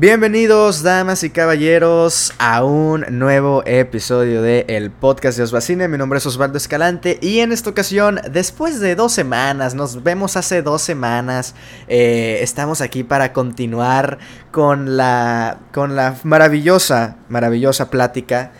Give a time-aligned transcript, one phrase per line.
[0.00, 5.88] Bienvenidos, damas y caballeros, a un nuevo episodio de El Podcast de Osbacine.
[5.88, 10.36] Mi nombre es Osvaldo Escalante y en esta ocasión, después de dos semanas, nos vemos
[10.36, 11.56] hace dos semanas,
[11.88, 14.18] eh, estamos aquí para continuar
[14.52, 18.52] con la, con la maravillosa, maravillosa plática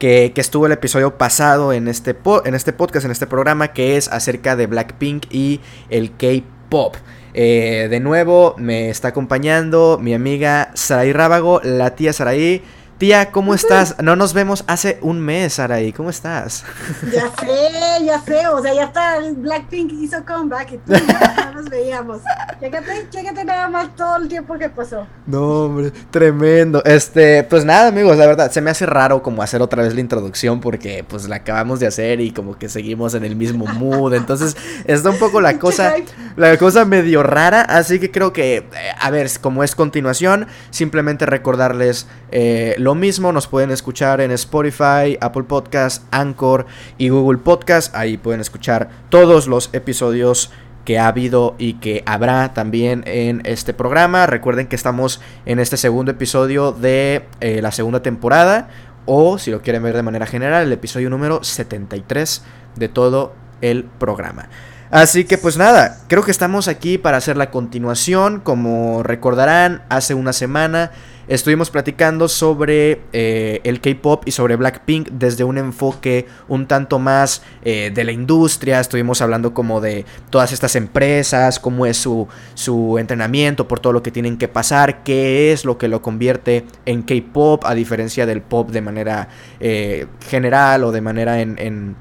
[0.00, 3.96] que, que, estuvo el episodio pasado en este, en este podcast, en este programa, que
[3.96, 6.96] es acerca de Blackpink y el K-Pop.
[7.32, 12.62] Eh, de nuevo me está acompañando mi amiga Saraí Rábago, la tía Saraí.
[13.00, 13.96] Tía, ¿cómo estás?
[14.02, 15.90] No nos vemos hace un mes, Saraí.
[15.90, 16.66] ¿Cómo estás?
[17.10, 18.46] Ya sé, ya sé.
[18.48, 22.18] O sea, ya está Blackpink hizo comeback y tú ya no nos veíamos.
[22.60, 25.06] Chécate, chécate nada más todo el tiempo que pasó.
[25.26, 26.84] No, hombre, tremendo.
[26.84, 30.00] Este, pues nada, amigos, la verdad, se me hace raro como hacer otra vez la
[30.02, 34.12] introducción porque pues la acabamos de hacer y como que seguimos en el mismo mood.
[34.12, 35.94] Entonces, está un poco la cosa,
[36.36, 37.62] la cosa medio rara.
[37.62, 38.64] Así que creo que, eh,
[39.00, 45.16] a ver, como es continuación, simplemente recordarles eh, lo mismo, nos pueden escuchar en Spotify,
[45.20, 46.66] Apple Podcast, Anchor
[46.98, 47.94] y Google Podcast.
[47.94, 50.50] Ahí pueden escuchar todos los episodios
[50.84, 54.26] que ha habido y que habrá también en este programa.
[54.26, 58.68] Recuerden que estamos en este segundo episodio de eh, la segunda temporada.
[59.06, 62.42] O si lo quieren ver de manera general, el episodio número 73
[62.76, 64.48] de todo el programa.
[64.90, 68.40] Así que pues nada, creo que estamos aquí para hacer la continuación.
[68.40, 70.90] Como recordarán, hace una semana
[71.30, 77.42] estuvimos platicando sobre eh, el K-Pop y sobre Blackpink desde un enfoque un tanto más
[77.64, 78.80] eh, de la industria.
[78.80, 84.02] Estuvimos hablando como de todas estas empresas, cómo es su, su entrenamiento, por todo lo
[84.02, 88.42] que tienen que pasar, qué es lo que lo convierte en K-Pop, a diferencia del
[88.42, 89.28] pop de manera
[89.60, 91.96] eh, general o de manera en, en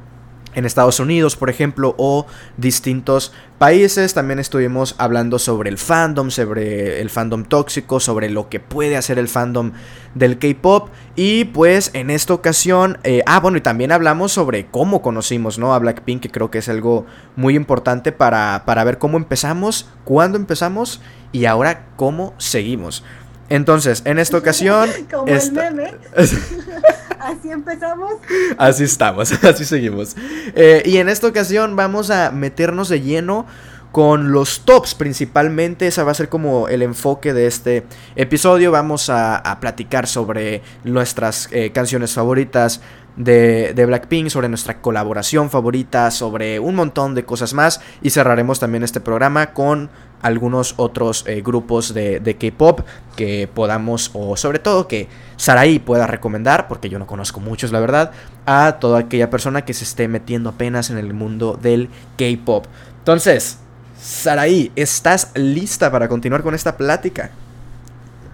[0.56, 2.26] en Estados Unidos, por ejemplo, o
[2.58, 4.14] distintos países.
[4.14, 9.20] También estuvimos hablando sobre el fandom, sobre el fandom tóxico, sobre lo que puede hacer
[9.20, 9.72] el fandom
[10.16, 10.90] del K-pop.
[11.16, 15.74] Y pues en esta ocasión, eh, ah, bueno, y también hablamos sobre cómo conocimos, ¿no?
[15.74, 17.06] A Blackpink, que creo que es algo
[17.36, 21.02] muy importante para, para ver cómo empezamos, cuándo empezamos
[21.32, 23.04] y ahora cómo seguimos.
[23.50, 24.90] Entonces, en esta ocasión.
[25.12, 25.94] Como el meme.
[27.20, 28.14] así empezamos.
[28.58, 30.16] Así estamos, así seguimos.
[30.56, 33.46] Eh, y en esta ocasión vamos a meternos de lleno
[33.92, 35.88] con los tops principalmente.
[35.88, 37.86] Ese va a ser como el enfoque de este
[38.16, 38.72] episodio.
[38.72, 42.82] Vamos a, platicar sobre nuestras eh, canciones favoritas
[43.20, 47.82] de, de, Blackpink, sobre nuestra colaboración favorita, sobre un montón de cosas más.
[48.02, 49.92] Y cerraremos también este programa con
[50.22, 52.82] algunos otros eh, grupos de, de K-Pop
[53.16, 57.80] que podamos, o sobre todo que Saraí pueda recomendar, porque yo no conozco muchos, la
[57.80, 58.12] verdad,
[58.46, 62.66] a toda aquella persona que se esté metiendo apenas en el mundo del K-Pop.
[63.00, 63.60] Entonces,
[64.02, 67.32] Saraí, ¿estás lista para continuar con esta plática?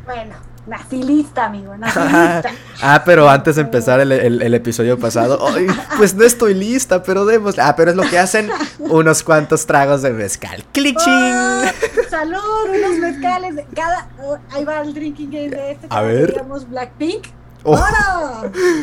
[0.05, 0.35] Bueno,
[0.67, 2.51] Nací lista, amigo, nací lista.
[2.81, 5.39] ah, pero antes de empezar el, episodio pasado,
[5.97, 7.59] pues no estoy lista, pero demos.
[7.59, 8.49] Ah, pero es lo que hacen
[8.79, 10.63] unos cuantos tragos de mezcal.
[10.71, 10.97] ¡Cliching!
[11.07, 11.63] Oh,
[12.09, 12.39] salud,
[12.69, 13.65] unos mezcales.
[13.75, 15.87] Cada, oh, ahí va el drinking game de este.
[15.89, 16.31] A ver.
[16.31, 17.27] Digamos Blackpink.
[17.67, 17.75] Oh.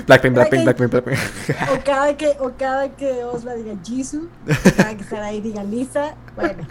[0.07, 1.19] Blackpink, Blackpink, Blackpink, Blackpink.
[1.73, 4.29] O cada que, o cada que Osla diga Jisoo,
[4.77, 6.67] cada que Sarai diga Lisa, bueno.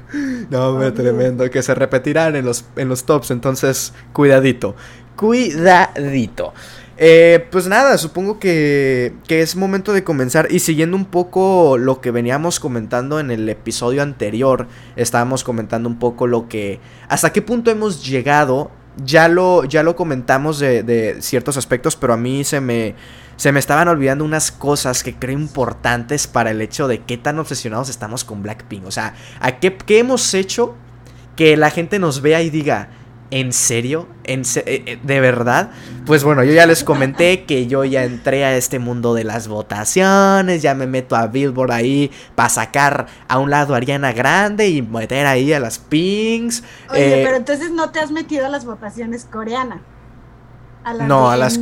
[0.50, 4.76] No, me tremendo, que se repetirán en los, en los tops, entonces cuidadito
[5.22, 6.52] cuidadito.
[6.98, 10.48] Eh, pues nada, supongo que, que, es momento de comenzar.
[10.52, 16.00] Y siguiendo un poco lo que veníamos comentando en el episodio anterior, estábamos comentando un
[16.00, 16.80] poco lo que.
[17.08, 18.72] hasta qué punto hemos llegado.
[19.06, 22.96] Ya lo, ya lo comentamos de, de ciertos aspectos, pero a mí se me.
[23.38, 27.40] Se me estaban olvidando unas cosas que creo importantes para el hecho de qué tan
[27.40, 28.86] obsesionados estamos con Blackpink.
[28.86, 30.76] O sea, ¿a qué, qué hemos hecho
[31.36, 32.90] que la gente nos vea y diga,
[33.31, 34.08] ¿En serio?
[34.25, 35.72] ¿En eh, eh, ¿De verdad?
[36.06, 39.47] Pues bueno, yo ya les comenté que yo ya entré a este mundo de las
[39.47, 44.67] votaciones, ya me meto a Billboard ahí para sacar a un lado a Ariana Grande
[44.67, 46.61] y meter ahí a las Pings.
[46.90, 49.79] Oye, eh, pero entonces no te has metido a las votaciones coreanas.
[51.08, 51.58] no, a las...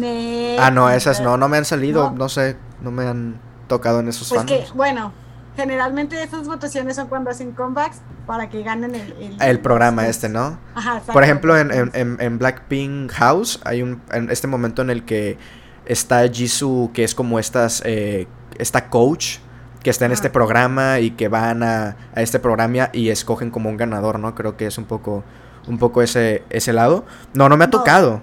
[0.58, 4.08] Ah, no, esas no, no me han salido, no, sé, no me han tocado en
[4.08, 5.14] esos pues que, bueno,
[5.60, 9.36] generalmente esas votaciones son cuando hacen comebacks para que ganen el...
[9.42, 10.58] El, programa este, ¿no?
[10.74, 14.02] Ajá, Por ejemplo, en, en, en, Blackpink House hay un...
[14.14, 15.38] En este momento en el que
[15.86, 17.82] está Jisoo, que es como estas...
[17.86, 18.28] Eh,
[18.58, 19.38] esta coach
[19.84, 23.70] que está en este programa y que van a, a, este programa y escogen como
[23.70, 24.36] un ganador, ¿no?
[24.36, 25.24] Creo que es un poco...
[25.68, 27.06] Un poco ese, ese lado.
[27.34, 28.22] No, no me ha tocado.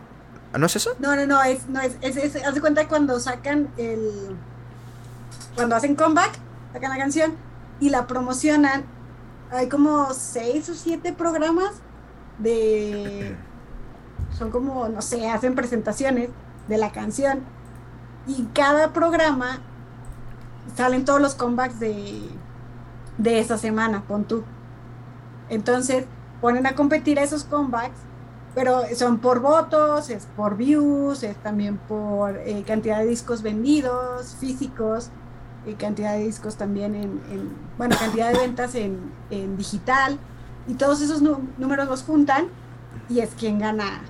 [0.59, 0.97] ¿No es eso?
[0.99, 4.37] No, no, no, es, no, es, es, haz de cuenta cuando sacan el...
[5.55, 6.46] Cuando hacen comeback,
[6.76, 7.32] sacan la canción
[7.81, 8.84] y la promocionan.
[9.50, 11.70] Hay como seis o siete programas
[12.38, 13.34] de
[14.37, 16.28] son como, no sé, hacen presentaciones
[16.69, 17.40] de la canción
[18.26, 19.61] y cada programa
[20.75, 22.28] salen todos los comebacks de,
[23.17, 24.44] de esa semana, pon tú.
[25.49, 26.05] Entonces
[26.43, 27.96] ponen a competir esos comebacks,
[28.55, 34.37] pero son por votos, es por views, es también por eh, cantidad de discos vendidos,
[34.38, 35.11] físicos,
[35.67, 37.21] y cantidad de discos también en,
[37.77, 38.99] bueno, cantidad de ventas en,
[39.31, 40.19] en digital,
[40.69, 42.47] y todos esos números los juntan
[43.09, 44.01] y es quien gana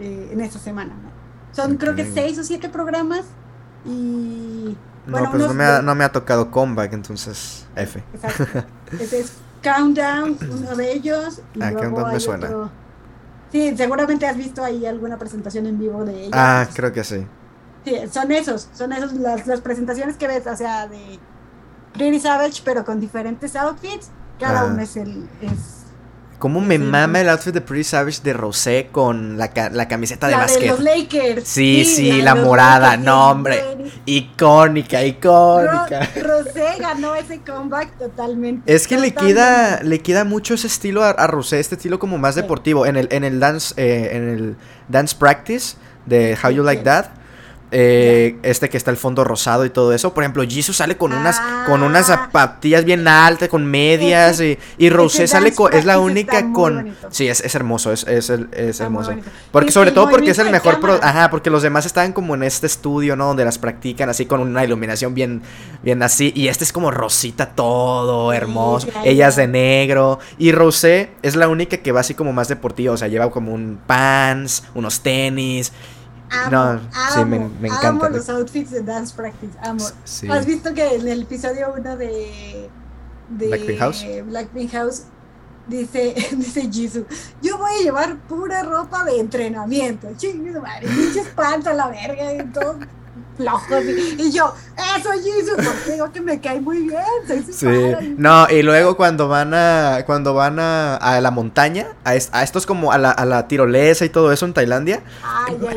[0.00, 0.94] eh, en esa semana.
[1.52, 3.24] Son creo que seis o siete programas
[3.84, 4.76] y...
[5.06, 8.02] Bueno, no, pues no, me ha, no me ha tocado comeback, entonces F.
[8.12, 8.64] Exacto.
[9.00, 11.40] Ese es Countdown, uno de ellos.
[11.54, 12.70] Y ah, Countdown me suena.
[13.52, 16.32] Sí, seguramente has visto ahí alguna presentación en vivo de ellos.
[16.34, 17.24] Ah, creo que sí.
[18.12, 21.18] Son esos, son esos las, las presentaciones que ves, o sea, de
[21.92, 24.10] Pretty Savage, pero con diferentes outfits.
[24.38, 24.64] Cada ah.
[24.66, 25.76] uno es el, es
[26.38, 30.36] ¿Cómo me mama el outfit de Pretty Savage de Rosé con la, la camiseta de
[30.36, 31.48] la De los Lakers.
[31.48, 33.64] Sí, sí, la, morada, no hombre.
[34.04, 36.10] Icónica, icónica.
[36.22, 38.72] Rosé ganó ese comeback totalmente.
[38.72, 42.34] Es que le queda le queda mucho ese estilo a, Rosé, este estilo como más
[42.34, 44.56] deportivo en el en el dance eh, en el
[44.88, 47.06] dance practice de How You Like That
[47.72, 50.14] eh, este que está el fondo rosado y todo eso.
[50.14, 52.26] Por ejemplo, Jisoo sale con unas con unas ah.
[52.26, 57.28] zapatillas bien altas, con medias y, y Rosé sale con, es la única con Sí,
[57.28, 59.12] es, hermoso, es, es, es hermoso.
[59.50, 62.66] Porque sobre todo porque es el mejor ajá, porque los demás están como en este
[62.66, 63.26] estudio, ¿no?
[63.28, 65.42] Donde las practican así con una iluminación bien
[65.82, 68.88] bien así y este es como rosita todo, hermoso.
[69.04, 72.94] Ella es de negro y Rosé es la única que va así como más deportiva,
[72.94, 75.72] o sea, lleva como un pants, unos tenis
[76.30, 76.80] Amo, no,
[77.14, 78.06] sí, me, me encanta.
[78.06, 79.84] Amo los outfits de Dance Practice, amo.
[80.30, 82.68] ¿Has visto que en el episodio 1 de,
[83.30, 84.04] de Blackpink House?
[84.26, 85.02] Blackpink House
[85.66, 87.06] dice, dice Jisoo,
[87.42, 90.08] yo voy a llevar pura ropa de entrenamiento.
[90.16, 92.78] Chingue madre, pinches a la verga y todo
[93.36, 93.84] flojos.
[94.18, 94.54] Y, yo,
[94.98, 97.44] eso Jisoo, porque digo que me cae muy bien.
[97.52, 97.66] sí.
[98.16, 102.66] No, y luego cuando van a, cuando van a, a la montaña, a, a estos
[102.66, 105.02] como a la, a la, tirolesa y todo eso en Tailandia,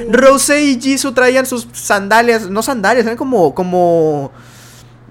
[0.10, 4.32] Rose y Jisoo traían sus sandalias, no sandalias, eran como, como...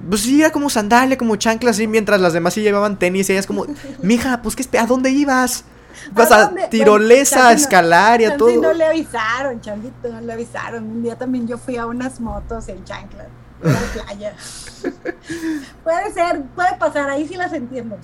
[0.09, 3.33] Pues sí, era como sandalia, como chanclas, así, mientras las demás sí llevaban tenis y
[3.33, 3.67] ellas como,
[4.01, 5.65] mija, pues ¿qué, ¿a dónde ibas?
[6.13, 8.61] Vas a, tirolesa, a escalar y a todo.
[8.61, 10.85] no le avisaron, Changuito, no le avisaron.
[10.85, 13.27] Un día también yo fui a unas motos en chanclas.
[13.63, 14.35] En la playa.
[15.85, 17.99] puede ser, puede pasar, ahí sí las entiendo.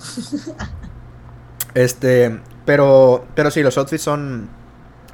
[1.73, 4.49] este, pero, pero sí, los outfits son,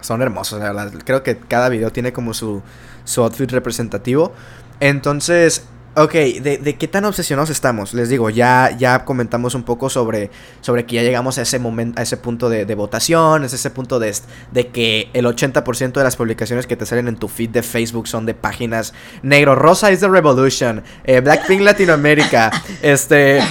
[0.01, 0.62] son hermosos,
[1.06, 2.62] Creo que cada video tiene como su,
[3.03, 4.31] su outfit representativo.
[4.79, 7.93] Entonces, Ok, ¿de, qué tan obsesionados estamos?
[7.93, 11.99] Les digo, ya, ya comentamos un poco sobre, sobre que ya llegamos a ese momento,
[11.99, 14.15] a ese punto de, votación, es ese punto de,
[14.53, 18.07] de que el 80% de las publicaciones que te salen en tu feed de Facebook
[18.07, 22.51] son de páginas negro, rosa is the revolution, eh, Blackpink Latinoamérica,
[22.81, 23.41] este,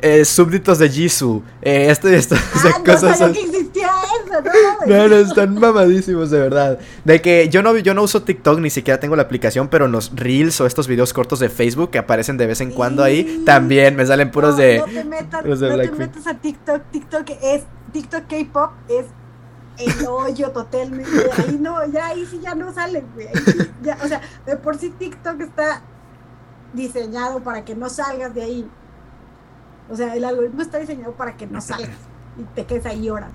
[0.00, 3.20] eh, súbditos de Jisoo, eh, esto y esto, ah, cosas.
[3.20, 3.90] No que existía
[4.86, 6.78] no, no, están mamadísimos de verdad.
[7.04, 9.92] De que yo no, yo no uso TikTok, ni siquiera tengo la aplicación, pero en
[9.92, 13.42] los reels o estos videos cortos de Facebook que aparecen de vez en cuando ahí,
[13.44, 14.78] también me salen puros de.
[14.78, 16.82] No te metas, no te metas a TikTok.
[16.90, 17.62] TikTok es.
[17.92, 19.06] TikTok K-pop es
[19.78, 21.10] el hoyo totalmente.
[21.38, 23.28] Ahí no, ya ahí sí ya no sale, güey.
[24.02, 25.82] o sea, de por sí TikTok está
[26.72, 28.70] diseñado para que no salgas de ahí.
[29.88, 31.96] O sea, el algoritmo está diseñado para que no salgas
[32.38, 33.32] y te quedes ahí horas.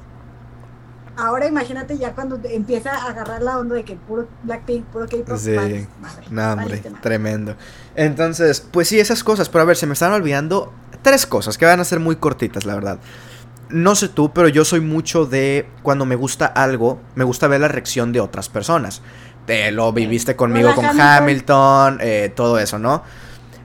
[1.15, 5.37] Ahora imagínate ya cuando empieza a agarrar la onda de que puro Blackpink, puro K-pop.
[5.37, 5.87] Sí,
[6.31, 7.55] no, hombre, tremendo.
[7.95, 9.47] Entonces, pues sí, esas cosas.
[9.49, 12.65] Pero a ver, se me están olvidando tres cosas que van a ser muy cortitas,
[12.65, 12.99] la verdad.
[13.69, 17.61] No sé tú, pero yo soy mucho de cuando me gusta algo, me gusta ver
[17.61, 19.01] la reacción de otras personas.
[19.45, 23.03] Te lo viviste conmigo con Hamilton, eh, todo eso, ¿no?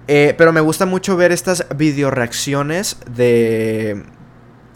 [0.06, 4.04] Eh, pero me gusta mucho ver estas video reacciones de,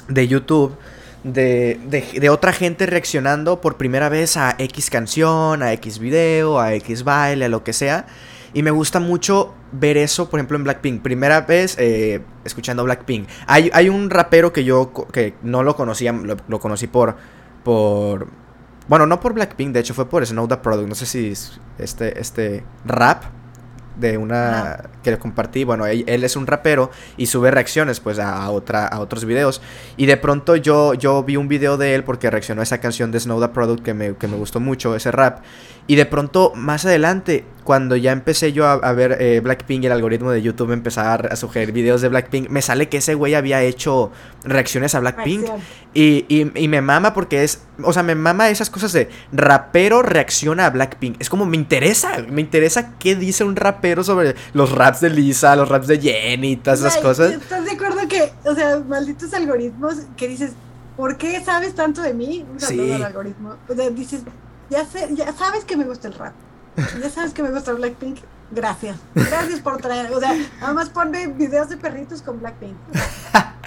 [0.08, 0.76] de YouTube
[1.24, 1.78] de,
[2.20, 7.04] de, otra gente reaccionando por primera vez a X canción, a X video, a X
[7.04, 8.06] baile, a lo que sea.
[8.54, 11.02] Y me gusta mucho ver eso, por ejemplo, en Blackpink.
[11.02, 13.28] Primera vez eh, escuchando Blackpink.
[13.46, 17.16] Hay, hay, un rapero que yo que no lo conocía, lo, conocí por,
[17.64, 18.28] por...
[18.88, 20.88] Bueno, no por Blackpink, de hecho fue por Snow the Product.
[20.88, 21.32] No sé si
[21.78, 23.24] este, este rap
[23.96, 28.48] de una que le compartí, bueno, él, es un rapero y sube reacciones pues a,
[28.50, 29.60] otra, a otros videos.
[29.96, 33.10] Y de pronto yo, yo vi un video de él porque reaccionó a esa canción
[33.10, 35.40] de Snow the Product que me, que me gustó mucho, ese rap
[35.86, 39.92] y de pronto más adelante cuando ya empecé yo a, ver eh, Blackpink y el
[39.92, 43.62] algoritmo de YouTube empezar a sugerir videos de Blackpink, me sale que ese güey había
[43.62, 44.10] hecho
[44.44, 45.46] reacciones a Blackpink.
[45.94, 50.66] Y, y, me mama porque es, o sea, me mama esas cosas de rapero reacciona
[50.66, 51.20] a Blackpink.
[51.20, 55.54] Es como me interesa, me interesa qué dice un rapero sobre los raps de Lisa,
[55.54, 57.32] los raps de Jenny, todas esas cosas.
[57.32, 60.52] ¿Estás de acuerdo que, o sea, malditos algoritmos que dices,
[60.96, 62.44] ¿por qué sabes tanto de mí?
[62.50, 63.56] Un al algoritmo.
[63.68, 64.22] O sea, dices,
[64.72, 66.34] ya, sé, ya sabes que me gusta el rap
[66.76, 68.18] ya sabes que me gusta Blackpink.
[68.50, 68.96] Gracias.
[69.14, 70.12] Gracias por traer.
[70.12, 72.74] O sea, nada más ponme videos de perritos con Blackpink.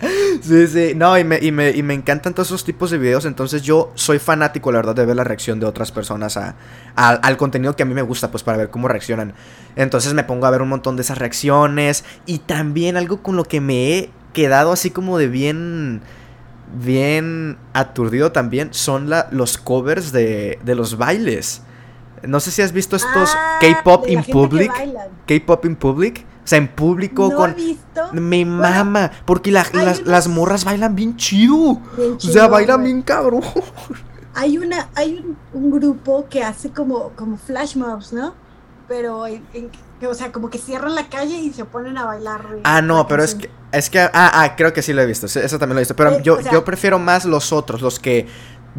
[0.41, 0.93] sí, sí.
[0.95, 3.25] No, y me, y, me, y me encantan todos esos tipos de videos.
[3.25, 6.55] Entonces yo soy fanático, la verdad, de ver la reacción de otras personas a,
[6.95, 9.33] al contenido que a mí me gusta, pues para ver cómo reaccionan.
[9.75, 12.03] Entonces me pongo a ver un montón de esas reacciones.
[12.25, 16.01] Y también algo con lo que me he quedado así como de bien
[16.75, 21.61] bien aturdido también son la, los covers de, de los bailes.
[22.23, 24.71] No sé si has visto estos ah, K-pop in public.
[25.27, 26.25] K-pop in public.
[26.43, 27.51] O sea, en público no con.
[27.51, 28.01] He visto.
[28.13, 29.11] Me mama.
[29.25, 29.73] Porque las,
[30.05, 31.57] las, morras bailan bien chido.
[31.57, 33.41] o sea, bailan bien cabrón.
[34.37, 38.33] Hay una, hay un, grupo que hace como, como flash mobs, ¿no?
[38.87, 42.45] Pero o sea, como que cierran la calle y se ponen a bailar.
[42.63, 45.25] Ah, no, pero es que, es que, ah, ah, creo que sí lo he visto,
[45.25, 48.25] eso también lo he visto, pero eh, yo, yo prefiero más los otros, los que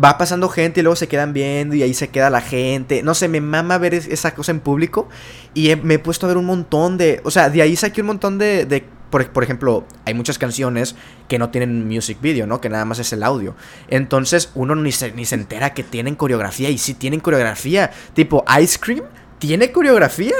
[0.02, 3.02] va pasando gente y luego se quedan viendo y ahí se queda la gente.
[3.02, 5.08] No sé, me mama ver esa cosa en público
[5.54, 7.20] y me he puesto a ver un montón de...
[7.24, 8.66] O sea, de ahí saqué un montón de...
[8.66, 10.96] de por, por, ejemplo, hay muchas canciones
[11.28, 12.60] que no tienen music video, ¿no?
[12.60, 13.54] Que nada más es el audio.
[13.88, 17.92] Entonces uno ni se, ni se entera que tienen coreografía y sí tienen coreografía.
[18.14, 19.04] Tipo, Ice Cream
[19.38, 20.34] tiene coreografía.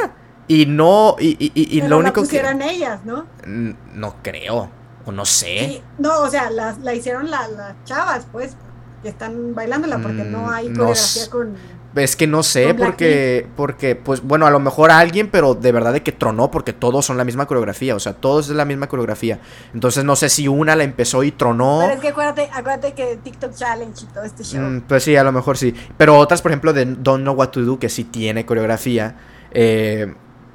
[0.48, 2.40] Y no, y, y, y, lo único que...
[2.70, 3.26] ellas, ¿no?
[3.46, 4.70] No creo,
[5.04, 5.82] o no sé.
[5.98, 7.50] no, o sea, la, la hicieron las
[7.84, 8.56] chavas, pues,
[9.02, 11.56] están bailándola porque no mm, hay coreografía con
[12.02, 15.92] es que no sé, porque, porque, pues, bueno, a lo mejor alguien, pero de verdad
[15.92, 18.88] de que tronó, porque todos son la misma coreografía, o sea, todos es la misma
[18.88, 19.40] coreografía.
[19.72, 21.80] Entonces no sé si una la empezó y tronó.
[21.82, 24.60] Pero es que acuérdate, acuérdate que TikTok Challenge y todo este show.
[24.60, 25.74] Mm, pues sí, a lo mejor sí.
[25.96, 29.16] Pero otras, por ejemplo, de Don't Know What to Do, que sí tiene coreografía,
[29.52, 30.14] eh,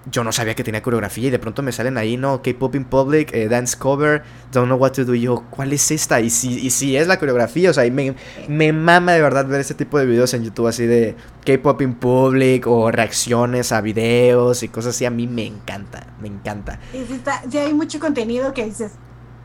[0.10, 2.42] yo no sabía que tenía coreografía y de pronto me salen ahí, ¿no?
[2.42, 5.14] K-Pop in Public, eh, Dance Cover, Don't Know What to Do.
[5.14, 6.20] Y yo, ¿cuál es esta?
[6.20, 8.16] Y si, y si es la coreografía, o sea, me,
[8.48, 11.16] me mama de verdad ver ese tipo de videos en YouTube así de
[11.46, 15.06] K-Pop in Public o reacciones a videos y cosas así.
[15.06, 16.80] A mí me encanta, me encanta.
[16.94, 17.06] Y
[17.50, 18.94] si, hay mucho contenido que dices,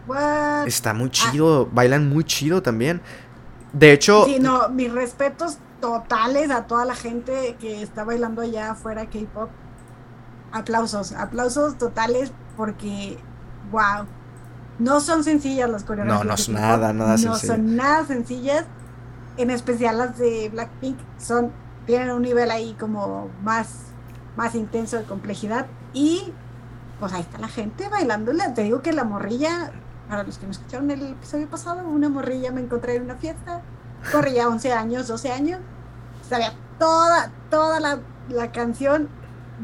[0.06, 0.66] What?
[0.66, 3.02] Está muy chido, bailan muy chido también.
[3.72, 4.24] De hecho...
[4.24, 9.50] Sí, no, mis respetos totales a toda la gente que está bailando allá afuera K-Pop
[10.52, 13.18] aplausos, aplausos totales porque,
[13.70, 14.06] wow,
[14.78, 16.24] no son sencillas las coreografías.
[16.24, 18.64] No, no es nada, nada No son nada sencillas,
[19.36, 21.52] en especial las de Blackpink, son,
[21.86, 23.68] tienen un nivel ahí como más,
[24.36, 26.32] más intenso de complejidad y
[27.00, 28.54] pues ahí está la gente bailándola.
[28.54, 29.72] Te digo que la morrilla,
[30.08, 33.62] para los que no escucharon el episodio pasado, una morrilla me encontré en una fiesta,
[34.12, 35.60] corría 11 años, 12 años,
[36.28, 39.08] sabía toda, toda la, la canción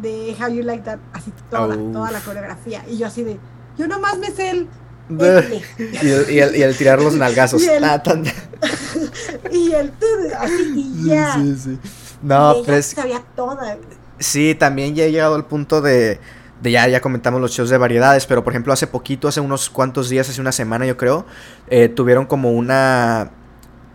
[0.01, 2.85] de How You Like That, así toda, toda la coreografía.
[2.89, 3.39] Y yo así de,
[3.77, 4.69] yo nomás me sé el...
[5.11, 7.63] y, el, y, el, tirar los nalgazos.
[7.63, 8.03] Y el, ah,
[9.53, 9.93] y el
[10.39, 11.35] así y ya.
[11.35, 11.79] Sí, sí.
[12.23, 12.87] No, y pues.
[12.87, 13.77] Sabía toda.
[14.19, 16.21] Sí, también ya he llegado al punto de.
[16.63, 19.69] De ya, ya comentamos los shows de variedades, pero por ejemplo hace poquito, hace unos
[19.69, 21.27] cuantos días, hace una semana yo creo,
[21.67, 23.33] eh, tuvieron como una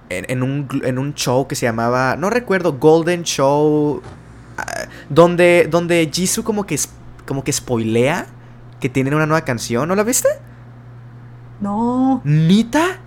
[0.09, 4.01] en, un, en, un, show que se llamaba, no recuerdo, Golden Show
[5.09, 6.79] donde, donde Jisoo como que,
[7.25, 8.27] como que spoilea
[8.79, 9.87] que tienen una nueva canción.
[9.87, 10.29] ¿No la viste?
[11.59, 12.21] No.
[12.23, 12.99] ¿Nita?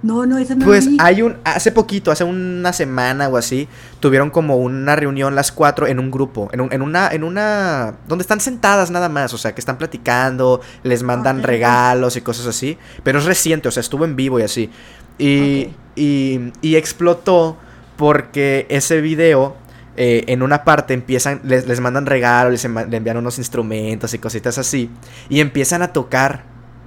[0.00, 1.38] No, no, esa no Pues hay un.
[1.42, 3.66] Hace poquito, hace una semana o así,
[3.98, 6.48] tuvieron como una reunión las cuatro en un grupo.
[6.52, 7.08] En, en una.
[7.08, 7.96] En una.
[8.06, 9.34] Donde están sentadas nada más.
[9.34, 12.78] O sea, que están platicando, les mandan regalos y cosas así.
[13.02, 14.70] Pero es reciente, o sea, estuvo en vivo y así.
[15.18, 15.70] Y.
[15.96, 17.56] Y, y explotó
[17.96, 19.56] porque ese video
[20.00, 24.56] eh, en una parte empiezan, les, les mandan regalos, les, envían unos instrumentos y cositas
[24.56, 24.92] así,
[25.28, 26.44] y empiezan a tocar,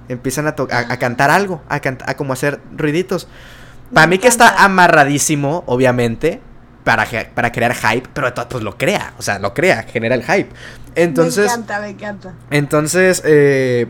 [0.08, 3.28] empiezan a, a, cantar algo, a, a como hacer ruiditos.
[3.92, 6.40] Para mí que está amarradísimo, obviamente,
[6.84, 10.48] para, para crear hype, pero pues lo crea, o sea, lo crea, genera el hype.
[10.94, 11.48] Entonces...
[11.48, 12.32] Me encanta, me encanta.
[12.50, 13.88] Entonces, eh,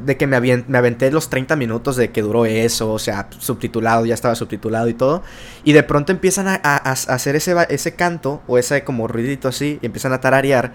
[0.00, 4.14] de que me, aventé los 30 minutos de que duró eso, o sea, subtitulado, ya
[4.14, 5.22] estaba subtitulado y todo.
[5.64, 9.86] Y de pronto empiezan a, hacer ese, ese canto, o ese como ruidito así, y
[9.86, 10.74] empiezan a tararear.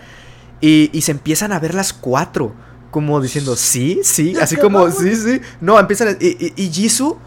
[0.61, 2.53] Y, se empiezan a ver las cuatro,
[2.91, 5.41] como diciendo, sí, sí, así como, sí, sí.
[5.61, 6.17] No, empiezan.
[6.19, 7.19] y, y, Jisoo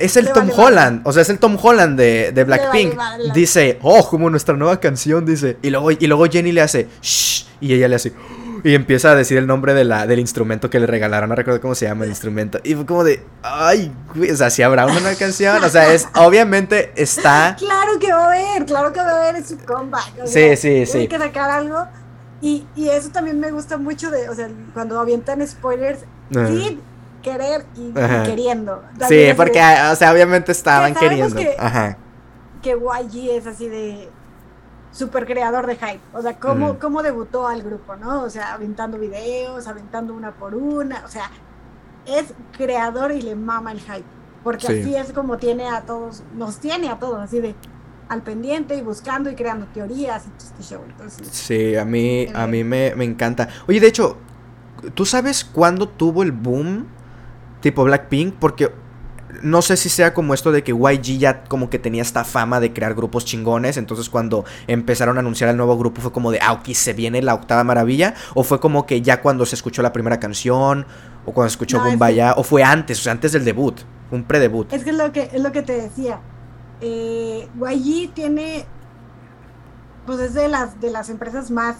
[0.00, 2.94] es el Tom Holland, o sea, es el Tom Holland de, de Blackpink.
[3.34, 5.58] dice, oh, como nuestra nueva canción, dice.
[5.62, 8.12] Y luego, y luego Jenny le hace, shh, y ella le hace,
[8.64, 11.60] y empieza a decir el nombre de la, del instrumento que le regalaron, no recuerdo
[11.60, 12.60] cómo se llama el instrumento.
[12.64, 16.08] Y fue como de, ay, güey, o sea, si habrá una canción, o sea, es,
[16.14, 17.56] obviamente está...
[17.70, 20.26] Claro que va a haber, claro que va a haber su comeback.
[20.26, 20.98] sí, sí, sí.
[20.98, 21.86] Hay que sacar algo.
[22.42, 26.00] Y, y, eso también me gusta mucho de, o sea, cuando avientan spoilers,
[26.30, 26.80] sí,
[27.22, 27.92] querer y,
[28.24, 28.82] queriendo.
[29.08, 31.36] sí, porque, o sea, obviamente estaban queriendo.
[31.36, 31.98] Que, Ajá.
[32.62, 34.08] que YG es así de
[34.92, 36.00] super creador de hype.
[36.12, 38.22] O sea, cómo, cómo debutó al grupo, ¿no?
[38.22, 41.04] O sea, aventando videos, aventando una por una.
[41.04, 41.30] O sea,
[42.06, 44.04] es creador y le mama el hype.
[44.42, 47.54] Porque así es como tiene a todos, nos tiene a todos, así de
[48.08, 50.82] al pendiente y buscando y creando teorías y este show.
[50.88, 53.48] Entonces, sí, a mí, a mí me, me encanta.
[53.68, 54.16] Oye, de hecho,
[54.94, 56.86] ¿tú sabes cuándo tuvo el boom
[57.60, 58.72] tipo Blackpink, porque
[59.42, 62.60] no sé si sea como esto de que YG ya como que tenía esta fama
[62.60, 66.38] de crear grupos chingones, entonces cuando empezaron a anunciar el nuevo grupo fue como de,
[66.42, 69.82] ah, ok, se viene la octava maravilla, o fue como que ya cuando se escuchó
[69.82, 70.86] la primera canción,
[71.24, 74.72] o cuando se escuchó no, o fue antes, o sea, antes del debut, un pre-debut.
[74.72, 76.20] Es que es lo que, es lo que te decía,
[76.80, 78.64] eh, YG tiene,
[80.06, 81.76] pues es de las, de las empresas más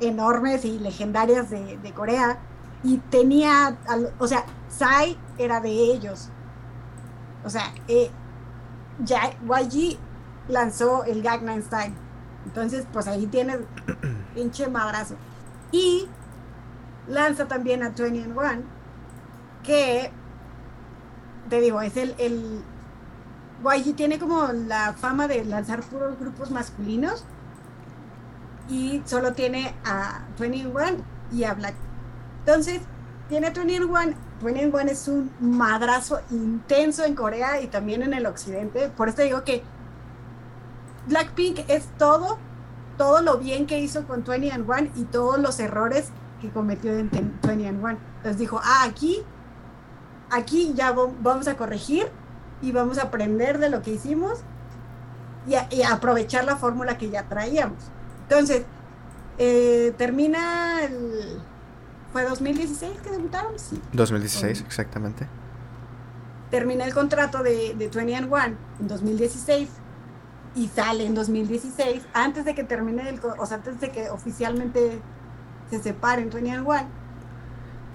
[0.00, 2.38] enormes y legendarias de, de Corea,
[2.82, 3.78] y tenía,
[4.18, 6.30] o sea, Sai era de ellos.
[7.44, 8.10] O sea, eh,
[9.04, 9.98] ya YG
[10.48, 11.94] lanzó el Gangnam Style.
[12.46, 13.58] Entonces, pues ahí tienes
[14.34, 15.16] pinche madrazo.
[15.72, 16.08] Y
[17.08, 18.34] lanza también a 21
[19.62, 20.10] que
[21.48, 22.62] te digo, es el, el
[23.62, 27.24] YG tiene como la fama de lanzar puros grupos masculinos
[28.68, 31.74] y solo tiene a 21 y a Black
[32.46, 32.82] entonces,
[33.30, 34.14] tiene 21.
[34.44, 38.88] 21 es un madrazo intenso en Corea y también en el occidente.
[38.88, 39.62] Por eso digo que
[41.08, 42.38] Blackpink es todo,
[42.96, 46.10] todo lo bien que hizo con 21 y todos los errores
[46.40, 47.90] que cometió en 21.
[47.90, 49.22] Entonces dijo, ah, aquí,
[50.30, 52.06] aquí ya vamos a corregir
[52.62, 54.40] y vamos a aprender de lo que hicimos
[55.46, 57.78] y, y aprovechar la fórmula que ya traíamos.
[58.28, 58.64] Entonces,
[59.36, 61.42] eh, termina el
[62.14, 63.58] ¿Fue 2016 que debutaron?
[63.58, 63.76] Sí.
[63.92, 65.26] 2016, exactamente.
[66.48, 68.36] Termina el contrato de, de 21
[68.78, 69.68] en 2016
[70.54, 75.02] y sale en 2016, antes de que termine el, o sea, antes de que oficialmente
[75.68, 76.64] se separen 21,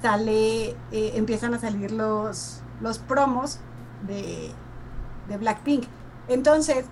[0.02, 3.60] sale, eh, empiezan a salir los, los promos
[4.06, 4.52] de,
[5.30, 5.86] de Blackpink.
[6.28, 6.84] Entonces,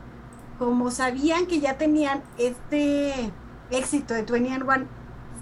[0.58, 3.34] como sabían que ya tenían este
[3.70, 4.88] éxito de 21,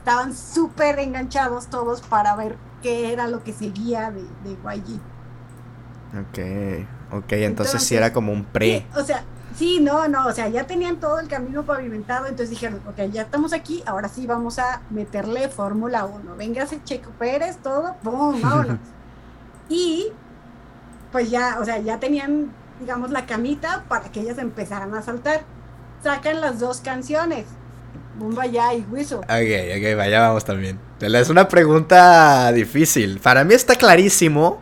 [0.06, 5.00] estaban súper enganchados todos para ver qué era lo que seguía de, de YG.
[6.20, 8.86] Ok, ok, entonces, sí era como un pre.
[8.96, 9.24] o sea,
[9.56, 13.24] sí, no, no, o sea, ya tenían todo el camino pavimentado, entonces dijeron, ok, ya
[13.24, 16.36] estamos aquí, ahora sí vamos a meterle Fórmula 1.
[16.36, 18.40] Véngase Checo Pérez, todo, ¡pum!
[18.40, 18.78] Vámonos.
[19.70, 20.12] y
[21.12, 25.42] pues ya, o sea, ya tenían, digamos, la camita para que ellas empezaran a saltar.
[26.04, 27.48] Sacan las dos canciones,
[28.52, 29.18] ya y Whistle.
[29.18, 30.80] Ok, ok, vaya vamos también.
[31.00, 33.20] Es una pregunta difícil.
[33.20, 34.62] Para mí está clarísimo.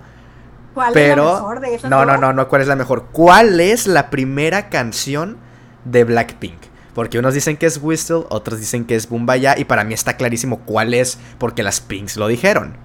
[0.74, 1.24] ¿Cuál pero...
[1.24, 3.06] es la mejor de esas No, no, no, no, ¿cuál es la mejor?
[3.12, 5.38] ¿Cuál es la primera canción
[5.86, 6.58] de Blackpink?
[6.96, 9.08] Porque unos dicen que es Whistle, otros dicen que es
[9.40, 12.76] Ya y para mí está clarísimo cuál es, porque las Pinks lo dijeron.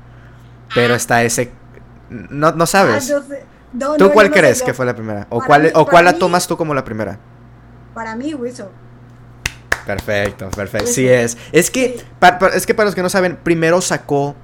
[0.74, 0.96] Pero ah.
[0.96, 1.52] está ese...
[2.11, 3.11] No, no sabes.
[3.11, 3.20] Ah,
[3.98, 5.26] ¿Tú cuál crees que fue la primera?
[5.31, 7.18] ¿O cuál, o cuál la tomas tú como la primera?
[7.94, 8.68] Para mí, Whistle.
[9.88, 10.87] Perfecto, perfecto.
[10.87, 11.38] Sí es.
[11.51, 11.98] Es que,
[12.55, 14.37] es que para los que no saben, primero sacó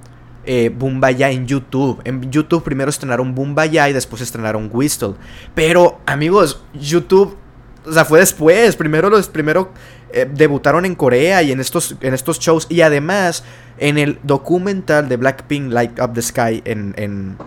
[0.43, 2.01] eh, Bumbaya en YouTube.
[2.03, 5.13] En YouTube primero estrenaron Bumbaya y después estrenaron Whistle.
[5.53, 7.37] Pero, amigos, YouTube,
[7.85, 8.75] o sea, fue después.
[8.75, 9.71] Primero los primero
[10.11, 12.65] eh, debutaron en Corea y en estos, en estos shows.
[12.67, 13.43] Y además,
[13.77, 17.37] en el documental de Blackpink Light Up the Sky en, en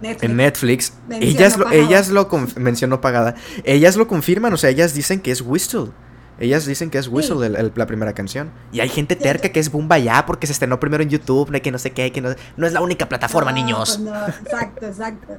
[0.00, 0.22] Netflix.
[0.22, 0.92] En Netflix.
[1.20, 3.34] ellas lo, ellas lo mencionó pagada.
[3.64, 5.90] Ellas lo confirman, o sea, ellas dicen que es Whistle.
[6.38, 8.50] Ellas dicen que es Whistle la primera canción.
[8.72, 11.70] Y hay gente terca que es Bumba ya porque se estrenó primero en YouTube, que
[11.70, 13.98] no sé qué, que no, no es la única plataforma, niños.
[13.98, 15.34] Pues no, exacto, exacto.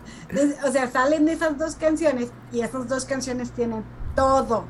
[0.68, 3.84] o sea, salen esas dos canciones y esas dos canciones tienen
[4.16, 4.66] todo,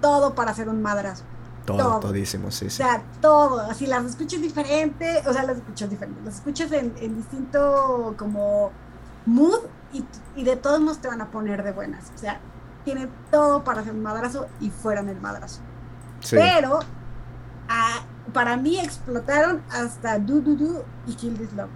[0.00, 1.24] todo para hacer un madrazo.
[1.64, 2.82] Todo, todísimo, sí, sí.
[2.82, 3.60] O sea, todo.
[3.60, 6.20] Así las escuchas diferente, o sea, las escuchas diferente.
[6.24, 8.70] Las escuchas en, distinto como
[9.26, 9.60] mood
[9.92, 10.04] y,
[10.36, 12.12] y de todos modos te van a poner de buenas.
[12.14, 12.40] O sea,
[12.86, 15.60] tiene todo para hacer un madrazo y fueran el madrazo.
[16.30, 16.78] Pero
[18.32, 21.68] para mí explotaron hasta Do Do Do y Kill This Love.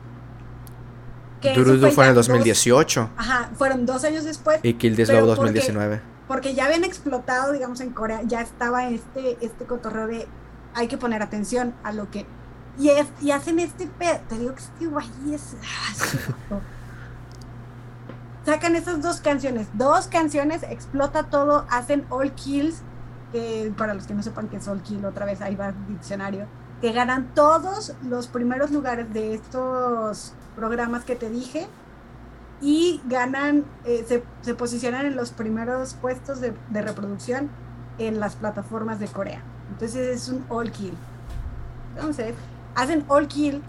[1.40, 3.00] Que Durudu fue, en el 2018.
[3.00, 4.60] Dos, ajá, fueron dos años después.
[4.62, 6.00] Y Kill This Love 2019.
[6.28, 10.28] Porque, ya habían explotado, digamos, en Corea, ya estaba este, este cotorreo de
[10.74, 12.24] hay que poner atención a lo que...
[12.78, 15.56] Y, es, y hacen este pedo, te digo que este guay es...
[18.44, 22.82] Sacan esas dos canciones, dos canciones, explota todo, hacen All Kills,
[23.32, 25.86] que para los que no sepan qué es All Kill, otra vez ahí va el
[25.88, 26.46] diccionario,
[26.80, 31.68] que ganan todos los primeros lugares de estos programas que te dije
[32.62, 37.50] y ganan, eh, se, se, posicionan en los primeros puestos de, de, reproducción
[37.98, 39.42] en las plataformas de Corea.
[39.70, 40.94] Entonces es un all kill.
[41.94, 42.34] Entonces,
[42.74, 43.62] hacen all kill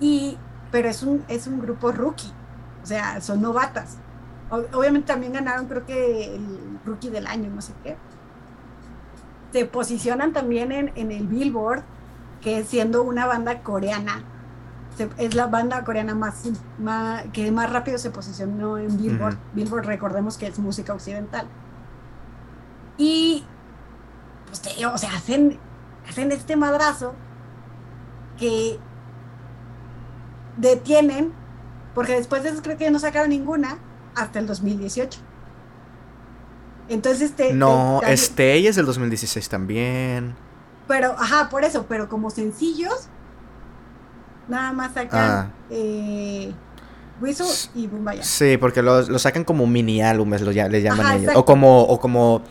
[0.00, 0.36] y
[0.70, 2.32] pero es un es un grupo rookie.
[2.82, 3.98] O sea, son novatas.
[4.72, 7.96] Obviamente también ganaron creo que el rookie del año, no sé qué.
[9.52, 11.82] Se posicionan también en, en el Billboard,
[12.40, 14.24] que siendo una banda coreana,
[15.18, 16.44] es la banda coreana más,
[16.78, 19.36] más, que más rápido se posicionó en Billboard.
[19.52, 21.46] Billboard, recordemos que es música occidental.
[22.96, 23.44] Y
[24.46, 25.58] pues, o sea, hacen,
[26.08, 27.14] hacen este madrazo
[28.38, 28.78] que
[30.56, 31.32] detienen,
[31.94, 33.78] porque después de eso creo que no sacaron ninguna
[34.14, 35.20] hasta el 2018.
[36.88, 37.52] Entonces, este.
[37.52, 40.34] No, este es del 2016 también.
[40.86, 43.08] Pero, ajá, por eso, pero como sencillos,
[44.48, 45.50] nada más sacan ah.
[45.70, 46.52] eh,
[47.20, 48.22] Whistle y Bumbaya.
[48.22, 51.32] Sí, porque lo, sacan como mini álbumes, lo, le llaman ellos.
[51.36, 52.42] O como, o como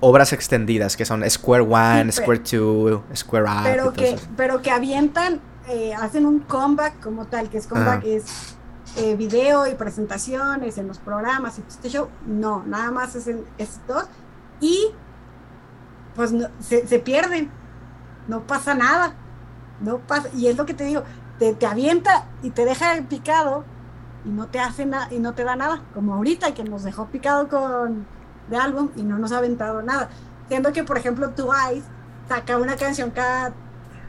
[0.00, 3.62] obras extendidas que son Square One, Square Two, Square Up.
[3.64, 8.56] Pero, que, pero que avientan, eh, hacen un comeback como tal, que es comeback, es
[8.96, 12.08] eh, video y presentaciones en los programas y este show.
[12.26, 14.04] No, nada más es en estos.
[14.60, 14.90] Y
[16.14, 17.50] pues se, se, pierden,
[18.26, 19.14] no pasa nada.
[19.80, 21.04] No pasa, y es lo que te digo,
[21.38, 23.64] te, te avienta y te deja picado
[24.24, 27.06] y no te hace nada y no te da nada, como ahorita que nos dejó
[27.06, 28.06] picado con
[28.50, 30.08] de álbum y no nos ha aventado nada.
[30.48, 31.86] Siendo que, por ejemplo, Twice
[32.28, 33.52] saca una canción cada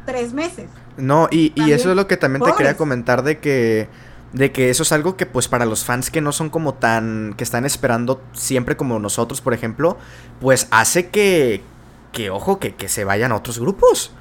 [0.06, 0.70] tres meses.
[0.98, 3.90] No, y, y eso es lo que también te quería comentar de que
[4.34, 7.34] de que eso es algo que pues para los fans que no son como tan
[7.36, 9.98] que están esperando siempre como nosotros por ejemplo
[10.40, 11.64] pues hace que
[12.12, 14.12] que ojo que, que se vayan a otros grupos.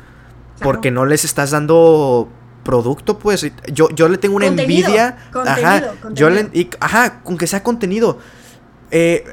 [0.61, 2.29] Porque no les estás dando
[2.65, 7.47] producto pues yo yo le tengo una envidia ajá yo le y, ajá con que
[7.47, 8.19] sea contenido.
[8.91, 9.25] Eh,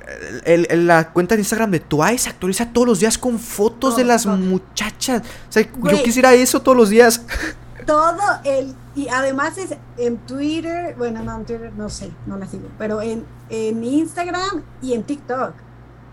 [0.43, 4.25] el, la cuenta de Instagram de Twice actualiza todos los días con fotos de las
[4.25, 5.21] muchachas.
[5.49, 7.21] O sea, yo quisiera eso todos los días.
[7.85, 8.75] Todo el.
[8.95, 10.95] Y además es en Twitter.
[10.97, 12.67] Bueno, no, en Twitter no sé, no la sigo.
[12.77, 15.53] Pero en, en Instagram y en TikTok.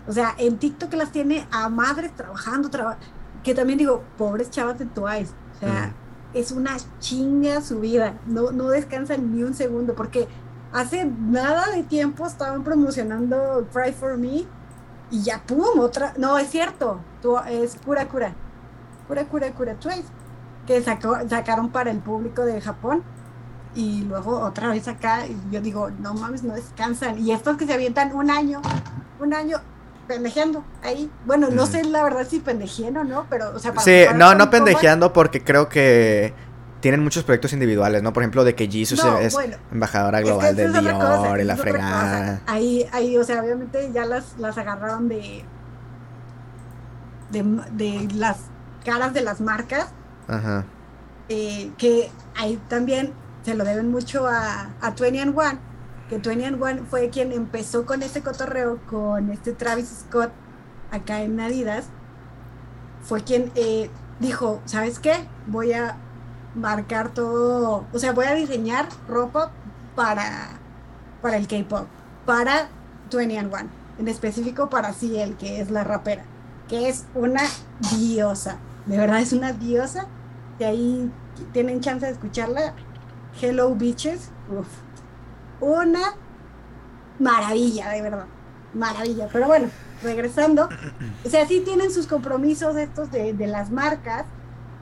[0.07, 2.69] O sea, en TikTok las tiene a madres trabajando.
[3.43, 5.33] que también digo, pobres chavas de Twice.
[5.55, 5.93] O sea,
[6.33, 8.15] es una chinga su vida.
[8.25, 9.95] No, no descansan ni un segundo.
[9.95, 10.27] Porque
[10.73, 14.45] hace nada de tiempo estaban promocionando Cry for Me
[15.13, 16.99] y ya pum, otra, no es cierto,
[17.47, 18.33] es Cura Cura,
[19.07, 20.05] Cura Cura Cura Trace,
[20.67, 23.03] que sacó, sacaron para el público de Japón
[23.75, 27.19] y luego otra vez acá, y yo digo, no mames, no descansan.
[27.19, 28.61] Y estos que se avientan un año,
[29.19, 29.57] un año
[30.07, 31.09] pendejeando ahí.
[31.25, 34.35] Bueno, no sé la verdad si pendejeando o no, pero, o sea, para Sí, no,
[34.35, 36.33] no pendejeando porque creo que
[36.83, 38.11] tienen muchos proyectos individuales, ¿no?
[38.11, 39.37] Por ejemplo, de que Jesus es
[39.71, 42.41] embajadora global de Dior y la fregada.
[42.45, 45.45] Ahí, ahí, o sea, obviamente ya las, las agarraron de,
[47.31, 48.37] de, las
[48.83, 49.93] caras de las marcas.
[51.29, 55.59] Eh, que ahí también se lo deben mucho a, a 21 One,
[56.09, 60.31] que 21 One fue quien empezó con este cotorreo con este Travis Scott
[60.91, 61.85] acá en Adidas.
[63.03, 65.27] Fue quien eh, dijo, ¿sabes qué?
[65.47, 65.97] Voy a
[66.55, 69.51] marcar todo, o sea, voy a diseñar ropa
[69.95, 70.49] para,
[71.21, 71.87] para el K-pop,
[72.25, 72.69] para
[73.11, 76.23] 21 One, en específico para Ciel, que es la rapera,
[76.67, 77.41] que es una
[77.97, 80.07] diosa, de verdad es una diosa,
[80.59, 81.11] de ahí
[81.51, 82.73] tienen chance de escucharla,
[83.41, 84.29] Hello Bitches,
[85.59, 86.15] una
[87.19, 88.25] maravilla, de verdad,
[88.73, 89.69] maravilla, pero bueno,
[90.01, 90.69] regresando,
[91.23, 94.25] o sea, sí tienen sus compromisos estos de, de las marcas,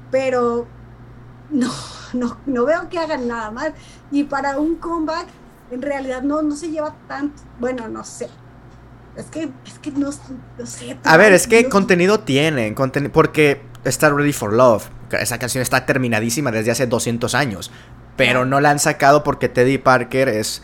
[0.09, 0.67] pero
[1.51, 1.71] no,
[2.13, 3.71] no, no veo que hagan nada más.
[4.11, 5.27] Y para un comeback,
[5.71, 7.41] en realidad no, no se lleva tanto.
[7.59, 8.29] Bueno, no sé.
[9.15, 10.97] Es que, es que no, sé.
[11.03, 12.75] A ver, es que contenido tienen.
[13.11, 14.89] porque está Ready for Love.
[15.11, 17.71] Esa canción está terminadísima desde hace 200 años.
[18.17, 20.61] Pero no la han sacado porque Teddy Parker es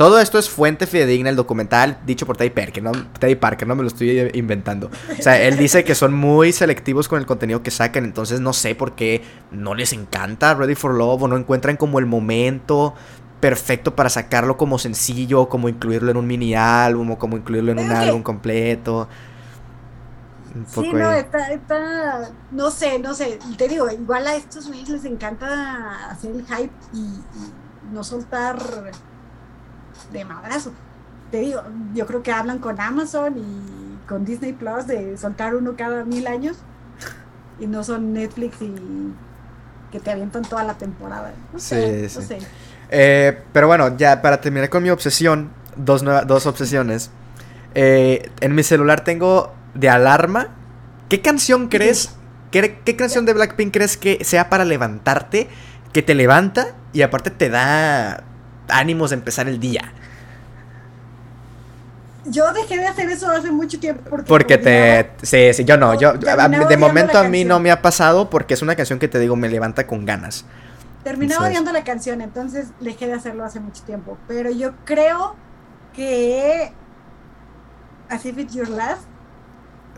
[0.00, 3.76] todo esto es fuente fidedigna, el documental dicho por Teddy Parker, no, Teddy Parker, no
[3.76, 4.90] me lo estoy inventando.
[5.18, 8.54] O sea, él dice que son muy selectivos con el contenido que sacan, entonces no
[8.54, 12.94] sé por qué no les encanta Ready for Love o no encuentran como el momento.
[13.40, 17.80] perfecto para sacarlo como sencillo, como incluirlo en un mini álbum o como incluirlo en
[17.80, 19.06] un álbum completo.
[20.66, 25.04] Sí, no, está, está, no sé, no sé, te digo, igual a estos güeyes les
[25.04, 27.20] encanta hacer el hype y,
[27.92, 28.58] no soltar
[30.12, 30.72] de madrazo.
[31.32, 35.74] Te digo, yo creo que hablan con Amazon y con Disney Plus de soltar uno
[35.76, 36.58] cada mil años
[37.58, 38.74] y no son Netflix y
[39.90, 41.32] que te avientan toda la temporada.
[41.52, 42.38] No sé, no sé.
[42.90, 47.10] Eh, pero bueno, ya para terminar con mi obsesión, dos, dos obsesiones.
[47.74, 50.48] Eh, en mi celular tengo de alarma.
[51.08, 52.14] ¿Qué canción crees?
[52.50, 55.48] ¿Qué, ¿Qué, canción de Blackpink crees que sea para levantarte?
[55.92, 58.24] Que te levanta y aparte te da
[58.68, 59.92] ánimos de empezar el día.
[62.26, 64.02] Yo dejé de hacer eso hace mucho tiempo.
[64.08, 65.10] Porque, porque te.
[65.22, 65.94] Sí, sí, yo no.
[65.94, 69.18] Yo, de momento a mí no me ha pasado porque es una canción que te
[69.18, 70.44] digo me levanta con ganas.
[71.02, 74.18] Terminaba odiando la canción, entonces dejé de hacerlo hace mucho tiempo.
[74.28, 75.34] Pero yo creo
[75.94, 76.72] que.
[78.10, 79.09] Así Fit Your Last.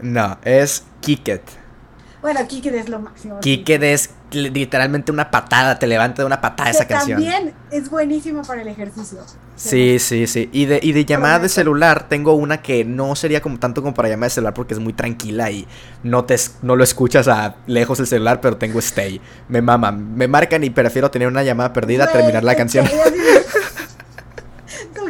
[0.00, 1.42] No, es Kick It.
[2.20, 3.40] Bueno, Kick It es lo máximo.
[3.40, 7.22] Kick It es literalmente una patada, te levanta de una patada esa canción.
[7.22, 9.18] También es buenísimo para el ejercicio.
[9.57, 10.48] Sí, sí, sí.
[10.52, 13.94] Y de, y de llamada de celular tengo una que no sería como tanto como
[13.94, 15.66] para llamada de celular porque es muy tranquila y
[16.02, 19.20] no te no lo escuchas a lejos el celular, pero tengo stay.
[19.48, 22.87] Me mama, me marcan y prefiero tener una llamada perdida a terminar la canción.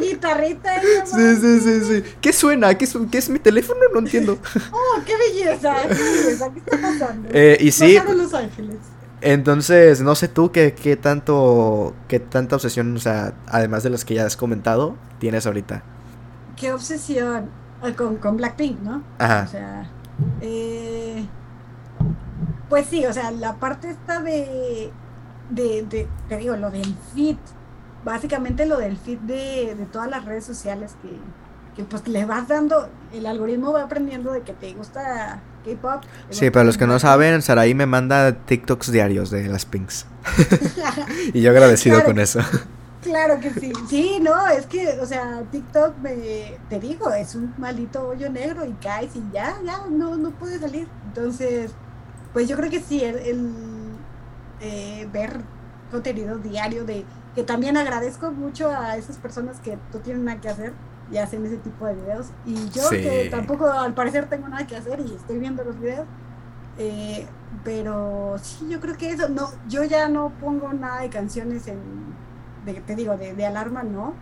[0.03, 0.81] Guitarrita.
[1.05, 2.15] Sí, sí, sí, sí.
[2.21, 2.77] ¿Qué suena?
[2.77, 3.81] ¿Qué es, ¿Qué es mi teléfono?
[3.93, 4.39] No entiendo.
[4.73, 6.53] Oh, qué belleza, qué belleza.
[6.53, 7.29] ¿Qué está pasando?
[7.33, 7.99] Eh, y sí.
[8.15, 8.77] Los Ángeles.
[9.21, 14.05] Entonces, no sé tú qué, qué tanto, qué tanta obsesión, o sea, además de las
[14.05, 15.85] que ya has comentado, tienes ahorita.
[16.57, 17.49] ¿Qué obsesión?
[17.81, 19.03] Ah, con, con Blackpink, ¿no?
[19.19, 19.45] Ajá.
[19.47, 19.91] O sea,
[20.41, 21.25] eh,
[22.69, 24.91] pues sí, o sea, la parte esta de,
[25.51, 27.37] de, de, te digo, lo del feed,
[28.05, 31.11] básicamente lo del feed de, de todas las redes sociales que,
[31.77, 36.03] que pues le vas dando, el algoritmo va aprendiendo de que te gusta K-pop.
[36.31, 40.07] Sí, para los que no saben, Saraí me manda TikToks diarios de las Pinks.
[41.33, 42.41] y yo agradecido con eso.
[43.03, 43.73] Claro que sí.
[43.89, 48.65] Sí, no, es que, o sea, TikTok, me, te digo, es un maldito hoyo negro
[48.65, 50.87] y caes y ya, ya, no, no puedes salir.
[51.07, 51.73] Entonces,
[52.33, 53.45] pues yo creo que sí, el,
[54.61, 55.41] eh, ver
[55.91, 60.49] contenido diario de que también agradezco mucho a esas personas que no tienen nada que
[60.49, 60.73] hacer
[61.11, 62.29] y hacen ese tipo de videos.
[62.47, 66.07] Y yo que tampoco al parecer tengo nada que hacer y estoy viendo los videos.
[66.79, 67.27] Eh,
[67.65, 71.79] pero sí, yo creo que eso, no, yo ya no pongo nada de canciones en,
[72.65, 74.15] de, te digo, de, alarma, no.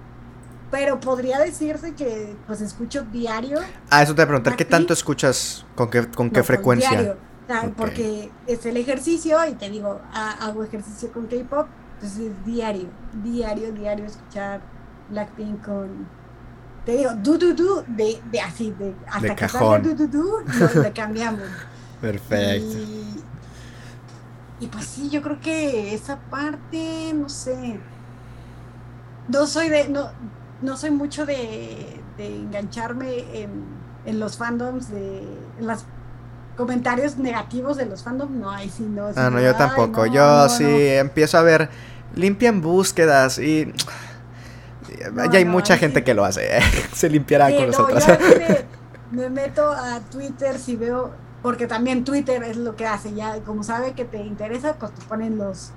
[0.71, 3.59] Pero podría decirse que pues escucho diario.
[3.91, 5.67] Ah, eso te voy a preguntar, ¿qué tanto escuchas?
[5.75, 6.91] ¿Con qué, con qué pues, frecuencia?
[6.91, 7.17] Diario,
[7.77, 11.67] porque es el ejercicio y te digo, hago ejercicio con K-pop,
[12.01, 12.89] entonces es diario,
[13.23, 14.63] diario, diario escuchar
[15.11, 16.07] Blackpink con,
[16.87, 19.83] te digo, du, du, du, de, de así, de, hasta de que cajón.
[19.83, 20.39] du, du, du,
[20.75, 21.43] lo, le cambiamos.
[22.01, 22.79] Perfecto.
[24.61, 27.79] Y, pues sí, yo creo que esa parte, no sé.
[29.29, 30.11] No soy de, no,
[30.63, 33.65] no soy mucho de, de engancharme en,
[34.07, 35.23] en, los fandoms, de,
[35.59, 35.85] en los
[36.57, 39.09] comentarios negativos de los fandoms, no, ahí sí no.
[39.17, 40.07] Ah, no, yo tampoco.
[40.07, 41.71] yo sí empiezo a ver,
[42.15, 43.73] limpian búsquedas y
[45.31, 46.59] ya hay mucha gente que lo hace.
[46.59, 46.63] ¿eh?
[46.93, 48.05] Se limpiará con nosotros.
[49.11, 53.15] me, meto a Twitter si veo, porque también Twitter es lo que hace.
[53.15, 55.73] Ya, como sabe que te interesa, pues te ponen los,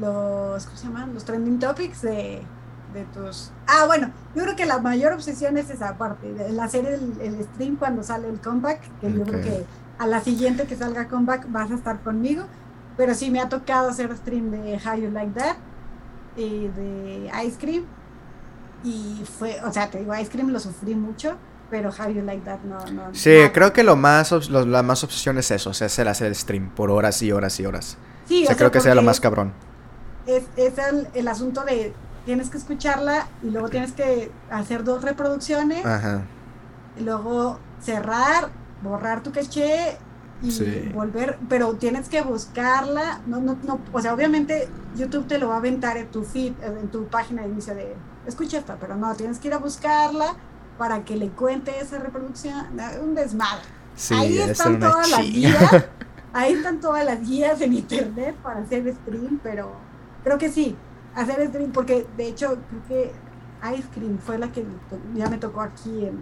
[0.00, 1.14] los, ¿cómo se llaman?
[1.14, 2.42] Los trending topics de,
[2.92, 3.52] de tus.
[3.66, 7.44] Ah, bueno, yo creo que la mayor obsesión es esa parte, el hacer el, el
[7.44, 9.64] stream cuando sale el comeback, que yo creo que
[9.98, 12.44] a la siguiente que salga comeback vas a estar conmigo.
[12.96, 15.56] Pero sí me ha tocado hacer stream de How You Like That
[16.36, 17.84] y de Ice Cream
[18.84, 21.36] y fue, o sea, te digo, Ice Cream lo sufrí mucho,
[21.70, 22.78] pero How You Like That no.
[22.92, 26.08] no sí, creo que lo más, la más obsesión es eso, o sea, es el
[26.08, 27.98] hacer el stream por horas y horas y horas.
[28.26, 29.52] Sí, o sea, creo que sea lo más cabrón.
[30.26, 31.94] Es, es el, el, asunto de
[32.24, 35.86] tienes que escucharla y luego tienes que hacer dos reproducciones.
[35.86, 36.22] Ajá.
[36.98, 38.50] Y luego cerrar,
[38.82, 39.96] borrar tu caché
[40.42, 45.48] y volver, pero tienes que buscarla, no, no, no, o sea, obviamente YouTube te lo
[45.48, 47.94] va a aventar en tu feed, en tu página de inicio de
[48.26, 50.34] escucha esta, pero no, tienes que ir a buscarla
[50.78, 52.66] para que le cuente esa reproducción,
[53.02, 53.62] un desmadre.
[54.10, 55.84] ahí están todas las guías,
[56.32, 59.72] ahí están todas las guías en internet para hacer stream, pero
[60.22, 60.76] creo que sí,
[61.14, 63.12] hacer stream, porque de hecho creo que
[63.74, 64.64] Ice Cream fue la que
[65.14, 66.20] ya me tocó aquí en,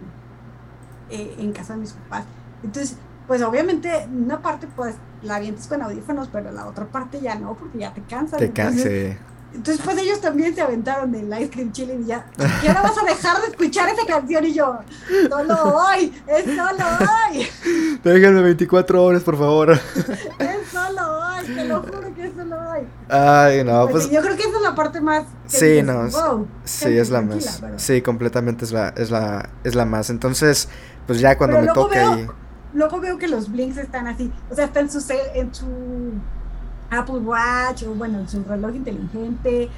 [1.09, 2.25] eh, en casa de mis papás.
[2.63, 2.97] Entonces,
[3.27, 7.55] pues obviamente una parte pues la avientes con audífonos, pero la otra parte ya no,
[7.55, 8.39] porque ya te cansas.
[8.39, 9.17] Te cansas.
[9.55, 12.25] Entonces, pues ellos también se aventaron el Ice Cream Chili y ya.
[12.61, 14.45] ¿Y ahora vas a dejar de escuchar esa canción?
[14.45, 14.79] Y yo,
[15.29, 17.47] solo hoy, es solo hoy.
[18.03, 19.71] Déjenme 24 horas, por favor.
[19.71, 22.85] Es solo hoy, te lo juro que es solo hoy.
[23.07, 24.07] Ay, no, pues.
[24.07, 25.23] pues yo creo que esa es la parte más.
[25.47, 26.09] Sí, no.
[26.65, 27.63] sí, es la más.
[27.77, 30.09] Sí, completamente es la, es la, es la más.
[30.09, 30.67] Entonces,
[31.07, 32.27] pues ya cuando me toque ahí.
[32.75, 34.31] Luego veo que los blinks están así.
[34.51, 34.99] O sea, está en su,
[35.33, 35.65] en su
[36.91, 39.69] Apple Watch o bueno, en su reloj inteligente,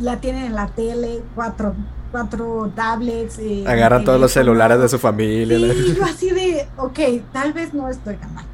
[0.00, 1.74] la tienen en la tele, cuatro,
[2.10, 3.38] cuatro tablets.
[3.38, 5.58] Eh, Agarran todos los celulares de su familia.
[5.58, 6.98] Y yo así de, ok,
[7.32, 8.44] tal vez no estoy tan mal.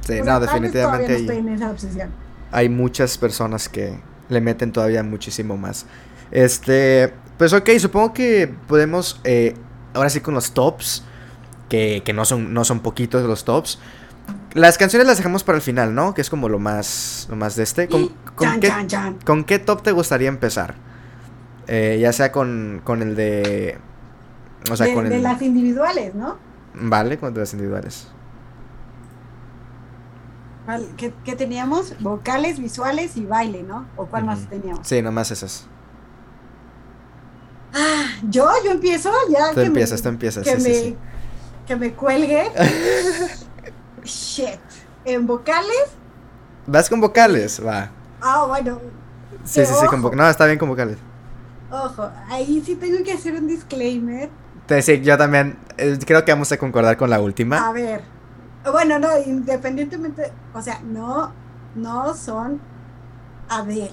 [0.00, 2.08] Sí, no, definitivamente hay,
[2.50, 5.84] hay muchas personas que le meten todavía muchísimo más.
[6.30, 9.54] Este, pues ok, supongo que podemos, eh,
[9.94, 11.04] ahora sí con los tops,
[11.68, 13.78] que, que no, son, no son poquitos los tops.
[14.54, 16.14] Las canciones las dejamos para el final, ¿no?
[16.14, 17.88] Que es como lo más, lo más de este.
[17.88, 20.74] ¿Con, qué, top te gustaría empezar?
[21.66, 23.78] Eh, ya sea con, con el de...
[24.70, 25.12] O sea, con el...
[25.12, 26.38] De las individuales, ¿no?
[26.74, 28.08] Vale, con de las individuales.
[30.96, 31.94] ¿Qué, teníamos?
[32.00, 33.86] Vocales, visuales y baile, ¿no?
[33.96, 34.86] ¿O cuál más teníamos?
[34.86, 35.66] Sí, nomás esas.
[37.72, 39.54] Ah, yo, yo empiezo ya.
[39.54, 40.44] Tú empiezas, tú empiezas.
[40.44, 40.96] Que, me,
[41.68, 42.50] que me cuelgue.
[44.02, 44.58] Shit.
[45.04, 45.92] ¿En vocales?
[46.66, 47.64] ¿Vas con vocales?
[47.64, 47.90] Va.
[48.22, 48.80] Ah, bueno.
[49.44, 50.24] Sí, sí, sí, con vocales.
[50.24, 50.96] No, está bien con vocales.
[51.70, 54.30] Ojo, ahí sí tengo que hacer un disclaimer.
[54.80, 57.68] Sí, yo también eh, creo que vamos a concordar con la última.
[57.68, 58.02] A ver.
[58.70, 61.32] Bueno, no, independientemente, o sea, no,
[61.74, 62.60] no son
[63.48, 63.90] Adele.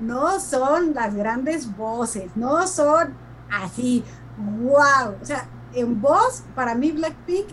[0.00, 3.14] No son las grandes voces, no son
[3.50, 4.04] así,
[4.38, 5.14] wow.
[5.22, 7.48] O sea, en voz, para mí Blackpink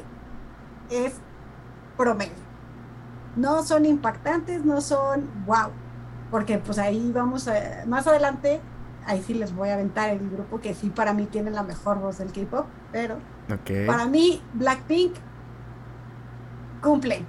[0.89, 1.13] es
[1.97, 2.31] promedio.
[3.35, 5.71] No son impactantes, no son wow.
[6.31, 8.61] Porque pues ahí vamos a, más adelante,
[9.05, 11.99] ahí sí les voy a aventar el grupo que sí para mí tiene la mejor
[11.99, 13.17] voz del K-pop, pero
[13.85, 15.15] para mí Blackpink
[16.81, 17.23] cumple.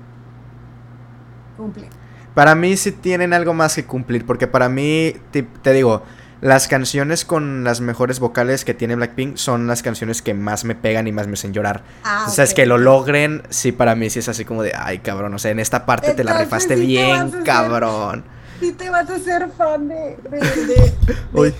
[1.56, 1.88] Cumple.
[2.34, 6.02] Para mí sí tienen algo más que cumplir, porque para mí, te digo,
[6.44, 10.74] las canciones con las mejores vocales que tiene Blackpink son las canciones que más me
[10.74, 11.84] pegan y más me hacen llorar.
[12.04, 14.74] Ah, o sea, es que lo logren, sí, para mí sí es así como de,
[14.76, 18.26] ay, cabrón, o sea, en esta parte te la refaste bien, cabrón.
[18.60, 20.18] sí te vas a ser fan de...
[20.28, 20.92] de, de,
[21.32, 21.54] Uy.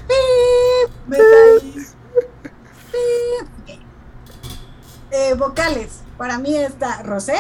[5.11, 7.37] eh, vocales, para mí está Rosé.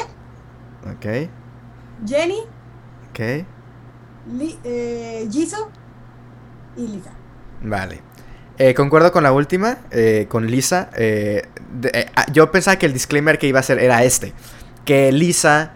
[0.90, 1.28] Ok.
[2.06, 2.40] Jenny.
[3.10, 3.20] Ok.
[4.32, 5.68] Li, eh, Jisoo
[6.78, 7.10] y Lisa.
[7.64, 8.02] Vale.
[8.58, 10.90] Eh, concuerdo con la última, eh, con Lisa.
[10.96, 11.42] Eh,
[12.14, 14.32] ah, yo pensaba que el disclaimer que iba a hacer era este.
[14.84, 15.72] Que Lisa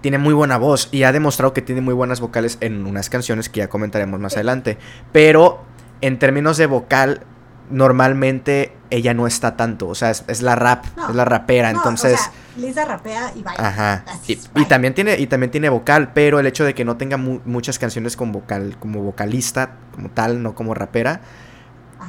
[0.00, 3.48] tiene muy buena voz y ha demostrado que tiene muy buenas vocales en unas canciones
[3.48, 4.78] que ya comentaremos más adelante.
[5.12, 5.64] Pero
[6.02, 7.22] en términos de vocal,
[7.70, 9.88] normalmente ella no está tanto.
[9.88, 11.70] O sea, es, la rap, es la rapera.
[11.70, 12.20] entonces.
[12.60, 13.68] Lisa rapea y baila.
[13.68, 14.04] Ajá.
[14.26, 17.78] y, también tiene, y también tiene vocal, pero el hecho de que no tenga muchas
[17.78, 21.20] canciones con vocal, como vocalista, como tal, no como rapera.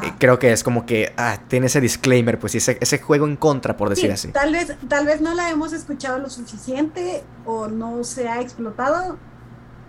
[0.04, 3.36] Eh, creo que es como que ah, tiene ese disclaimer, pues ese, ese juego en
[3.36, 4.30] contra, por decir así.
[4.30, 9.18] Tal vez, tal vez no la hemos escuchado lo suficiente o no se ha explotado,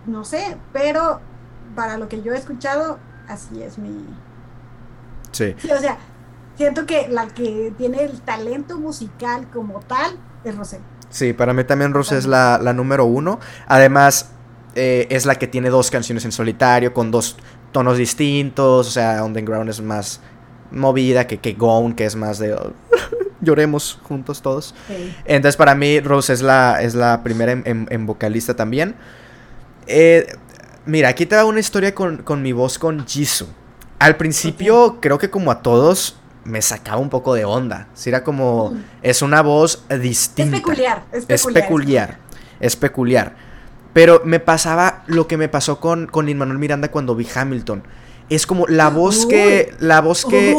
[0.05, 1.21] no sé, pero
[1.75, 4.05] para lo que yo he escuchado, así es mi.
[5.31, 5.55] Sí.
[5.57, 5.97] sí o sea,
[6.57, 10.79] siento que la que tiene el talento musical como tal es Rosé.
[11.09, 13.39] Sí, para mí también Rosé es la, número uno.
[13.67, 14.31] Además,
[14.75, 17.37] eh, es la que tiene dos canciones en solitario, con dos
[17.71, 18.87] tonos distintos.
[18.87, 20.21] O sea, Underground es más
[20.71, 22.55] movida que, que Gone, que es más de...
[23.43, 24.73] lloremos juntos todos.
[25.25, 28.95] Entonces, para mí, Rose es la, es la primera en, vocalista también.
[29.85, 30.27] Eh,
[30.85, 33.47] mira, aquí te da una historia con, mi voz con Jisoo.
[33.99, 37.87] Al principio, creo que como a todos, me sacaba un poco de onda.
[37.93, 38.71] Si era como.
[38.71, 38.83] Mm.
[39.01, 40.57] Es una voz distinta.
[40.57, 41.03] Es peculiar.
[41.11, 42.17] Es peculiar.
[42.59, 43.35] Es peculiar.
[43.93, 47.83] Pero me pasaba lo que me pasó con, con Manuel Miranda cuando vi Hamilton.
[48.29, 49.73] Es como la voz que.
[49.79, 50.55] La voz que.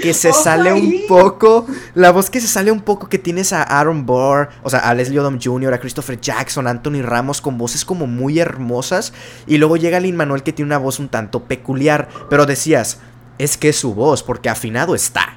[0.00, 1.66] que, se sale un poco.
[1.94, 4.48] La voz que se sale un poco que tienes a Aaron Burr.
[4.62, 8.06] O sea, a Leslie Odom Jr., a Christopher Jackson, a Anthony Ramos con voces como
[8.06, 9.12] muy hermosas.
[9.46, 12.08] Y luego llega Lin Manuel que tiene una voz un tanto peculiar.
[12.28, 12.98] Pero decías
[13.38, 15.34] es que es su voz, porque afinado está.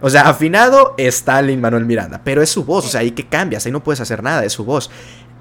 [0.00, 3.26] O sea, afinado está Lin Manuel Miranda, pero es su voz, o sea, ahí que
[3.26, 4.90] cambias, ahí no puedes hacer nada, es su voz.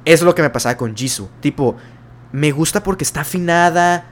[0.05, 1.75] Es lo que me pasaba con Jisoo, tipo,
[2.31, 4.07] me gusta porque está afinada,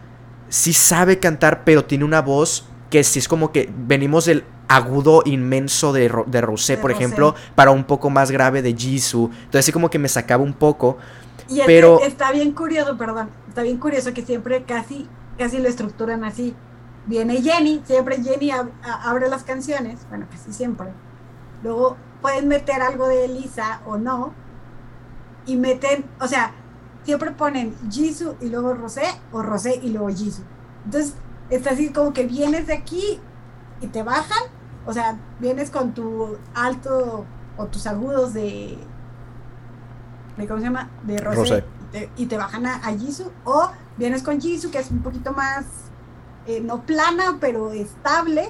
[0.50, 5.22] sí sabe cantar, pero tiene una voz que sí es como que venimos del agudo
[5.26, 9.30] inmenso de, de Rosé, por ejemplo, para un poco más grave de Jisoo.
[9.44, 10.98] Entonces sí como que me sacaba un poco.
[11.50, 12.00] Y pero...
[12.02, 16.56] está bien curioso, perdón, está bien curioso que siempre casi casi lo estructuran así.
[17.08, 18.52] Viene Jenny, siempre Jenny
[18.84, 20.88] abre las canciones, bueno, casi siempre.
[21.64, 24.34] Luego pueden meter algo de Elisa o no,
[25.48, 26.52] y meten, o sea,
[27.04, 30.44] siempre ponen Jisoo y luego Rosé, o Rosé y luego Jisoo.
[30.86, 31.14] Entonces,
[31.50, 33.20] está así como que vienes de aquí
[33.80, 34.44] y te bajan,
[34.86, 38.78] o sea, vienes con tu alto o tus agudos de,
[40.36, 40.90] de ¿cómo se llama?
[41.04, 41.64] De Rosé,
[42.18, 45.66] Y, te, bajan a, a, Jisoo, o vienes con Jisoo, que es un poquito más,
[46.48, 48.50] eh, no plana, pero estable,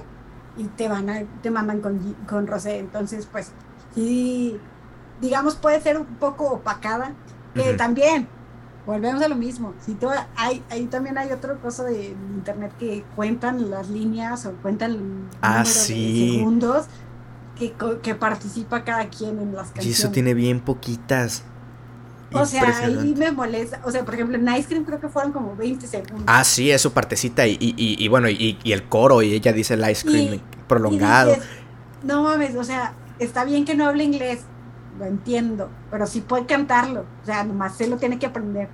[0.56, 2.80] y te van a, te mandan con, con Rosé.
[2.80, 3.52] Entonces, pues,
[3.95, 4.60] sí,
[5.22, 7.14] digamos, puede ser un poco opacada,
[7.54, 8.28] que también,
[8.86, 13.04] volvemos a lo mismo, si tú, hay, ahí también hay otra cosa de internet que
[13.16, 15.02] cuentan las líneas o cuentan el
[15.41, 16.86] ah, de segundos
[17.58, 17.74] que,
[18.04, 19.88] que, participa cada quien en las canciones.
[19.88, 21.43] Y eso tiene bien poquitas.
[22.34, 23.82] O sea, ahí me molesta.
[23.86, 26.23] O sea, por ejemplo, en Ice Cream creo que fueron como 20 segundos.
[26.28, 27.47] Ah, sí, es su partecita.
[27.47, 31.36] Y, y, y, bueno, y, el coro, y ella dice el Ice Cream prolongado.
[32.03, 34.41] no mames, o sea, está bien que no hable inglés,
[34.99, 38.69] lo entiendo, pero sí puede cantarlo, o sea, nomás se lo tiene que aprender.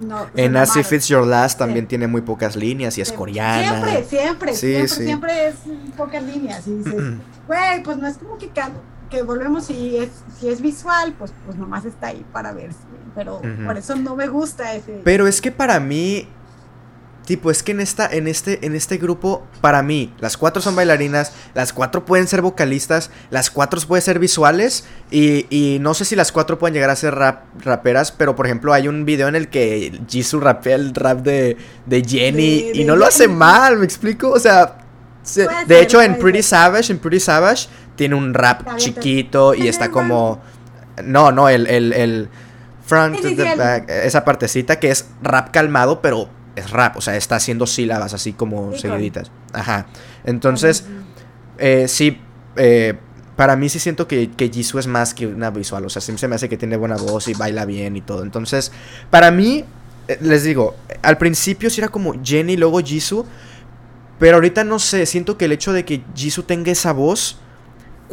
[0.00, 3.84] No, en As If It's Your Last también tiene muy pocas líneas y es coreana.
[3.84, 5.54] Siempre, siempre, siempre, siempre es
[5.96, 6.66] pocas líneas.
[6.66, 6.94] Y dices,
[7.46, 8.50] güey, pues no es como que,
[9.12, 10.10] que volvemos si es,
[10.40, 12.70] si es visual, pues, pues nomás está ahí para ver.
[13.14, 15.02] Pero por eso no me gusta ese.
[15.04, 16.26] Pero es que para mí
[17.24, 20.74] Tipo, es que en esta, en este, en este grupo, para mí, las cuatro son
[20.74, 26.04] bailarinas, las cuatro pueden ser vocalistas, las cuatro pueden ser visuales, y, y no sé
[26.04, 29.28] si las cuatro pueden llegar a ser rap, raperas, pero por ejemplo hay un video
[29.28, 31.56] en el que Jisoo rapea el rap de,
[31.86, 34.30] de Jenny y no lo hace mal, ¿me explico?
[34.30, 34.78] O sea,
[35.66, 37.68] de hecho en Pretty Savage, en Pretty Savage,
[38.02, 40.40] tiene un rap chiquito y está como...
[41.04, 42.28] No, no, el, el, el
[42.84, 47.16] front to the back, esa partecita que es rap calmado, pero es rap, o sea,
[47.16, 49.30] está haciendo sílabas así como seguiditas.
[49.52, 49.86] Ajá.
[50.24, 50.84] Entonces,
[51.58, 52.18] eh, sí,
[52.56, 52.94] eh,
[53.36, 56.18] para mí sí siento que, que Jisoo es más que una visual, o sea, sí
[56.18, 58.24] se me hace que tiene buena voz y baila bien y todo.
[58.24, 58.72] Entonces,
[59.10, 59.64] para mí,
[60.08, 63.24] eh, les digo, al principio sí era como Jenny, luego Jisoo,
[64.18, 67.38] pero ahorita no sé, siento que el hecho de que Jisoo tenga esa voz,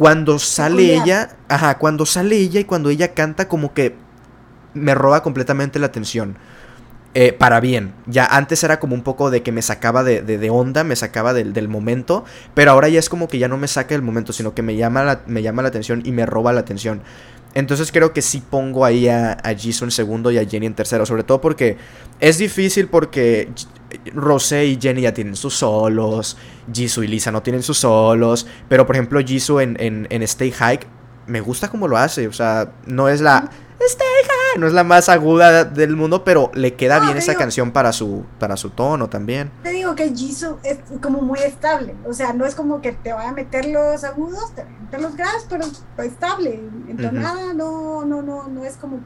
[0.00, 3.96] cuando sale ella, ajá, cuando sale ella y cuando ella canta, como que
[4.72, 6.38] me roba completamente la atención.
[7.12, 7.92] Eh, para bien.
[8.06, 11.34] Ya antes era como un poco de que me sacaba de, de, onda, me sacaba
[11.34, 12.24] del, momento,
[12.54, 14.74] pero ahora ya es como que ya no me saca del momento, sino que me
[14.74, 17.02] llama la, me llama la atención y me roba la atención.
[17.54, 20.74] Entonces creo que sí pongo ahí a, a Jisoo en segundo y a Jenny en
[20.74, 21.76] tercero, sobre todo porque
[22.20, 23.48] es difícil porque
[24.14, 26.36] Rosé y Jenny ya tienen sus solos,
[26.72, 30.52] Jisoo y Lisa no tienen sus solos, pero por ejemplo Jisoo en, en, en Stay
[30.52, 30.80] High
[31.30, 33.50] me gusta como lo hace, o sea, no es la
[34.56, 38.24] no es la más aguda del mundo, pero le queda bien esa canción para su,
[38.38, 39.50] para su tono también.
[39.62, 43.12] Te digo que Jisoo es como muy estable, o sea, no es como que te
[43.12, 45.64] vaya a meter los agudos, te meter los graves, pero
[46.04, 49.00] estable, entonada, no, no, no, no es como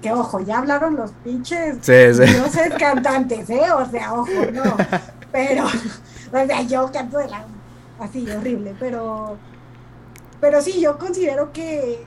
[0.00, 2.36] que, ojo, ya hablaron los pinches sí, sí.
[2.38, 3.70] no sé cantantes, ¿eh?
[3.72, 4.62] O sea, ojo, no.
[5.32, 7.44] Pero, o sea, yo canto de la
[7.98, 9.36] así, horrible, pero
[10.44, 12.04] pero sí, yo considero que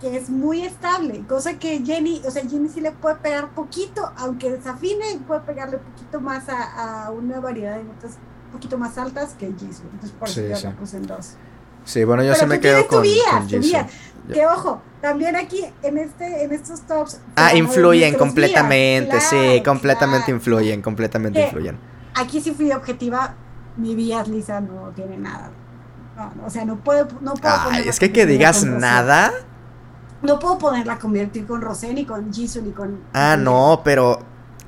[0.00, 4.12] que es muy estable, cosa que Jenny, o sea, Jenny sí le puede pegar poquito,
[4.16, 8.12] aunque desafine, puede pegarle un poquito más a, una variedad de notas
[8.46, 9.86] un poquito más altas que Jisoo.
[9.92, 11.34] Entonces, por eso yo la puse en dos.
[11.84, 16.52] Sí, bueno, yo se me quedo con, con Que ojo, también aquí en este en
[16.52, 21.76] estos tops Ah, influyen completamente, sí, completamente influyen, completamente influyen.
[22.14, 23.34] Aquí sí fui objetiva,
[23.76, 25.50] mi vías Lisa no tiene nada.
[26.36, 29.32] No, o sea, no puedo no puedo Ay, es que que digas nada
[30.22, 33.00] no puedo ponerla a convertir con Rosé ni con Jisoo ni con.
[33.12, 34.20] Ah, no, pero.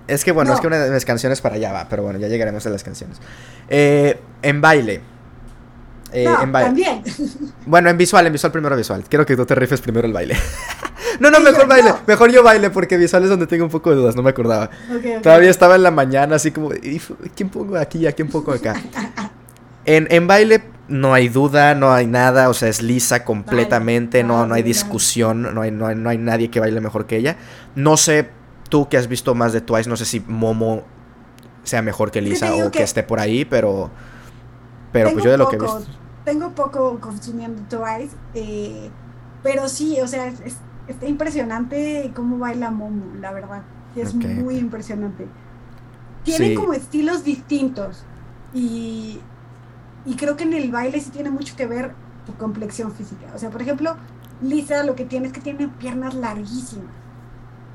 [0.07, 2.29] Es que bueno, es que una de mis canciones para allá va, pero bueno, ya
[2.29, 3.19] llegaremos a las canciones.
[3.69, 5.01] Eh, en baile.
[6.13, 6.69] Eh, en baile.
[6.69, 7.03] También.
[7.67, 9.05] Bueno, en visual, en visual primero visual.
[9.09, 10.37] Quiero que tú te rifes primero el baile.
[11.21, 11.95] no, no, mejor baile.
[12.07, 14.69] Mejor yo baile porque visual es donde tengo un poco de dudas, no me acordaba.
[15.23, 16.69] Todavía estaba en la mañana así como,
[17.35, 18.07] ¿quién pongo aquí?
[18.07, 18.75] ¿A quién pongo acá?
[19.87, 24.47] en, en baile no hay duda, no hay nada, o sea, es lisa completamente, no,
[24.47, 27.37] no hay discusión, no hay, no, hay, nadie que baile mejor que ella.
[27.74, 28.28] No sé,
[28.68, 30.82] tú que has visto más de Twice, no sé si Momo
[31.62, 33.91] sea mejor que Lisa o que, esté por ahí, pero,
[34.93, 35.85] pero pues yo de lo que he visto.
[36.24, 38.91] Tengo poco consumiendo Twice, eh,
[39.43, 40.57] pero sí, o sea, es,
[40.87, 43.62] está impresionante cómo baila Momo, la verdad.
[43.97, 45.26] Es muy impresionante.
[46.24, 48.05] Tienen como estilos distintos
[48.53, 49.20] y
[50.05, 51.95] y creo que en el baile sí tiene mucho que ver
[52.27, 53.27] tu complexión física.
[53.35, 53.97] O sea, por ejemplo,
[54.41, 56.93] Lisa lo que tiene es que tiene piernas larguísimas.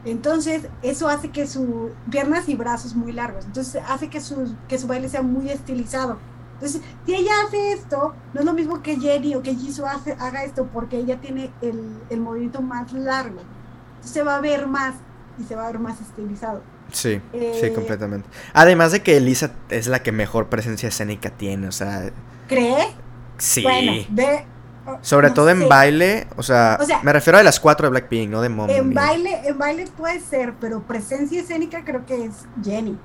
[0.05, 3.45] Entonces, eso hace que sus piernas y brazos muy largos.
[3.45, 6.17] Entonces, hace que su, que su baile sea muy estilizado.
[6.53, 10.13] Entonces, si ella hace esto, no es lo mismo que Jenny o que Jisoo hace,
[10.19, 13.41] haga esto, porque ella tiene el, el movimiento más largo.
[13.41, 14.95] Entonces, se va a ver más
[15.37, 16.61] y se va a ver más estilizado.
[16.91, 18.27] Sí, sí, Eh, completamente.
[18.53, 22.09] Además de que Elisa es la que mejor presencia escénica tiene, o sea,
[22.47, 22.87] ¿Cree?
[23.37, 23.63] sí.
[23.63, 24.45] Bueno, de,
[25.01, 27.91] Sobre no todo en baile, o sea, O sea, me refiero a las cuatro de
[27.91, 28.71] Blackpink, no de Momo.
[28.71, 32.33] En baile, en baile puede ser, pero presencia escénica creo que es
[32.63, 32.97] Jenny.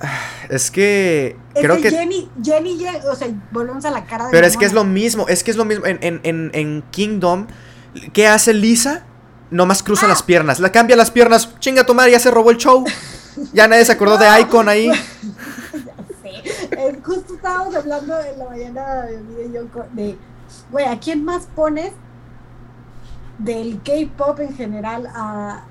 [0.50, 1.90] Es que Es creo que.
[1.90, 2.78] Jenny, Jenny,
[3.10, 5.50] o sea, volvemos a la cara de Pero es que es lo mismo, es que
[5.50, 5.86] es lo mismo.
[5.86, 7.46] En, en, en, en Kingdom,
[8.12, 9.04] ¿qué hace Lisa?
[9.54, 10.08] Nomás cruza Ah.
[10.08, 12.84] las piernas, la cambia las piernas, chinga tu madre, ya se robó el show.
[13.52, 14.90] Ya nadie se acordó de Icon ahí.
[16.22, 16.28] Sí.
[16.72, 20.18] Eh, justo estábamos hablando en la mañana de yo de,
[20.72, 21.92] güey, ¿a quién más pones
[23.38, 25.64] del K-pop en general a,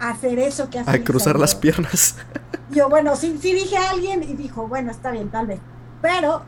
[0.00, 2.16] a hacer eso que hace A cruzar las piernas.
[2.70, 5.60] Yo, bueno, sí, sí dije a alguien y dijo, bueno, está bien, tal vez.
[6.02, 6.42] Pero,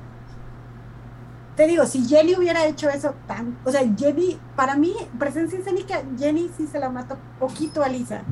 [1.59, 3.59] te digo, si Jenny hubiera hecho eso tan.
[3.65, 8.23] O sea, Jenny, para mí, presencia escénica, Jenny sí se la mata poquito a Lisa.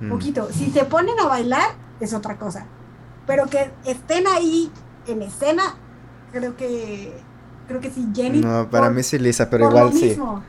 [0.00, 0.10] Mm.
[0.10, 0.48] Poquito.
[0.52, 2.66] Si se ponen a bailar, es otra cosa.
[3.26, 4.70] Pero que estén ahí
[5.08, 5.74] en escena,
[6.30, 7.20] creo que.
[7.66, 8.42] Creo que sí, Jenny.
[8.42, 10.04] No, para por- mí sí Lisa, pero por igual lo sí.
[10.04, 10.42] mismo.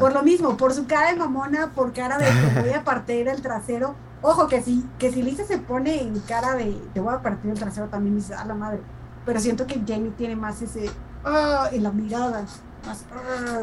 [0.00, 3.28] Por lo mismo, por su cara de mamona, por cara de te voy a partir
[3.28, 3.96] el trasero.
[4.22, 7.50] Ojo, que si, que si Lisa se pone en cara de te voy a partir
[7.50, 8.80] el trasero, también dice a la madre.
[9.24, 10.90] Pero siento que Jenny tiene más ese.
[11.24, 12.44] ah, en la mirada.
[12.86, 13.04] Más.
[13.14, 13.62] ah.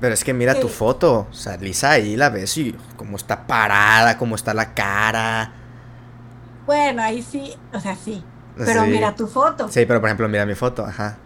[0.00, 0.70] Pero es que mira tu Eh.
[0.70, 1.26] foto.
[1.30, 5.52] O sea, Lisa ahí la ves y cómo está parada, cómo está la cara.
[6.64, 8.24] Bueno, ahí sí, o sea, sí.
[8.56, 8.90] Pero Sí.
[8.90, 9.68] mira tu foto.
[9.68, 11.18] Sí, Sí, pero por ejemplo, mira mi foto, ajá.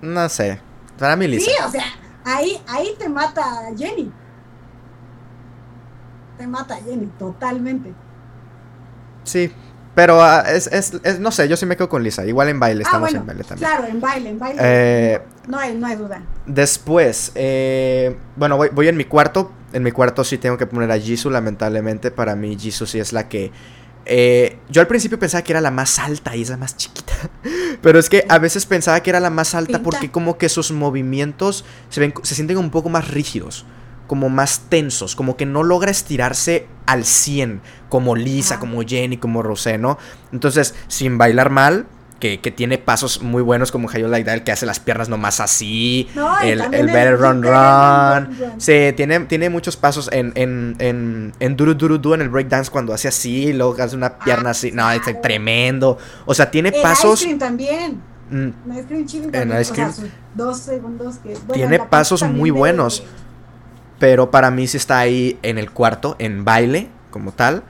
[0.00, 0.60] No sé.
[0.98, 1.50] Para mí Lisa.
[1.66, 1.84] o sea,
[2.24, 3.42] ahí, ahí te mata
[3.76, 4.10] Jenny.
[6.38, 7.92] Te mata Jenny, totalmente.
[9.24, 9.52] Sí.
[9.94, 12.24] Pero ah, es, es, es- no sé, yo sí me quedo con Lisa.
[12.26, 13.70] Igual en baile, Ah, estamos bueno, en baile también.
[13.70, 14.58] claro, en baile, en baile.
[14.62, 16.22] Eh, no, hay, no hay duda.
[16.46, 19.52] Después, eh, bueno, voy, voy en mi cuarto.
[19.72, 22.10] En mi cuarto sí tengo que poner a Jisoo, lamentablemente.
[22.10, 23.52] Para mí, Jisoo sí es la que.
[24.06, 27.12] eh, yo al principio pensaba que era la más alta y es la más chiquita.
[27.82, 29.82] Pero es que a veces pensaba que era la más alta Pinta.
[29.82, 33.64] porque, como que sus movimientos se, ven, se sienten un poco más rígidos.
[34.06, 35.16] Como más tensos.
[35.16, 37.60] Como que no logra estirarse al 100.
[37.88, 38.60] Como Lisa, Ajá.
[38.60, 39.98] como Jenny, como Rosé, ¿no?
[40.32, 41.86] Entonces, sin bailar mal.
[42.20, 45.40] Que, que tiene pasos muy buenos como Hayo Like That, que hace las piernas nomás
[45.40, 46.08] así.
[46.14, 48.54] No, el, también el Better Run Run.
[48.56, 52.70] Sí, tiene, tiene muchos pasos en, en, en, en Duru Duru Du, en el breakdance,
[52.70, 54.70] cuando hace así, luego hace una pierna así.
[54.72, 55.18] No, es claro.
[55.22, 55.98] tremendo.
[56.24, 57.20] O sea, tiene El pasos.
[57.20, 58.00] Ice Cream también.
[58.30, 59.48] mm, En Ice Cream En.
[59.60, 60.10] Ice o sea, Cream.
[60.34, 61.30] dos segundos que.
[61.30, 63.02] bueno, Tiene pasos muy buenos.
[64.04, 67.62] Pero para mí sí está ahí en el cuarto, en baile, como tal.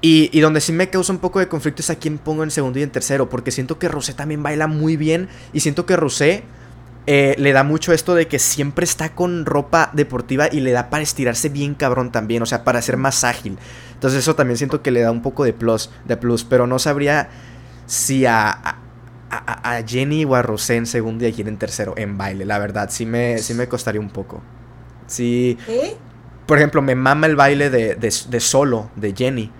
[0.00, 2.50] Y, y donde sí me causa un poco de conflicto es a quién pongo en
[2.50, 5.28] segundo y en tercero, porque siento que Rosé también baila muy bien.
[5.52, 6.44] Y siento que Rosé
[7.06, 10.88] eh, le da mucho esto de que siempre está con ropa deportiva y le da
[10.88, 13.58] para estirarse bien cabrón también, o sea, para ser más ágil.
[13.92, 16.78] Entonces eso también siento que le da un poco de plus, de plus pero no
[16.78, 17.28] sabría
[17.84, 18.78] si a,
[19.30, 22.58] a, Jenny o a Rosé en segundo y a quién en tercero en baile, la
[22.58, 24.40] verdad, sí me, sí me costaría un poco.
[25.06, 25.96] Sí, ¿Eh?
[26.46, 29.50] por ejemplo, me mama el baile de, de, de solo, de Jenny.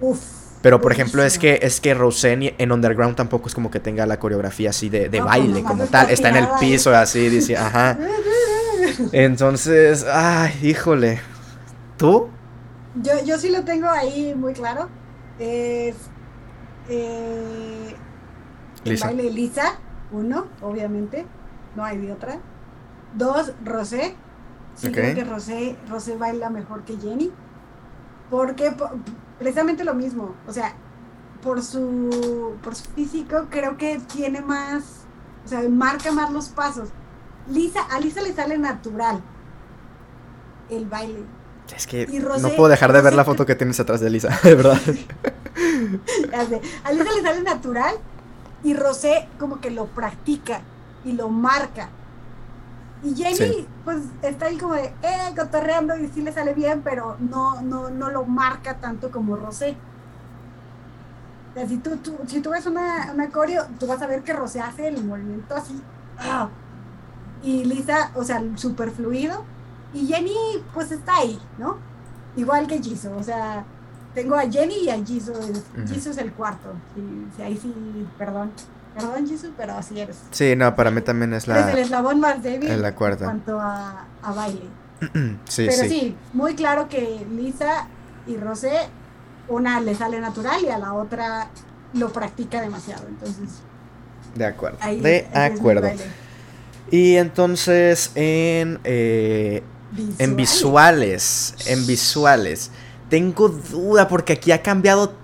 [0.00, 0.20] Uf.
[0.62, 3.80] Pero por ejemplo es que es que Rosé ni- en Underground tampoco es como que
[3.80, 6.10] tenga la coreografía así de, de No, baile pues, como tal.
[6.10, 7.96] está en el piso así, dice, ajá.
[9.12, 11.20] Entonces, ay, híjole.
[11.96, 12.28] ¿Tú?
[13.02, 14.88] Yo, yo sí lo tengo ahí muy claro.
[15.38, 15.94] Es.
[16.88, 17.94] Eh,
[18.84, 19.06] el Lisa.
[19.06, 19.78] baile de Lisa,
[20.12, 21.24] uno, obviamente.
[21.76, 22.38] No hay de otra.
[23.14, 24.14] Dos, Rosé.
[24.88, 27.30] Sí, creo que Rosé, Rosé baila mejor que Jenny.
[28.30, 28.90] Porque po-
[29.38, 30.34] precisamente lo mismo.
[30.46, 30.72] O sea,
[31.42, 35.04] por su, por su físico, creo que tiene más.
[35.44, 36.90] O sea, marca más los pasos.
[37.48, 39.20] Lisa, a Lisa le sale natural
[40.70, 41.24] el baile.
[41.74, 44.36] Es que Rosé- no puedo dejar de ver la foto que tienes atrás de Lisa,
[44.42, 44.78] de verdad.
[46.84, 47.94] A Lisa le sale natural
[48.62, 50.60] y Rosé como que lo practica
[51.04, 51.88] y lo marca.
[53.02, 53.66] Y Jenny, Sí.
[53.84, 57.88] pues está ahí como de, eh, cotorreando y sí le sale bien, pero no, no,
[57.90, 59.76] no lo marca tanto como Rosé.
[61.50, 64.22] O sea, si tú, tú- si tú ves una, una coreo, tú vas a ver
[64.22, 65.80] que Rosé hace el movimiento así.
[66.18, 66.48] ¡ah!
[67.42, 69.44] Y Lisa, o sea, súper fluido.
[69.94, 70.34] Y Jenny,
[70.74, 71.78] pues está ahí, ¿no?
[72.36, 73.64] Igual que Jisoo, o sea,
[74.14, 75.34] tengo a Jenny y a Jisoo.
[75.88, 76.72] Jisoo es el cuarto.
[76.94, 77.72] Sí, sí, ahí sí,
[78.16, 78.52] perdón.
[78.94, 80.16] Perdón, Jisoo, pero así eres.
[80.30, 81.60] Sí, no, para mí también es la.
[81.68, 83.24] Es el eslabón más débil es la cuarta.
[83.24, 84.62] en cuanto a, a baile.
[85.48, 85.88] sí, pero sí.
[85.88, 87.86] sí, muy claro que Lisa
[88.26, 88.72] y Rosé,
[89.48, 91.48] una le sale natural y a la otra
[91.94, 93.06] lo practica demasiado.
[93.08, 93.48] Entonces,
[94.34, 94.78] De acuerdo.
[94.80, 95.88] ahí de acuerdo.
[96.90, 99.62] Y entonces en, eh,
[100.18, 102.70] en visuales, en visuales,
[103.08, 105.14] tengo duda porque aquí ha cambiado,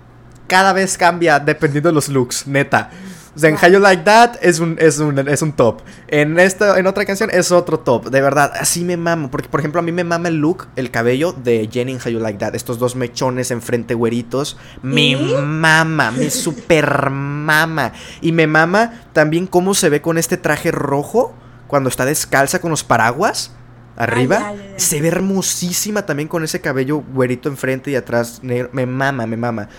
[0.47, 2.89] cada vez cambia dependiendo de los looks, neta.
[3.37, 5.83] O sea, en How You Like That es un, es un, es un top.
[6.07, 8.09] En, esta, en otra canción es otro top.
[8.09, 9.29] De verdad, así me mamo.
[9.29, 12.09] Porque, por ejemplo, a mí me mama el look, el cabello de Jenny en How
[12.13, 12.55] You Like That.
[12.55, 14.57] Estos dos mechones enfrente güeritos.
[14.81, 17.93] Me mama, me super mama.
[18.21, 21.35] Y me mama también cómo se ve con este traje rojo
[21.67, 23.53] cuando está descalza con los paraguas.
[23.97, 28.39] Arriba, se ve hermosísima también con ese cabello güerito enfrente y atrás.
[28.41, 28.69] negro.
[28.71, 29.69] Me mama, me mama.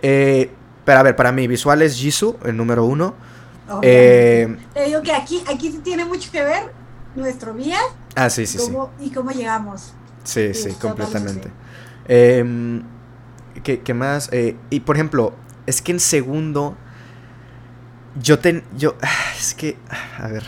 [0.00, 0.50] Eh,
[0.84, 3.14] pero a ver, para mí, visual es Jisoo, el número uno.
[3.82, 6.72] Eh, Te digo que aquí, aquí tiene mucho que ver
[7.14, 7.78] nuestro día
[8.16, 8.72] ah, sí, sí, sí.
[9.00, 9.94] y cómo llegamos.
[10.24, 11.50] Sí, sí, completamente.
[12.08, 12.82] Em,
[13.62, 14.28] ¿qué, qué más?
[14.32, 15.34] Eh, y por ejemplo,
[15.66, 16.76] es que en segundo.
[18.20, 18.64] Yo ten.
[18.76, 18.96] Yo.
[19.02, 19.08] ah,
[19.38, 19.76] Es que.
[19.88, 20.44] ah, A ver.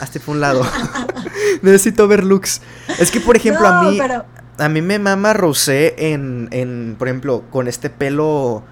[0.00, 0.66] Hazte por un lado.
[1.62, 2.60] Necesito ver looks.
[2.98, 3.98] Es que, por ejemplo, a mí.
[4.00, 4.24] pero
[4.58, 8.64] A mí me mama Rosé en, en, por ejemplo, con este pelo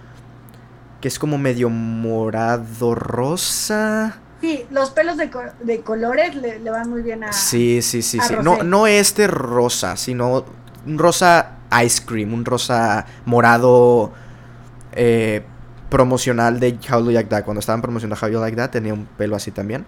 [1.02, 4.16] que es como medio morado rosa.
[4.40, 7.32] sí, los pelos de, co- de colores le, le van muy bien a.
[7.34, 8.34] Sí, sí, sí, sí.
[8.42, 8.64] No, rosé.
[8.64, 10.44] no este rosa, sino
[10.86, 14.12] un rosa ice cream, un rosa morado
[14.92, 15.42] eh,
[15.90, 17.44] promocional de How You Like That.
[17.44, 19.84] Cuando estaban promocionando How You Like That tenía un pelo así también.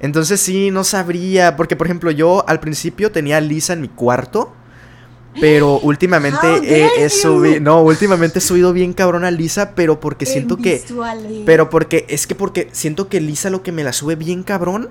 [0.00, 3.88] Entonces sí, no sabría, porque por ejemplo yo al principio tenía a Lisa en mi
[3.88, 4.54] cuarto,
[5.38, 10.32] pero últimamente he, subido, no, últimamente he subido bien cabrón a Lisa, pero porque en
[10.32, 10.78] siento que...
[10.78, 11.42] visuales.
[11.46, 14.90] Pero porque, es que porque siento que Lisa lo que me la sube bien cabrón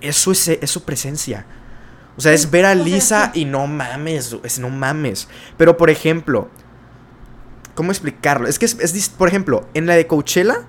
[0.00, 1.46] es su, ese- es su presencia.
[2.16, 5.28] O sea, es ver a Lisa y no mames, es no mames.
[5.56, 6.48] Pero por ejemplo,
[7.74, 8.48] ¿cómo explicarlo?
[8.48, 10.62] Es que es, es por ejemplo, en la de Coachella,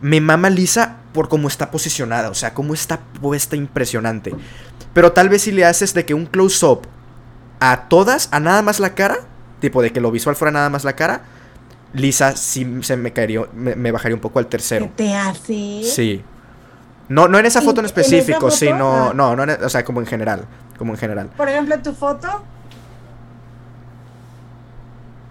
[0.00, 4.34] me mama Lisa por cómo está posicionada, o sea, cómo está puesta impresionante.
[4.92, 6.86] Pero tal vez si le haces de que un close-up
[7.60, 9.18] a todas, a nada más la cara,
[9.60, 11.22] tipo de que lo visual fuera nada más la cara,
[11.92, 14.90] Lisa sí se me caería, me, me bajaría un poco al ¿Qué tercero.
[14.96, 15.82] te hace?
[15.84, 16.22] Sí.
[17.08, 18.50] No, no en esa ¿En- foto en en específico, foto?
[18.50, 19.08] sino.
[19.08, 19.12] Ah.
[19.14, 20.44] No, no, en- o sea, como en general.
[20.76, 21.30] Como en general.
[21.36, 22.42] Por ejemplo, tu foto,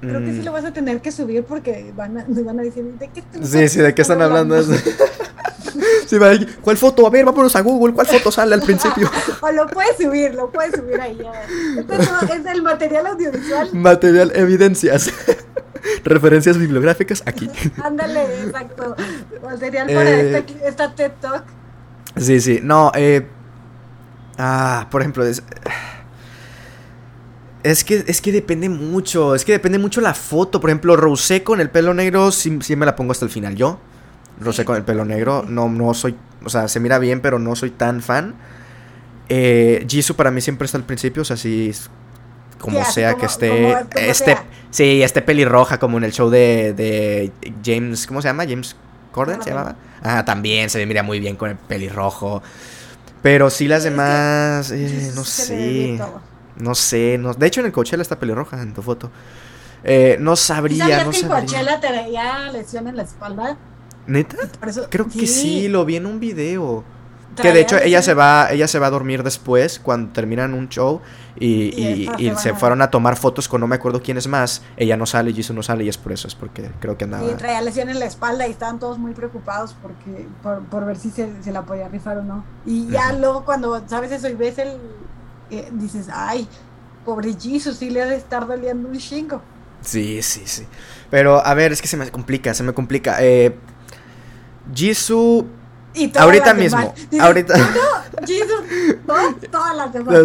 [0.07, 2.63] creo que sí Mm, lo vas a tener que subir porque van a, van a
[2.63, 4.55] decir, ¿de qué, están- Sí, sí, ¿de qué están hablando?
[6.07, 7.05] sí, va ahí, ¿Cuál foto?
[7.05, 7.93] A ver, vámonos a Google.
[7.93, 9.09] ¿Cuál foto sale al principio?
[9.41, 11.17] o lo puedes subir, lo puedes subir ahí.
[11.77, 13.69] Este es, todo- es el material audiovisual.
[13.73, 15.09] Material, evidencias.
[16.03, 17.49] Referencias bibliográficas aquí.
[17.83, 18.95] Ándale, exacto.
[19.43, 21.43] Material para Eh, esta, esta TED Talk.
[22.17, 22.59] Sí, sí.
[22.63, 23.27] No, eh.
[24.37, 25.43] Ah, por ejemplo, es.
[27.65, 29.33] Es que, es que depende mucho.
[29.33, 30.59] Es que depende mucho la foto.
[30.61, 33.55] Por ejemplo, Rosé con el pelo negro, sí, sí me la pongo hasta el final.
[33.55, 33.79] Yo,
[34.39, 34.65] Rosé Sí.
[34.65, 36.15] con el pelo negro, no, no soy.
[36.43, 38.35] O sea, se mira bien, pero no soy tan fan.
[39.29, 41.71] Eh, Jisoo para mí siempre está al principio, o sea, sí.
[42.59, 43.49] Como Sí, sea como- que esté.
[43.49, 44.43] como- como este, sea.
[44.69, 47.31] sí, esté pelirroja, como en el show de, de
[47.65, 48.05] James.
[48.07, 48.45] ¿Cómo se llama?
[48.47, 48.75] James
[49.11, 49.75] Corden se llamaba.
[50.03, 52.43] Ah, también se me mira muy bien con el pelirrojo.
[53.23, 55.99] Pero sí las demás, eh, no sé.
[56.57, 59.11] No sé, no, de hecho en el Coachella está pelirroja en tu foto.
[59.83, 61.45] Eh, no ¿Y sabría, sabías no que en sabría.
[61.47, 63.57] Coachella traía lesión en la espalda?
[64.07, 64.37] ¿Neta?
[64.65, 66.83] Eso- Creo que sí, lo vi en un video.
[67.35, 70.69] Que de hecho ella se va, ella se va a dormir después cuando terminan un
[70.69, 71.01] show
[71.37, 71.47] y,
[71.77, 74.25] Y y- y se a- fueron a tomar fotos con no me acuerdo quién es
[74.27, 74.61] más.
[74.77, 77.27] Ella no sale, Jisoo no sale y es por eso, es porque creo que andaba.
[77.27, 80.95] Sí, traía lesión en la espalda y estaban todos muy preocupados porque por, por ver
[80.95, 82.45] si se, se la podía rifar o no.
[82.65, 84.77] Y ya luego cuando sabes eso y ves el...
[85.51, 86.47] eh, dices, ay,
[87.03, 89.41] pobre Jesus, sí le ha de estar doliendo un chingo.
[89.81, 90.65] Sí, sí, sí.
[91.11, 93.17] Pero a ver, es que se me complica, se me complica.
[93.19, 93.55] Eh,
[94.73, 95.45] Jisoo
[95.93, 96.93] Y Ahorita mismo.
[96.95, 98.61] Dices, ahorita- No, Jesus,
[99.07, 100.15] no, todas las demás.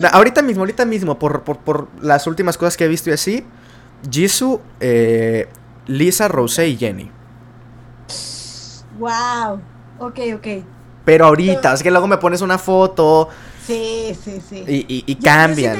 [0.00, 3.12] No, ahorita mismo, ahorita mismo, por, por, por las últimas cosas que he visto y
[3.12, 3.46] así,
[4.10, 5.48] Jisoo, eh,
[5.86, 7.10] Lisa, Rosé y Jenny.
[8.98, 9.60] Wow.
[9.98, 10.46] Ok, ok.
[11.04, 13.28] Pero ahorita, es que luego me pones una foto
[13.66, 14.64] Sí, sí, sí.
[14.66, 15.74] y, y- y Yo- cambian.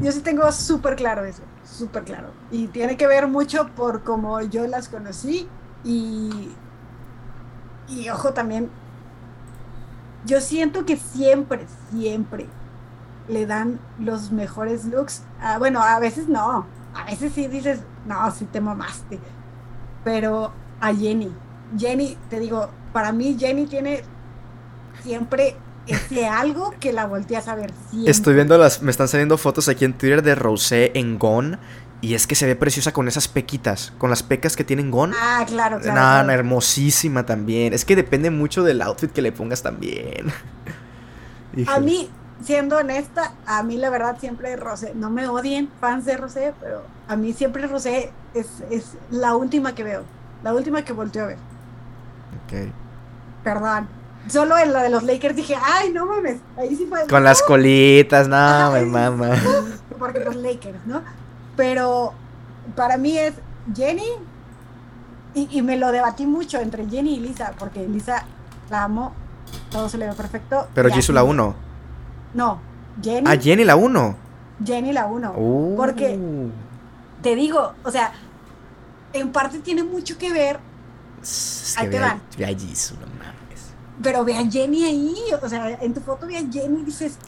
[0.00, 2.28] Yo sí tengo, sí súper claro eso, súper claro.
[2.52, 5.48] Y tiene que ver mucho por cómo yo las conocí
[5.84, 6.50] y,
[7.88, 8.70] y ojo también,
[10.24, 12.46] yo siento que siempre, siempre
[13.28, 15.22] le dan los mejores looks.
[15.58, 16.64] bueno, a veces no,
[16.94, 19.18] a veces sí dices, no, sí te mamaste,
[20.04, 21.32] pero a Jenny.
[21.76, 24.02] Jenny, te digo, para mí Jenny tiene
[25.02, 25.56] siempre
[25.88, 28.10] ese algo que la volteas a ver siempre.
[28.10, 31.58] Estoy viendo las, me están saliendo fotos aquí en Twitter de Rosé en Gone
[32.00, 35.12] y es que se ve preciosa con esas pequitas, con las pecas que tienen Gon.
[35.20, 36.24] Ah, claro, claro.
[36.24, 37.72] No, hermosísima también.
[37.72, 40.32] Es que depende mucho del outfit que le pongas también.
[41.66, 42.08] a mí,
[42.40, 46.84] siendo honesta, a mí la verdad siempre Rosé, no me odien fans de Rosé, pero
[47.08, 50.04] a mí siempre Rosé es, es la última que veo,
[50.44, 51.38] la última que volteo a ver.
[52.44, 52.72] Ok.
[53.42, 53.88] Perdón.
[54.28, 57.06] Solo en la de los Lakers dije, ay, no mames, ahí sí fue.
[57.06, 59.30] Con las colitas, no, me mama.
[59.98, 61.02] Porque los Lakers, ¿no?
[61.56, 62.12] Pero
[62.76, 63.34] para mí es
[63.74, 64.04] Jenny,
[65.34, 68.24] y, me lo debatí mucho entre Jenny y Lisa, porque Lisa
[68.70, 69.12] la amo,
[69.70, 70.68] todo se le ve perfecto.
[70.74, 71.54] Pero Jisoo la 1.
[72.34, 72.60] No,
[73.02, 73.24] Jenny.
[73.26, 74.16] Ah, Jenny la 1.
[74.64, 75.32] Jenny la 1.
[75.76, 76.18] Porque
[77.22, 78.12] te digo, o sea,
[79.12, 80.58] en parte tiene mucho que ver.
[81.76, 82.20] ahí te van.
[82.36, 83.37] Ve a Jisoo, no mames.
[84.02, 87.18] Pero ve a Jenny ahí, o sea, en tu foto ve a Jenny y dices,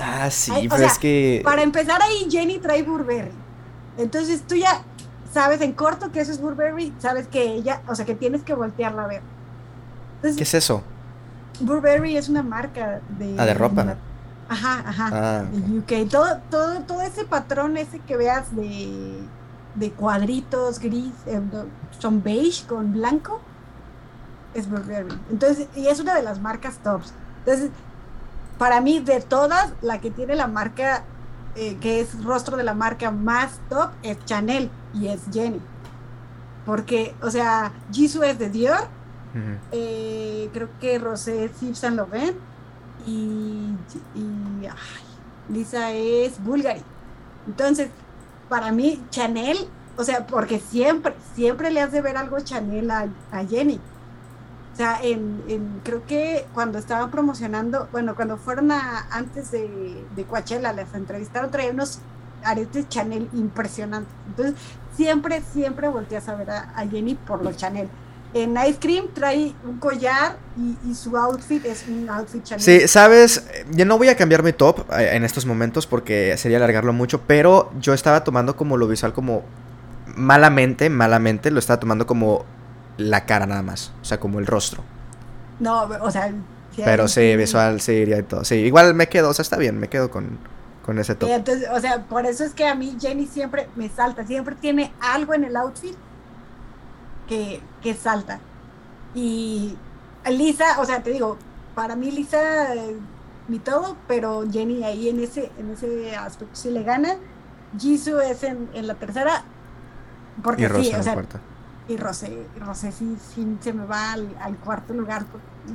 [0.00, 1.42] Ah, sí, pero es que.
[1.44, 3.30] Para empezar ahí, Jenny trae Burberry.
[3.96, 4.82] Entonces tú ya
[5.32, 8.54] sabes en corto que eso es Burberry, sabes que ella, o sea, que tienes que
[8.54, 9.22] voltearla a ver.
[10.22, 10.82] ¿Qué es eso?
[11.60, 13.34] Burberry es una marca de.
[13.38, 13.96] Ah, de ropa.
[14.48, 15.10] ajá, ajá.
[15.12, 16.08] Ah, de UK.
[16.08, 19.18] Todo, todo, todo ese patrón, ese que veas de,
[19.74, 21.40] de cuadritos gris, eh,
[21.98, 23.40] son beige con blanco,
[24.58, 25.18] es Burberry.
[25.30, 27.12] Entonces, y es una de las marcas tops.
[27.40, 27.70] Entonces,
[28.58, 31.04] para mí, de todas, la que tiene la marca,
[31.54, 35.60] eh, que es rostro de la marca más top, es Chanel y es Jenny.
[36.66, 38.88] Porque, o sea, Jisoo es de Dior,
[39.70, 42.36] eh, creo que Rosé es Yves Saint Laurent
[43.06, 43.76] y,
[45.48, 46.82] Lisa es Bulgari.
[47.46, 47.88] Entonces,
[48.48, 49.56] para mí, Chanel,
[49.96, 53.08] o sea, porque siempre, siempre le has de ver algo Chanel a
[53.48, 53.80] Jenny.
[54.78, 60.22] O sea, en, creo que cuando estaban promocionando, bueno, cuando fueron a, antes de, de
[60.22, 61.98] Coachella, les entrevistaron, traían unos
[62.44, 64.14] aretes Chanel impresionantes.
[64.28, 64.54] Entonces,
[64.96, 67.88] siempre, siempre volteas a ver a, Jenny por los Chanel.
[68.34, 72.62] En Ice Cream trae un collar y, su outfit es un outfit Chanel.
[72.62, 76.58] Sí, sabes, yo no voy a cambiar mi top eh, en estos momentos porque sería
[76.58, 79.42] alargarlo mucho, pero yo estaba tomando como lo visual como
[80.14, 82.44] malamente, malamente, lo estaba tomando como
[82.98, 84.84] la cara nada más, o sea, como el rostro.
[85.58, 86.32] No, o sea...
[86.76, 88.44] Pero sí, visual, sí, iría y todo.
[88.44, 90.38] Sí, igual me quedo, o sea, está bien, me quedo con,
[90.86, 91.28] con ese top.
[91.28, 94.92] Entonces, o sea, por eso es que a mí Jenny siempre me salta, siempre tiene
[95.00, 95.96] algo en el outfit
[97.26, 98.38] que, que salta.
[99.12, 99.76] Y
[100.30, 101.36] Lisa, o sea, te digo,
[101.74, 102.74] para mí Lisa,
[103.48, 107.16] mi todo, pero Jenny ahí en ese, en ese aspecto sí le gana.
[107.76, 109.42] Jisoo es en, en la tercera,
[110.42, 111.22] porque sí, o sea,
[111.88, 113.16] y Rosé, Rosé sí,
[113.60, 115.24] se me va al, cuarto lugar.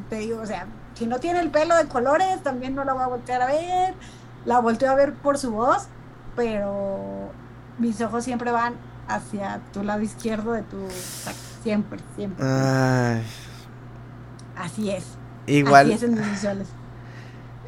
[0.09, 3.01] Te digo, o sea, si no tiene el pelo de colores, también no la voy
[3.01, 3.95] a voltear a ver.
[4.45, 5.87] La volteo a ver por su voz,
[6.35, 7.31] pero
[7.79, 8.75] mis ojos siempre van
[9.07, 10.77] hacia tu lado izquierdo de tu.
[11.63, 12.45] Siempre, siempre.
[14.55, 15.05] Así es.
[15.47, 15.87] Igual.
[15.87, 16.67] Así es en mis visuales.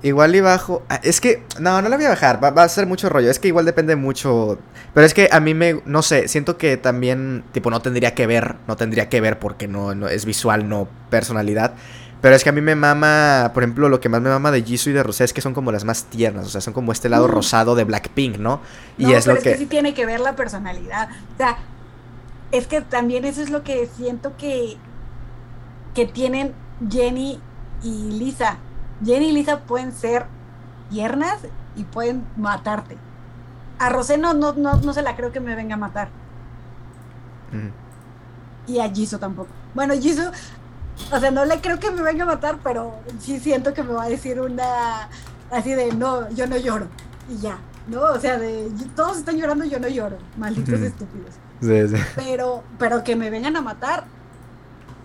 [0.03, 0.83] Igual y bajo.
[0.89, 1.43] Ah, es que.
[1.59, 2.43] No, no la voy a bajar.
[2.43, 3.29] Va, a ser mucho rollo.
[3.29, 4.59] Es que igual depende mucho.
[4.93, 5.81] Pero es que a mí me.
[5.85, 6.27] No sé.
[6.27, 7.43] Siento que también.
[7.51, 8.55] Tipo, no tendría que ver.
[8.67, 11.73] No tendría que ver porque no, es visual, no personalidad.
[12.21, 13.51] Pero es que a mí me mama.
[13.53, 15.53] Por ejemplo, lo que más me mama de Jisoo y de Rosé es que son
[15.53, 16.45] como las más tiernas.
[16.45, 17.31] O sea, son como este lado mm.
[17.31, 18.61] rosado de Blackpink, ¿no?
[18.97, 19.41] Y es lo que...
[19.41, 19.57] que.
[19.57, 21.09] sí tiene que ver la personalidad.
[21.33, 21.57] O sea,
[22.51, 24.77] es que también eso es lo que siento que.
[25.93, 26.53] Que tienen
[26.91, 27.39] Jenny
[27.81, 28.57] y Lisa
[29.03, 30.25] Jenny y Lisa pueden ser
[30.89, 31.39] tiernas
[31.75, 32.97] y pueden matarte.
[33.79, 36.09] A Rosé no, no, no, se la creo que me venga a matar.
[38.67, 39.49] Y a Jisoo tampoco.
[39.73, 40.31] Bueno, Jisoo,
[41.11, 43.93] o sea, no le creo que me venga a matar, pero sí siento que me
[43.93, 45.09] va a decir una
[45.51, 46.87] así de no, yo no lloro.
[47.29, 48.01] Y ya, ¿no?
[48.01, 50.17] O sea, de todos están llorando, yo no lloro.
[50.37, 51.35] Malditos estúpidos.
[51.61, 52.03] Sí, sí.
[52.15, 54.05] Pero, pero que me vengan a matar,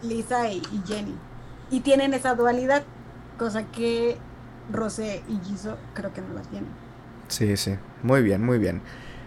[0.03, 1.17] Lisa y Jenny.
[1.71, 2.83] Y tienen esa dualidad
[3.41, 4.19] cosa que
[4.71, 6.69] Rosé y Jisoo creo que no la tienen.
[7.29, 8.83] Sí, sí, muy bien, muy bien.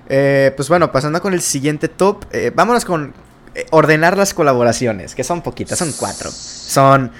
[0.07, 3.11] Eh, pues bueno, pasando con el siguiente top, eh, vámonos con
[3.55, 6.29] eh, ordenar las colaboraciones, que son poquitas, son cuatro.
[6.29, 7.11] Son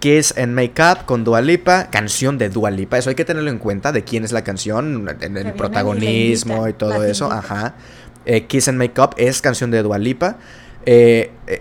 [0.00, 3.58] Kiss and Makeup con Dua Lipa, canción de Dua Lipa, eso hay que tenerlo en
[3.58, 7.74] cuenta, de quién es la canción, el protagonismo y todo eso, ajá.
[8.48, 10.36] Kiss and Makeup es canción de Dua Lipa.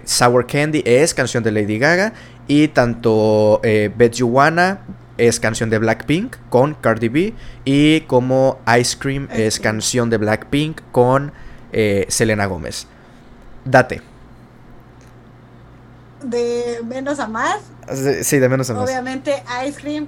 [0.04, 2.14] Sour Candy es canción de Lady Gaga
[2.48, 4.80] y tanto eh, Bet You Wanna
[5.18, 7.34] es canción de Blackpink con Cardi B.
[7.66, 11.32] Y como Ice Cream es canción de Blackpink con
[11.72, 12.88] eh, Selena Gómez.
[13.66, 14.02] Date.
[16.24, 17.60] de menos a más.
[18.24, 18.84] Sí, de menos a más.
[18.84, 20.08] Obviamente, Ice Cream,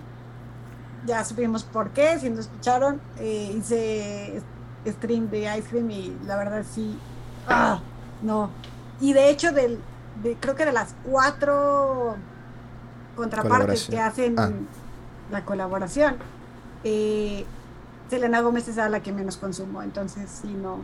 [1.05, 4.41] ya supimos por qué, si no escucharon, eh, hice
[4.85, 6.97] stream de Ice Cream y la verdad sí,
[7.47, 7.79] ah,
[8.21, 8.49] no.
[9.01, 9.79] Y de hecho, del,
[10.39, 12.15] creo que de las cuatro
[13.15, 14.51] contrapartes que hacen ah.
[15.31, 16.15] la colaboración,
[16.83, 17.45] eh,
[18.09, 20.79] Selena Gómez es la que menos consumo, entonces sí, no,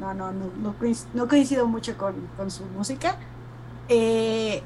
[0.00, 0.74] no, no, no,
[1.14, 3.16] no, coincido mucho con, con su música.
[3.88, 4.62] Eh,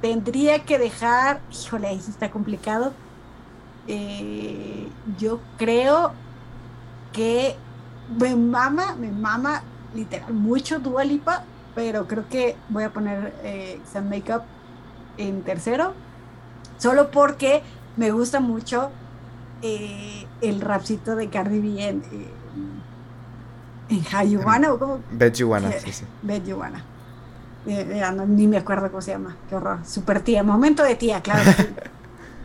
[0.00, 2.92] tendría que dejar, híjole, eso está complicado.
[3.86, 6.12] Eh, yo creo
[7.12, 7.56] que
[8.18, 9.62] me mama, me mama
[9.94, 11.44] literal mucho Dualipa,
[11.78, 14.42] pero creo que voy a poner eh, Sun Makeup
[15.16, 15.94] en tercero,
[16.76, 17.62] solo porque
[17.96, 18.90] me gusta mucho
[19.62, 22.02] eh, el rapcito de Cardi B en,
[23.90, 26.04] en Hayuana o como Bet Yuana, sí, sí.
[26.22, 26.82] Bet Yuana.
[27.64, 29.78] Eh, ni me acuerdo cómo se llama, qué horror.
[29.86, 31.48] Super tía, momento de tía, claro.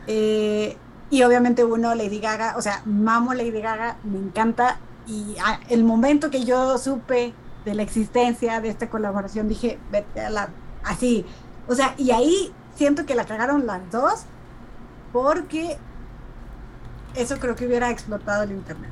[0.05, 0.75] Eh,
[1.09, 4.79] y obviamente uno, Lady Gaga, o sea, mamo Lady Gaga, me encanta.
[5.07, 7.33] Y ah, el momento que yo supe
[7.65, 10.49] de la existencia de esta colaboración, dije, vete a la.
[10.83, 11.25] Así.
[11.67, 14.23] O sea, y ahí siento que la cagaron las dos,
[15.11, 15.77] porque
[17.15, 18.91] eso creo que hubiera explotado el internet.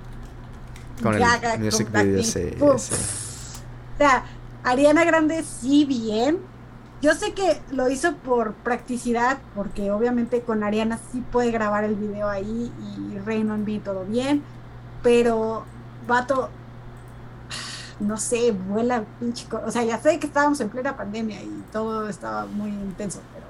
[1.02, 4.24] Con Gaga, el music video, sí, O sea,
[4.64, 6.40] Ariana Grande sí bien.
[7.02, 11.96] Yo sé que lo hizo por practicidad, porque obviamente con Ariana sí puede grabar el
[11.96, 14.44] video ahí y Raymond B todo bien,
[15.02, 15.64] pero
[16.08, 16.52] vato,
[18.02, 19.48] no sé, vuela pinche.
[19.66, 23.46] O sea, ya sé que estábamos en plena pandemia y todo estaba muy intenso, pero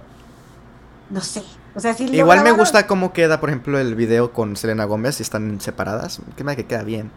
[1.09, 1.43] no sé.
[1.73, 5.15] O sea, si Igual me gusta cómo queda, por ejemplo, el video con Selena Gómez,
[5.15, 6.21] si están separadas.
[6.35, 7.11] Que me que queda bien.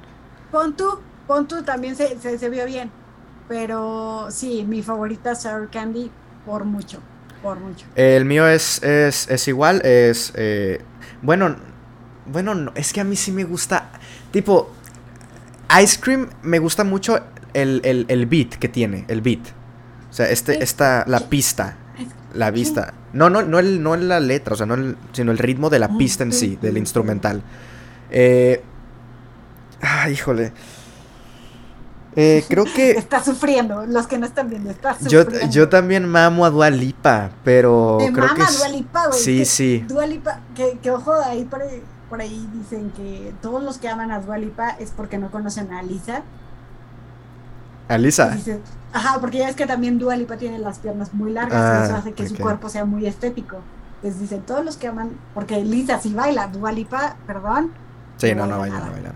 [0.53, 2.91] Pon tú, pon tú también se, se vio bien.
[3.49, 6.11] Pero sí, mi favorita es Sour Candy
[6.47, 7.01] por mucho,
[7.43, 7.87] por mucho.
[7.95, 10.33] El mío es, es, es igual, es...
[10.37, 10.81] Eh,
[11.21, 11.57] bueno,
[12.27, 13.91] bueno, no, es que a mí sí me gusta...
[14.31, 14.71] Tipo,
[15.83, 17.19] Ice Cream me gusta mucho
[17.53, 19.41] el, el, el beat que tiene, el beat.
[20.11, 21.77] O sea, este, esta, la pista,
[22.35, 22.95] la vista.
[23.13, 25.79] No, no, no, el, no la letra, o sea, no el, sino el ritmo de
[25.79, 27.43] la pista en sí, del instrumental.
[28.11, 28.63] Eh,
[29.83, 30.53] ah, híjole.
[32.17, 32.93] Eh, creo que.
[32.93, 35.33] Está sufriendo, los que no están viendo, está sufriendo.
[35.41, 37.99] Yo, yo también mamo a Dualipa, pero.
[38.01, 39.19] Me creo mama que Dualipa, güey.
[39.19, 39.85] Sí, sí.
[39.89, 41.83] Dualipa, que, que ojo, ahí por, ahí
[42.15, 45.83] por ahí dicen que todos los que aman a Dualipa es porque no conocen a
[45.83, 46.23] Lisa.
[47.89, 48.39] ¿A Lisa?
[48.93, 51.97] ajá, porque ya es que también Dualipa tiene las piernas muy largas y ah, eso
[51.97, 53.57] hace que su cuerpo sea muy estético.
[53.97, 57.73] Entonces dicen, todos los que aman, porque Lisa sí baila, Dualipa, perdón.
[58.19, 59.13] Sí, no, no, baila, no baila.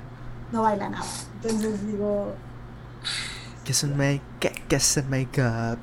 [0.51, 1.07] No baila nada.
[1.36, 2.32] Entonces digo,
[3.64, 4.22] ¿Qué es un make?
[4.40, 5.78] ¿Qué, qué es el make-up?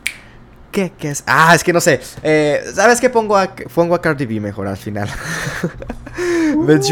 [0.76, 1.24] ¿Qué, ¿Qué es?
[1.26, 2.02] Ah, es que no sé.
[2.22, 3.10] Eh, ¿Sabes qué?
[3.10, 5.10] Pongo a, pongo a Cardi B mejor al final.
[6.68, 6.84] Bet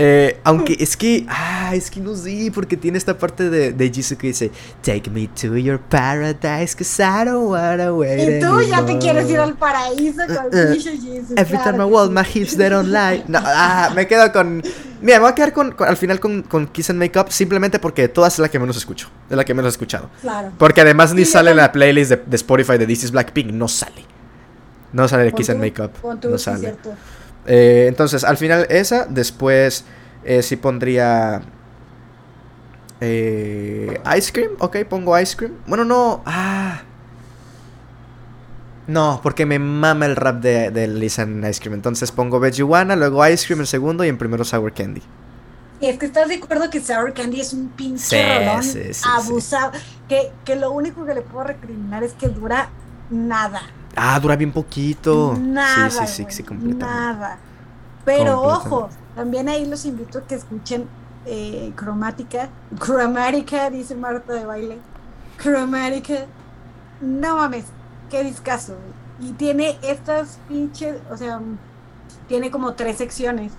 [0.00, 3.92] eh, aunque es que, ah, es que no sé, porque tiene esta parte de, de
[3.92, 8.62] Jesus que dice, Take me to your paradise, cause I don't wanna wait Y tú
[8.62, 11.34] ya te quieres ir al paraíso con uh, uh.
[11.36, 13.24] Every time I walk, my hips they don't lie.
[13.26, 14.62] No, ah, me quedo con.
[15.02, 17.80] Mira, me voy a quedar con, al final con, con, Kiss and Make Up simplemente
[17.80, 19.08] porque todas es la que menos escucho.
[19.28, 20.10] Es la que menos he escuchado.
[20.20, 20.52] Claro.
[20.58, 23.50] Porque además ni sale en la playlist de, de, Spotify de This is Blackpink.
[23.50, 24.04] No sale.
[24.92, 25.90] No sale de Kiss and Make Up.
[26.22, 26.76] no sale.
[27.48, 29.84] Eh, entonces, al final esa, después
[30.24, 31.42] eh, sí pondría...
[33.00, 35.54] Eh, ice Cream, ok, pongo Ice Cream.
[35.66, 36.82] Bueno, no, ah...
[38.86, 41.74] No, porque me mama el rap de, de Lisa en Ice Cream.
[41.74, 45.02] Entonces pongo Vejuana, luego Ice Cream en segundo y en primero Sour Candy.
[45.80, 48.64] Es que estás de acuerdo que Sour Candy es un pinche rolón
[49.04, 49.72] abusado.
[50.08, 52.70] Que, que, lo único que le puedo recriminar es que dura
[53.10, 53.62] nada.
[53.96, 55.36] Ah, dura bien poquito.
[55.38, 55.90] Nada.
[55.90, 56.84] Sí, sí, sí, sí, completamente.
[56.84, 57.38] Nada.
[58.04, 60.86] Pero ojo, también ahí los invito a que escuchen
[61.26, 62.48] eh, Cromática.
[62.78, 64.78] Cromática, dice Marta de baile.
[65.36, 66.26] Cromática.
[67.00, 67.66] No mames,
[68.10, 68.76] qué discazo.
[69.20, 71.40] Y tiene estas pinches, o sea,
[72.28, 73.52] tiene como tres secciones.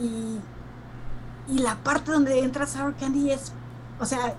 [0.00, 0.38] Y,
[1.48, 3.52] y la parte donde entra Sour Candy es,
[4.00, 4.34] o sea,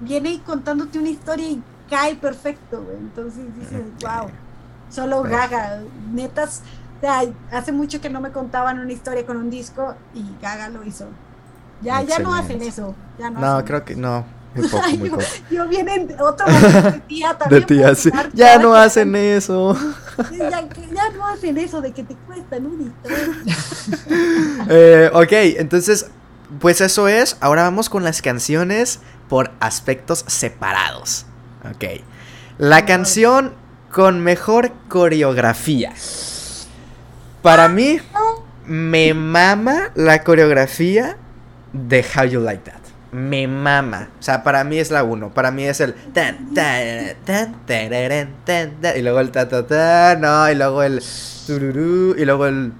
[0.00, 4.30] viene contándote una historia y cae perfecto, Entonces dices, wow,
[4.90, 5.80] solo gaga.
[6.12, 6.62] Netas,
[7.50, 11.06] hace mucho que no me contaban una historia con un disco y Gaga lo hizo.
[11.80, 12.94] Ya, ya no hacen eso.
[13.18, 14.24] Ya no, no creo que no.
[14.54, 15.22] Muy poco, muy poco.
[15.50, 16.46] Yo, vienen otro
[16.92, 17.60] de tía también.
[17.60, 18.10] De tía, sí.
[18.32, 19.76] Ya no hacen eso.
[20.36, 22.92] Ya, ya, no hacen eso de que te cuestan un
[24.68, 26.10] eh, ok, entonces,
[26.58, 27.36] pues eso es.
[27.40, 31.27] Ahora vamos con las canciones por aspectos separados.
[31.74, 32.02] Ok.
[32.58, 33.52] La canción
[33.90, 35.92] con mejor coreografía.
[37.42, 38.00] Para mí,
[38.66, 41.16] me mama la coreografía
[41.72, 42.78] de How You Like That.
[43.12, 44.10] Me mama.
[44.18, 45.32] O sea, para mí es la uno.
[45.32, 45.94] Para mí es el.
[46.12, 50.16] Tan, tan, tan, y luego el ta ta ta.
[50.16, 51.02] No, y luego el.
[51.48, 52.72] y luego el.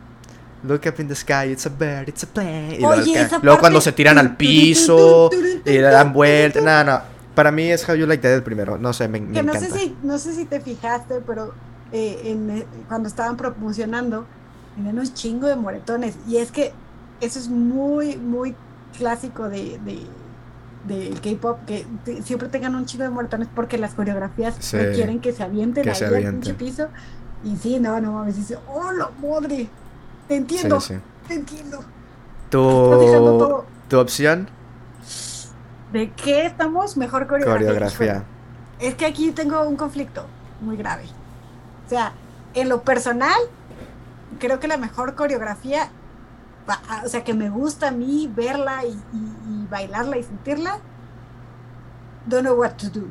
[0.64, 2.74] Look up in the sky, it's a bird, it's a plane.
[2.74, 5.30] Y luego, Oye, luego cuando se tiran al piso
[5.64, 6.60] y le dan vuelta.
[6.60, 7.17] No, no.
[7.38, 8.78] Para mí es How You Like That el primero.
[8.78, 9.60] No sé, me, me Que no encanta.
[9.72, 11.54] sé si, no sé si te fijaste, pero
[11.92, 14.24] eh, en, eh, cuando estaban promocionando,
[14.74, 16.16] tenían un chingo de moretones.
[16.26, 16.72] Y es que
[17.20, 18.56] eso es muy, muy
[18.96, 20.00] clásico de, de,
[20.92, 24.76] del K-pop, que te- siempre tengan un chingo de moretones porque las coreografías Sí.
[24.76, 26.56] requieren que se avienten Que ahí se al avienten.
[26.56, 26.88] piso.
[27.44, 29.68] Y sí, no, no mames, dice, oh, la madre,
[30.26, 31.00] te entiendo, Sí, sí.
[31.28, 31.84] te entiendo.
[32.50, 32.58] Tu,
[33.88, 34.48] tu opción,
[35.92, 36.96] ¿De qué estamos?
[36.96, 37.66] Mejor coreografía.
[37.66, 38.22] coreografía.
[38.78, 40.26] Es que aquí tengo un conflicto
[40.60, 41.04] muy grave.
[41.86, 42.12] O sea,
[42.54, 43.38] en lo personal,
[44.38, 45.88] creo que la mejor coreografía,
[47.04, 50.78] o sea, que me gusta a mí verla y, y- y bailarla y sentirla,
[52.26, 53.06] Don't Know What to Do.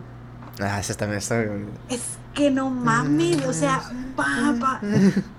[0.61, 1.71] Ah, esa también está bonita.
[1.89, 2.03] Es
[2.33, 3.81] que no mames, o sea,
[4.15, 4.81] pa, pa.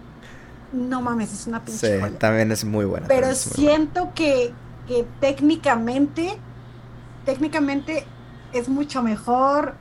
[0.73, 2.19] no mames, es una pinche Sí, joya.
[2.19, 3.07] también es muy buena.
[3.07, 3.35] Pero buena.
[3.37, 4.53] siento que,
[4.89, 6.39] que técnicamente,
[7.29, 8.07] técnicamente
[8.55, 9.75] es mucho mejor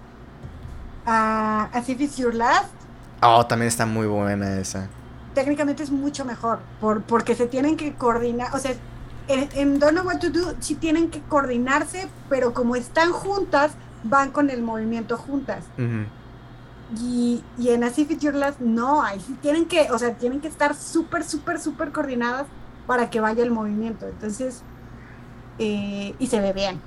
[1.05, 2.73] a As If It's Your Last.
[3.21, 4.89] Oh, también está muy buena esa.
[5.33, 8.73] Técnicamente es mucho mejor, por, porque se tienen que coordinar, o sea,
[9.29, 13.71] en, en Don't Know What to Do sí tienen que coordinarse, pero como están juntas,
[14.03, 15.63] van con el movimiento juntas.
[16.99, 20.15] Y, y en As If It's Your Last no, ahí sí tienen que, o sea,
[20.15, 22.45] tienen que estar súper, súper, súper coordinadas
[22.85, 24.05] para que vaya el movimiento.
[24.05, 24.63] Entonces,
[25.59, 26.81] eh, y se ve bien.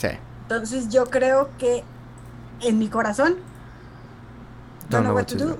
[0.00, 0.08] Sí.
[0.42, 1.84] Entonces yo creo que
[2.62, 3.36] en mi corazón,
[4.88, 5.58] Don't Know What to Do,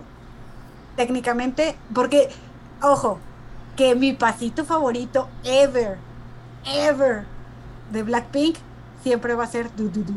[0.96, 2.28] técnicamente, porque,
[2.82, 3.18] ojo,
[3.76, 5.96] que mi pasito favorito ever,
[6.66, 7.24] ever
[7.92, 8.56] de Blackpink
[9.02, 10.14] siempre va a ser Do Do Do.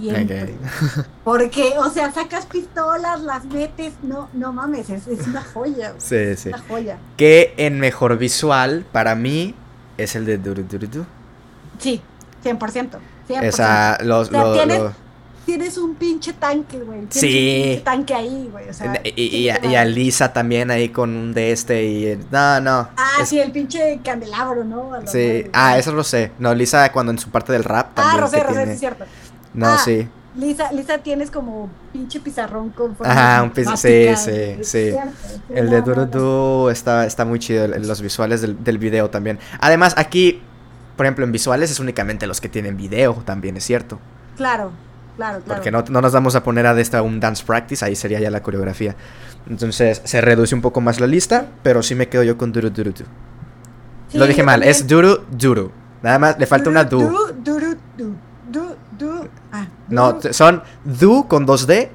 [0.00, 0.54] Siempre.
[1.24, 6.36] Porque, o sea, sacas pistolas, las metes, no, no mames, es, es una joya, Sí,
[6.36, 6.50] sí.
[6.50, 6.98] una joya.
[7.16, 9.56] Que en mejor visual, para mí,
[9.96, 11.06] es el de Duru Duru Du.
[11.80, 12.00] Sí,
[12.44, 12.90] 100%.
[13.28, 13.42] 100%.
[13.42, 14.82] Esa, los, O sea, lo- tienes-
[15.46, 17.06] Tienes un pinche tanque, güey.
[17.06, 17.56] Tienes Sí.
[17.56, 18.68] un pinche tanque ahí, güey.
[18.68, 21.84] O sea, y, y, sí, a- y a Lisa también ahí con un de este
[21.86, 22.18] y...
[22.30, 22.88] No, no.
[22.98, 24.92] Ah, es- sí, el pinche candelabro, ¿no?
[24.92, 25.46] A sí.
[25.54, 26.32] Ah, eso lo sé.
[26.38, 28.18] No, Lisa cuando en su parte del rap también.
[28.18, 29.04] Ah, Rosé, Rosé, sí tiene- es cierto.
[29.54, 30.06] No, Ah, sí.
[30.36, 34.90] Lisa, Lisa tienes como pinche pizarrón con Ajá, un piz- sí, sí, sí.
[34.92, 34.96] sí,
[35.48, 36.06] El de no, no, Duru no.
[36.64, 39.38] Du está, está muy chido, los visuales del, del video también.
[39.60, 40.42] Además, aquí,
[40.98, 43.98] por ejemplo, en visuales es únicamente los que tienen video, también es cierto.
[44.36, 44.72] Claro,
[45.16, 45.44] claro, claro.
[45.46, 48.20] Porque no, no nos vamos a poner a de esta un dance practice, ahí sería
[48.20, 48.94] ya la coreografía.
[49.48, 52.68] Entonces, se reduce un poco más la lista, pero sí me quedo yo con Duru
[52.68, 53.04] Duru Du.
[54.08, 54.70] Sí, Lo dije mal, también.
[54.70, 55.70] es Duru Duru.
[56.02, 57.00] Nada más, le falta una Du.
[57.00, 58.14] Du, duru, du,
[58.50, 59.28] du, du.
[59.52, 61.90] Ah, No, son Du con dos D,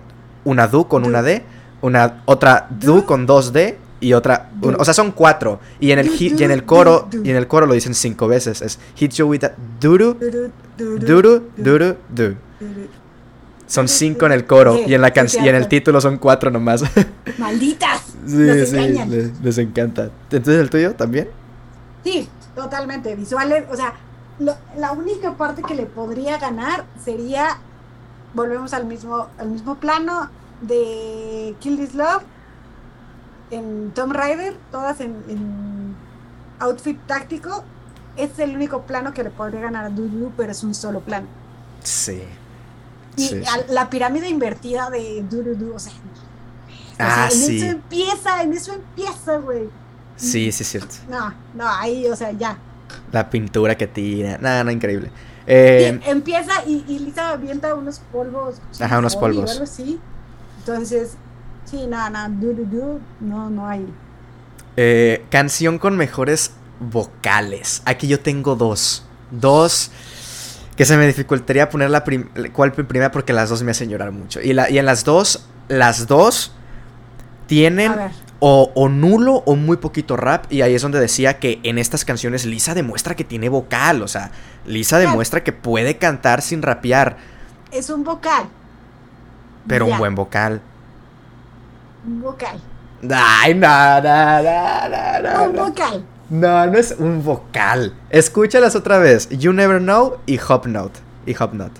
[0.46, 1.44] una Du con una D,
[1.82, 3.06] una otra Du Du.
[3.06, 5.60] con dos D y otra, un- o sea, son cuatro.
[5.80, 8.28] Y en el hit, y en el coro, y en el coro lo dicen cinco
[8.28, 8.62] veces.
[8.62, 10.18] Es hit you with a duru,
[10.78, 12.36] Duru, duru, du.
[13.68, 16.18] Son cinco en el coro Sí, y en la sí, y en el título son
[16.18, 16.84] cuatro nomás.
[17.40, 18.02] Malditas.
[18.28, 18.76] sí, Nos sí,
[19.10, 20.10] les, les encanta.
[20.30, 21.30] Entonces el tuyo también.
[22.04, 23.16] Sí, totalmente.
[23.16, 23.94] Visuales, o sea,
[24.40, 27.58] lo- la única parte que le podría ganar sería,
[28.34, 30.30] volvemos al mismo, al mismo plano
[30.62, 32.22] de Kill This Love,
[33.54, 35.96] en Tomb Raider, todas en, en
[36.60, 37.64] outfit táctico.
[38.16, 41.28] Es el único plano que le podría ganar a Dudu, pero es un solo plano.
[41.82, 42.22] Sí.
[43.18, 43.44] Y Sí, sí.
[43.52, 47.58] al- la pirámide invertida de Dudu, o sea, o Ah, sea, en sí.
[47.58, 49.70] eso empieza, en eso empieza, güey.
[50.16, 50.96] Sí, sí, es cierto.
[51.10, 52.58] No, no, ahí, o sea, ya.
[53.12, 54.38] La pintura que tira.
[54.40, 55.12] Nada, no, increíble.
[55.48, 58.62] Eh, empieza y, y Lisa avienta unos polvos.
[58.80, 59.52] Ajá, unos o polvos.
[59.52, 60.00] algo así.
[60.60, 61.18] Entonces,
[61.66, 62.30] sí, nada, nada,
[63.20, 63.88] no, no hay.
[64.78, 67.82] Eh, canción con mejores vocales.
[67.86, 69.06] Aquí yo tengo dos.
[69.32, 69.92] Dos
[70.76, 74.12] que se me dificultaría poner la prim- cuál primera porque las dos me hacen llorar
[74.12, 74.42] mucho.
[74.42, 76.54] Y, la, y en las dos, las dos
[77.46, 77.94] tienen
[78.40, 80.52] o, o nulo o muy poquito rap.
[80.52, 84.02] Y ahí es donde decía que en estas canciones Lisa demuestra que tiene vocal.
[84.02, 84.32] O sea,
[84.66, 87.18] Lisa demuestra que puede cantar sin rapear.
[87.72, 88.46] es un vocal.
[89.68, 90.62] Pero un buen vocal.
[92.06, 92.60] Un vocal.
[93.10, 96.06] Ay, no, no, no, Un vocal.
[96.30, 97.94] No, no es un vocal.
[98.10, 99.30] Escúchalas otra vez.
[99.30, 101.00] You Never Know y Hop Note.
[101.26, 101.80] Y Hop Note.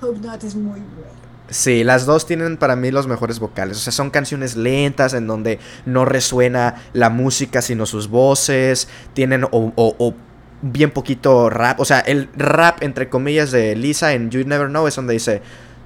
[0.00, 1.12] Hope Not es muy bueno.
[1.48, 3.76] Sí, las dos tienen para mí los mejores vocales.
[3.76, 8.88] O sea, son canciones lentas en donde no resuena la música sino sus voces.
[9.12, 10.14] Tienen o, o
[10.62, 11.78] bien poquito rap.
[11.78, 15.42] O sea, el rap entre comillas de Lisa en You Never Know es donde dice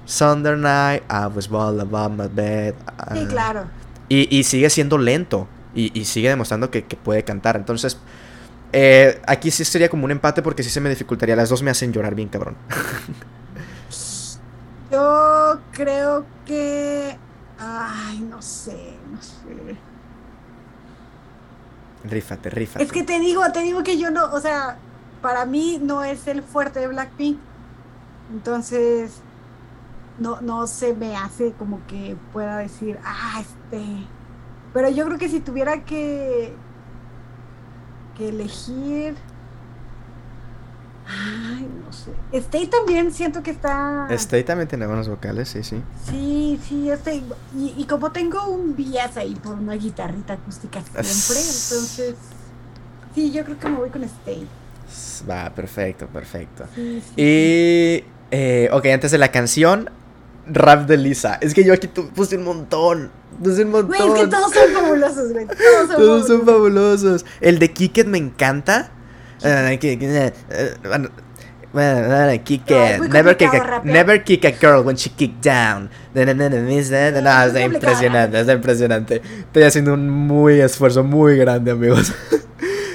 [0.07, 2.75] Sunday night, I was all about my bed.
[3.11, 3.27] Sí, ah.
[3.27, 3.65] claro.
[4.07, 5.47] Y, y, sigue siendo lento.
[5.75, 7.57] Y, y sigue demostrando que, que, puede cantar.
[7.57, 7.97] Entonces,
[8.71, 11.35] eh, aquí sí sería como un empate porque sí se me dificultaría.
[11.35, 12.55] Las dos me hacen llorar bien, cabrón.
[14.91, 17.17] Yo creo que.
[17.59, 19.75] Ay, no sé, no sé.
[22.05, 22.85] Rífate, rífate.
[22.85, 24.77] Es que te digo, te digo que yo no, o sea,
[25.21, 27.37] para mí no es el fuerte de Blackpink.
[28.31, 29.21] Entonces,
[30.19, 33.83] no, no se me hace como que pueda decir, ah, este.
[34.73, 36.53] Pero yo creo que si tuviera que,
[38.17, 39.15] que elegir.
[41.09, 42.11] Ay, no sé.
[42.33, 44.07] Stay también siento que está.
[44.11, 45.81] Stay también tiene buenos vocales, sí, sí.
[46.05, 47.23] Sí, sí, Stay.
[47.55, 52.15] Y, y como tengo un bias ahí por una guitarrita acústica siempre, entonces.
[53.15, 54.47] Sí, yo creo que me voy con Stay.
[55.29, 56.65] Va, perfecto, perfecto.
[56.75, 58.03] Sí, sí, y.
[58.29, 59.89] Eh, ok, antes de la canción,
[60.51, 61.37] rap de Lisa.
[61.41, 63.11] Es que yo aquí puse un montón.
[63.43, 63.87] Puse un montón.
[63.87, 65.45] Güey, es que todos son fabulosos, güey.
[65.47, 66.27] Todos son todos fabulosos.
[66.27, 67.25] son fabulosos.
[67.41, 68.91] El de Kicket me encanta.
[72.43, 75.89] Kick, muy never, kick a, never kick a girl when she kick down.
[76.13, 79.21] No, no, no, no, no, es está impresionante, está impresionante.
[79.39, 82.13] Estoy haciendo un muy esfuerzo muy grande, amigos.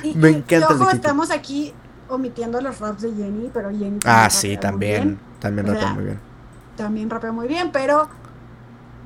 [0.02, 1.72] Y- me encanta y ojo, estamos aquí
[2.08, 5.18] omitiendo los raps de Jenny, pero Jenny Ah, también sí, también.
[5.38, 6.31] También sea, muy bien.
[6.82, 8.08] También rapea muy bien, pero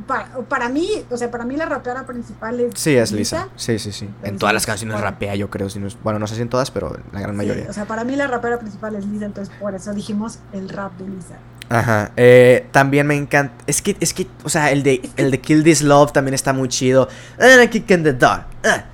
[0.06, 3.48] para, para mí, o sea, para mí la rapeara principal es Sí, es Lisa.
[3.56, 4.04] Sí, sí, sí.
[4.06, 5.10] En Entonces, todas las canciones bueno.
[5.10, 5.68] rapea, yo creo.
[5.68, 7.66] Si no es- bueno, no sé si en todas, pero en la gran Sí, mayoría.
[7.68, 10.96] o sea, para mí la rapera principal es Lisa, entonces por eso dijimos el rap
[10.98, 11.34] de Lisa.
[11.68, 12.12] Ajá.
[12.16, 13.52] Eh, también me encanta.
[13.66, 16.52] Es que, es que, o sea, el de, el de Kill This Love también está
[16.52, 17.08] muy chido.
[17.38, 18.44] Ah, Kick in the door.
[18.64, 18.84] Ah,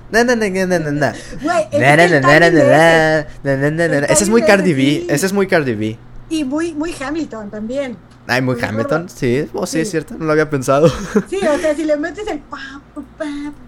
[4.09, 5.05] ese, es muy Cardi B.
[5.09, 5.97] Ese es muy Cardi B.
[6.29, 7.95] Y muy, muy Hamilton también.
[8.27, 9.09] Ay, muy Hamilton.
[9.09, 9.91] Sí, oh, sí, es Sí.
[9.91, 10.15] cierto.
[10.17, 10.87] No lo había pensado.
[11.29, 13.03] Sí, o sea, si le metes el pa, pa,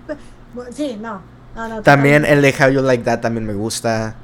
[0.08, 0.16] pa,
[0.72, 1.22] sí, no.
[1.56, 2.48] no, no, También totalmente.
[2.48, 4.16] el de How You Like That también me gusta.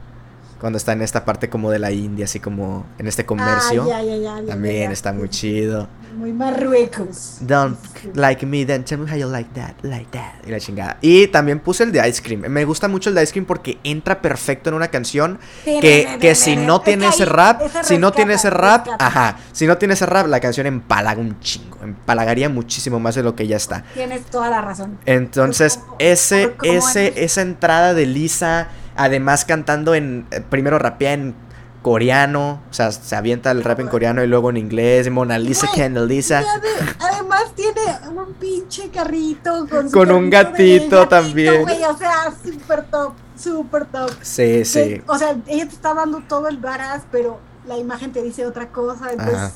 [0.62, 3.82] Cuando está en esta parte como de la India, así como en este comercio.
[3.84, 5.88] Ah, ya, ya, ya, ya, También está muy chido.
[6.16, 7.38] Muy Marruecos.
[7.40, 7.80] Don't
[8.14, 10.46] like me, then tell me how you like that, like that.
[10.46, 10.98] Y la chingada.
[11.02, 12.42] Y también puse el de Ice Cream.
[12.42, 16.36] Me gusta mucho el de Ice Cream porque entra perfecto en una canción que, que
[16.36, 19.08] si no tiene ese rap, si no tiene ese rap, rescata.
[19.08, 23.24] ajá, si no tiene ese rap, la canción empalaga un chingo, empalagaría muchísimo más de
[23.24, 23.84] lo que ya está.
[23.96, 25.00] Tienes toda la razón.
[25.08, 27.18] Entonces, Pues, ¿cómo- ese, por ese, es?
[27.32, 31.36] esa entrada de Lisa, además cantando en, eh, primero rapea en
[31.82, 35.68] coreano, o sea, se avienta el rap en coreano y luego en inglés, Mona Lisa,
[35.68, 37.82] ade- además tiene
[38.16, 41.64] un pinche carrito con, su Con un de gatito también.
[41.64, 44.12] güey, o sea, súper top, súper top.
[44.22, 44.80] Sí, sí.
[44.80, 48.46] Que, o sea, ella te está dando todo el varas, pero la imagen te dice
[48.46, 49.12] otra cosa.
[49.12, 49.52] Entonces, Ajá.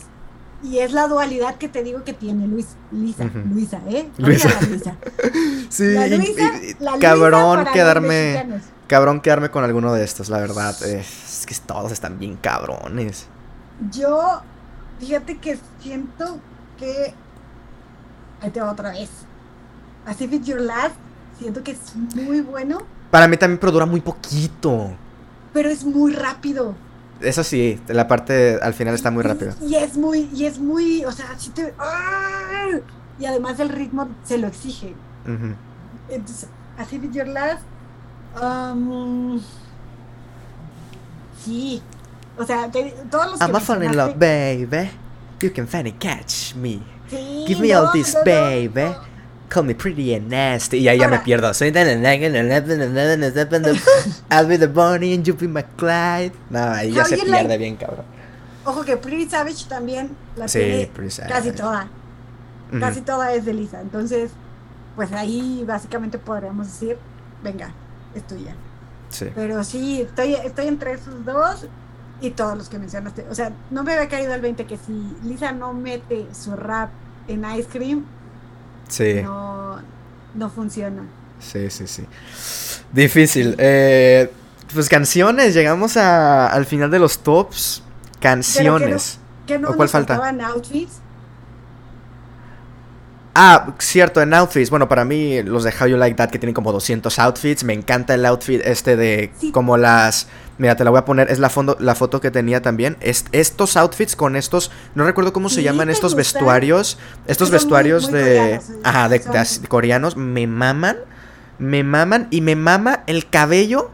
[0.63, 3.39] Y es la dualidad que te digo que tiene Luis, Lisa, Ujú.
[3.53, 4.09] Luisa, ¿eh?
[4.17, 4.49] Luisa.
[4.49, 4.95] la Luisa.
[5.69, 10.75] Sí, La Luisa, la cabrón quedarme, cabrón quedarme con alguno de estos, la verdad.
[10.85, 13.27] eh, es que todos están bien cabrones.
[13.91, 14.41] Yo,
[14.99, 16.39] fíjate que siento
[16.77, 17.13] que.
[18.41, 19.09] Ahí te va otra vez.
[20.05, 20.95] Así Fit Your Last,
[21.39, 22.79] siento que es muy bueno,
[23.11, 24.91] Para mí también, pero dura muy poquito.
[25.51, 26.75] pero es muy rápido.
[27.21, 29.53] Eso sí, la parte al final está muy rápido.
[29.61, 31.73] Y, es muy, y es muy, o sea, sí te.
[33.19, 34.93] Y además el ritmo se lo exige.
[36.09, 37.61] Entonces, así Your Last.
[38.41, 39.39] um,
[41.43, 41.81] sí.
[42.37, 44.89] O sea, te- todos los I'm a fall in love, baby.
[45.41, 46.81] You can finally catch me.
[47.09, 48.95] Sí, Give me no, all this, no, no, baby.
[49.49, 50.79] Call me pretty and nasty.
[50.79, 51.53] Y ahí ya me pierdo.
[51.53, 51.87] Soy tan-
[54.31, 56.33] I'll be the Bonnie and you be my Clyde.
[56.49, 58.05] No, ahí ya se pierde bien, cabrón.
[58.65, 60.89] Ojo que Pretty Savage también la Sí,
[61.27, 61.87] casi toda.
[62.79, 63.79] Casi toda es de Lisa.
[63.79, 64.31] Entonces,
[64.95, 66.97] pues ahí básicamente podríamos decir,
[67.43, 67.71] venga,
[68.15, 68.55] es tuya.
[69.09, 69.27] Sí.
[69.35, 71.67] Pero sí, estoy, estoy entre esos dos
[72.21, 73.25] y todos los que mencionaste.
[73.29, 76.89] O sea, no me había caído el 20 que si Lisa no mete su rap
[77.27, 78.05] en Ice Cream,
[78.87, 79.21] Sí.
[79.23, 79.79] no,
[80.35, 81.03] no funciona.
[81.39, 82.05] Sí, sí, sí.
[82.91, 83.55] Difícil.
[83.57, 84.31] Eh,
[84.73, 87.83] pues canciones, llegamos a- al final de los tops.
[88.19, 89.19] Canciones.
[89.45, 90.15] ¿Qué no ¿O cuál nos falta?
[90.17, 90.93] faltaban outfits?
[93.37, 94.69] Ah, cierto, en outfits.
[94.69, 97.65] Bueno, para mí, los de How You Like That, que tienen como 200 outfits.
[97.65, 100.27] Me encanta el outfit este de como las.
[100.57, 101.29] Mira, te la voy a poner.
[101.29, 102.95] Es la, fondo, la foto que tenía también.
[103.01, 104.71] Es, estos outfits con estos.
[104.95, 106.97] No recuerdo cómo se llaman estos vestuarios.
[107.27, 108.61] Estos vestuarios de.
[108.85, 109.21] ajá, de,
[109.67, 110.15] coreanos.
[110.15, 110.95] Me maman.
[111.59, 112.29] Me maman.
[112.31, 113.91] Y me mama el cabello.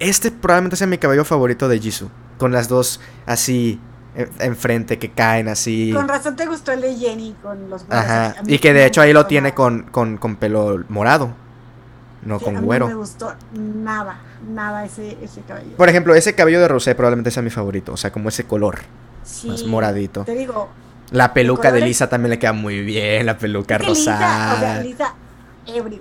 [0.00, 2.10] Este probablemente sea mi cabello favorito de Jisoo.
[2.36, 3.80] Con las dos así
[4.38, 5.92] enfrente que caen así.
[5.92, 8.36] Con razón te gustó el de Jenny con los Ajá.
[8.46, 11.34] Y que de hecho ahí lo tiene con, con, con, pelo morado.
[12.22, 12.86] No con güero.
[12.86, 14.18] no me gustó nada,
[14.48, 15.76] nada ese, ese cabello.
[15.76, 17.92] Por ejemplo, ese cabello de Rosé probablemente sea mi favorito.
[17.92, 18.80] O sea, como ese color.
[19.22, 20.24] Sí, más moradito.
[20.24, 20.68] Te digo.
[21.12, 23.26] La peluca de Lisa también le queda muy bien.
[23.26, 24.54] La peluca rosada.
[24.54, 25.14] Lisa, o sea, Lisa,
[25.66, 26.00] every,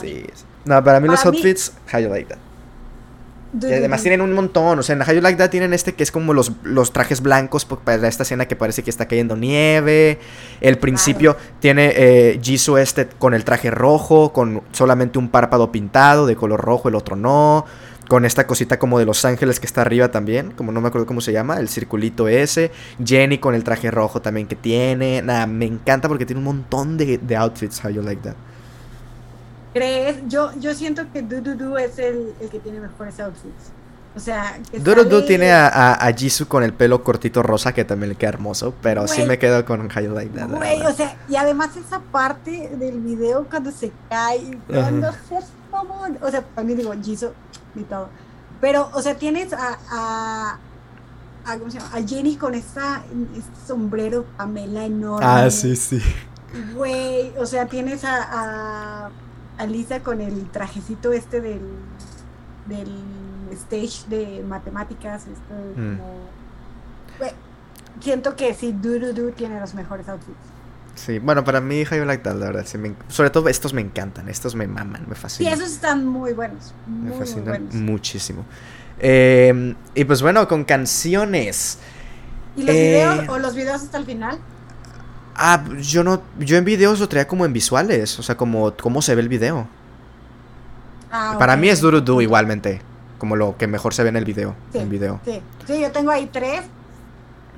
[0.00, 0.24] Sí.
[0.64, 2.38] No, para mí los outfits, how you like that
[3.58, 6.12] además tienen un montón, o sea, en How You Like That tienen este que es
[6.12, 10.18] como los, los trajes blancos para esta escena que parece que está cayendo nieve.
[10.60, 16.26] El principio tiene eh, Jisoo este con el traje rojo, con solamente un párpado pintado
[16.26, 17.64] de color rojo, el otro no.
[18.08, 21.06] Con esta cosita como de Los Ángeles que está arriba también, como no me acuerdo
[21.06, 22.72] cómo se llama, el circulito ese.
[23.04, 25.22] Jenny con el traje rojo también que tiene.
[25.22, 28.49] Nada, me encanta porque tiene un montón de, de outfits, How You Like That.
[29.72, 30.16] ¿Crees?
[30.28, 33.72] Yo, yo siento que Dududu es el, el que tiene mejores outfits.
[34.16, 38.16] O sea, Dududu tiene a, a, Jisoo con el pelo cortito rosa que también le
[38.16, 40.48] queda hermoso, pero sí me quedo con How Like That.
[40.48, 45.38] Güey, o sea, y además esa parte del video cuando se cae, cuando se
[46.20, 47.32] o sea, para mí digo Jisoo
[47.76, 48.08] y todo.
[48.60, 50.58] Pero, o sea, tienes a, a,
[51.46, 51.96] a, ¿cómo se llama?
[51.96, 53.04] a Jenny con esta,
[53.36, 55.24] este sombrero Pamela enorme.
[55.24, 56.02] Ah, sí, sí.
[56.74, 59.08] Güey, o sea, tienes a
[59.60, 61.60] Alisa con el trajecito este del,
[62.66, 62.88] del
[63.52, 65.26] stage de matemáticas.
[65.26, 65.98] Este, mm.
[68.00, 70.38] siento que sí, Durudu tiene los mejores outfits.
[70.94, 73.80] Sí, bueno, para mí You Like That, la verdad, sí me, sobre todo estos me
[73.80, 75.56] encantan, estos me maman, me fascinan.
[75.56, 78.44] Sí, esos están muy buenos, me fascinan muchísimo.
[78.98, 81.78] Eh, y pues bueno, con canciones.
[82.56, 84.38] ¿Y los videos eh, o los videos hasta el final?
[85.34, 86.22] Ah, yo no.
[86.38, 88.18] Yo en videos lo traía como en visuales.
[88.18, 89.66] O sea, como cómo se ve el video.
[91.10, 92.82] Ah, Para mí es Durudu igualmente.
[93.18, 94.54] Como lo que mejor se ve en el video.
[94.72, 95.20] Sí, video.
[95.24, 95.42] Sí.
[95.66, 96.62] sí, yo tengo ahí tres.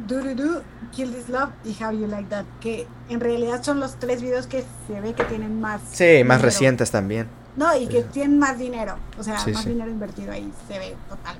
[0.06, 2.44] Durudu, Kill This Love y How You Like That.
[2.60, 5.80] Que en realidad son los tres videos que se ve que tienen más.
[5.92, 7.28] Sí, más recientes también.
[7.56, 8.96] No, y que tienen más dinero.
[9.18, 10.50] O sea, más dinero invertido ahí.
[10.68, 11.36] Se ve total.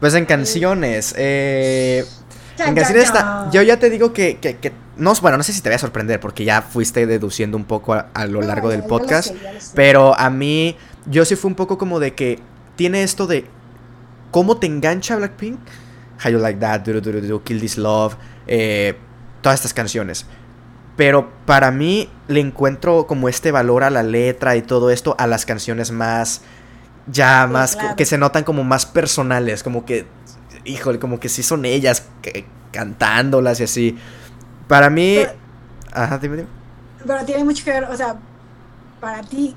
[0.00, 1.14] Pues en canciones.
[1.16, 2.04] Eh,
[2.58, 3.48] en canciones está.
[3.52, 6.20] Yo ya te digo que, que no, bueno, no sé si te voy a sorprender
[6.20, 9.34] porque ya fuiste deduciendo un poco a, lo largo del podcast.
[9.74, 12.38] Pero a mí, yo sí fue un poco como de que
[12.76, 13.46] tiene esto de
[14.30, 15.58] cómo te engancha Blackpink.
[16.22, 18.16] How You Like That, do, do, do, Kill This Love,
[18.46, 18.94] eh,
[19.40, 20.26] todas estas canciones.
[20.96, 25.26] Pero para mí le encuentro como este valor a la letra y todo esto a
[25.26, 26.42] las canciones más,
[27.06, 30.06] ya más, que se notan como más personales, como que,
[30.66, 32.06] híjole, como que sí son ellas
[32.70, 33.98] cantándolas y así.
[34.70, 35.18] Para mí.
[35.92, 36.48] ajá, dime, dime.
[37.04, 38.16] Pero tiene mucho que ver, o sea,
[39.00, 39.56] para ti,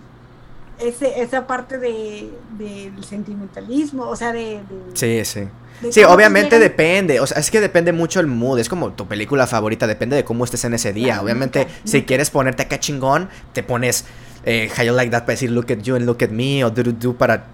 [0.80, 4.62] ese, esa parte de, del sentimentalismo, o sea, de.
[4.96, 5.48] sí, sí.
[5.92, 9.46] Sí, obviamente depende, o sea, es que depende mucho el mood, es como tu película
[9.48, 11.22] favorita, depende de cómo estés en ese día.
[11.22, 14.06] obviamente, si quieres ponerte acá chingón, te pones
[14.46, 16.72] eh, How You Like That para decir Look at You and Look at Me, o
[16.72, 17.46] Do Do Do para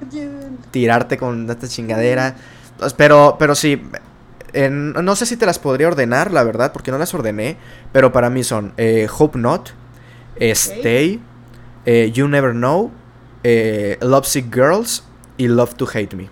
[0.71, 2.35] tirarte con esta chingadera.
[2.77, 3.81] Pues, pero, pero sí,
[4.53, 7.57] no sé si te las podría ordenar, la verdad, porque no las ordené.
[7.91, 9.69] Pero para mí son eh, Hope Not,
[10.35, 11.21] eh, Stay,
[11.85, 12.91] eh, You Never Know,
[14.01, 15.03] Love Sick Girls
[15.37, 16.29] y Love to Hate Me.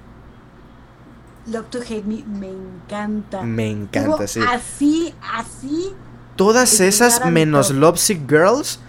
[1.47, 3.41] Love to Hate Me me encanta.
[3.41, 4.41] Me encanta, sí.
[4.47, 5.93] Así, así.
[6.35, 8.79] Todas esas menos Love Sick Girls.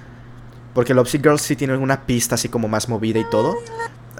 [0.74, 3.56] Porque Love Sick Girls sí tiene una pista así como más movida y todo.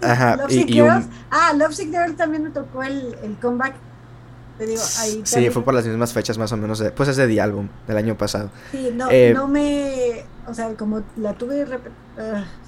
[0.02, 0.36] Ajá.
[0.36, 1.06] Love y, Girls.
[1.30, 3.74] Ah, Love Sick Girls también me tocó el, el comeback
[5.24, 8.16] sí, fue por las mismas fechas más o menos, pues es de álbum del año
[8.16, 8.51] pasado.
[8.72, 11.68] Sí, no, eh, no me, o sea, como la tuve, uh,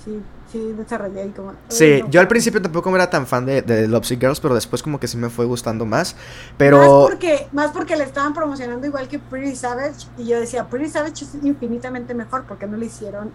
[0.04, 1.54] sí, sí, desarrollé y como...
[1.68, 5.00] Sí, yo al principio tampoco era tan fan de, de Lovesick Girls, pero después como
[5.00, 6.14] que sí me fue gustando más,
[6.56, 6.78] pero...
[6.78, 10.90] Más porque, más porque le estaban promocionando igual que Pretty Savage, y yo decía, Pretty
[10.90, 13.32] Savage es infinitamente mejor, porque no le hicieron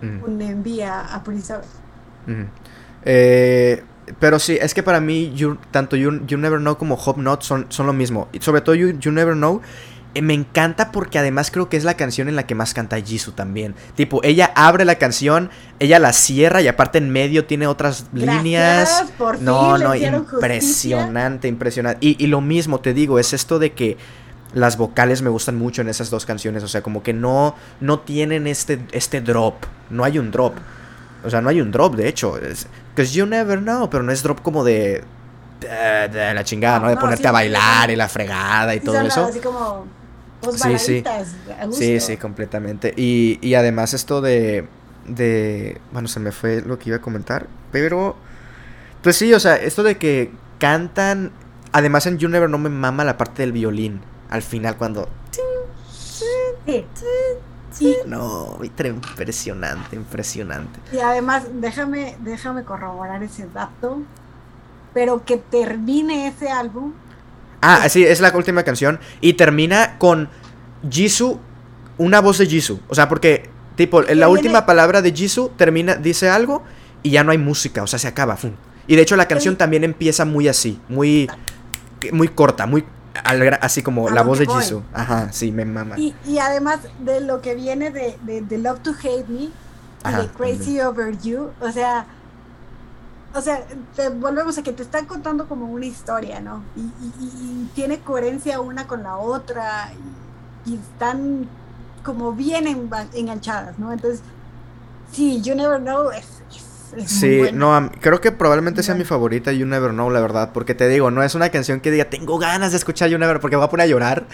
[0.00, 1.68] un envía a Pretty Savage.
[3.04, 3.84] Eh...
[4.18, 5.34] Pero sí, es que para mí,
[5.70, 8.28] tanto you, Never Know como Hope Not son, son lo mismo.
[8.32, 9.60] Y sobre todo You, Never Know.
[10.14, 12.98] Eh, me encanta porque además creo que es la canción en la que más canta
[12.98, 13.74] Jisoo también.
[13.94, 19.04] Tipo, ella abre la canción, ella la cierra y aparte en medio tiene otras líneas.
[19.18, 21.98] Por no, no, impresionante, impresionante.
[22.00, 23.98] Y, y, lo mismo te digo, es esto de que
[24.54, 26.62] las vocales me gustan mucho en esas dos canciones.
[26.62, 29.56] O sea, como que no, no tienen este, este drop.
[29.90, 30.54] No hay un drop.
[31.24, 32.38] O sea, no hay un drop, de hecho.
[32.98, 33.88] Because you never know.
[33.88, 35.04] Pero no es drop como de.
[35.60, 36.88] De, la chingada, ¿no?
[36.88, 39.26] De ponerte a bailar y la fregada y todo eso.
[39.26, 39.86] Así como.
[40.52, 41.04] Sí, sí.
[41.70, 42.92] Sí, sí, completamente.
[42.96, 44.66] Y, y además esto de.
[45.06, 45.80] De.
[45.92, 47.46] Bueno, se me fue lo que iba a comentar.
[47.70, 48.16] Pero.
[49.00, 51.30] Pues sí, o sea, esto de que cantan.
[51.70, 54.00] Además en You Never Know me mama la parte del violín
[54.30, 55.08] al final cuando...
[56.64, 56.84] Sí.
[58.06, 60.80] No, impresionante, impresionante.
[60.92, 64.02] Y además, déjame, déjame corroborar ese dato,
[64.94, 66.92] pero que termine ese álbum.
[67.60, 69.00] Ah, sí, es la última canción.
[69.20, 70.28] Y termina con
[70.88, 71.40] Jisoo,
[71.98, 72.80] una voz de Jisoo.
[72.88, 76.62] O sea, porque, tipo, la última palabra de Jisoo termina, dice algo
[77.02, 78.36] y ya no hay música, o sea, se acaba.
[78.86, 81.28] Y de hecho la canción también empieza muy así, muy,
[82.12, 82.84] muy corta, muy
[83.60, 84.82] así como la voz de Jisoo.
[84.92, 85.96] Ajá, sí, me mama.
[85.98, 89.52] Y, además de lo que viene de, de, Love to Hate Me y
[90.16, 92.06] de Crazy Over You, o sea,
[93.34, 93.62] o sea,
[93.94, 96.62] te volvemos a que te están contando como una historia, ¿no?
[96.76, 99.92] Y, tiene coherencia una con la otra
[100.66, 101.48] y, están
[102.04, 102.66] como bien
[103.14, 103.92] enganchadas, ¿no?
[103.92, 104.22] Entonces,
[105.12, 106.37] sí, You Never Know es
[107.06, 110.88] sí, no, creo que probablemente sea mi favorita You Never Know, la verdad, porque te
[110.88, 113.58] digo, no es una canción que diga, tengo ganas de escuchar You Never, porque me
[113.58, 114.26] voy a poner a llorar,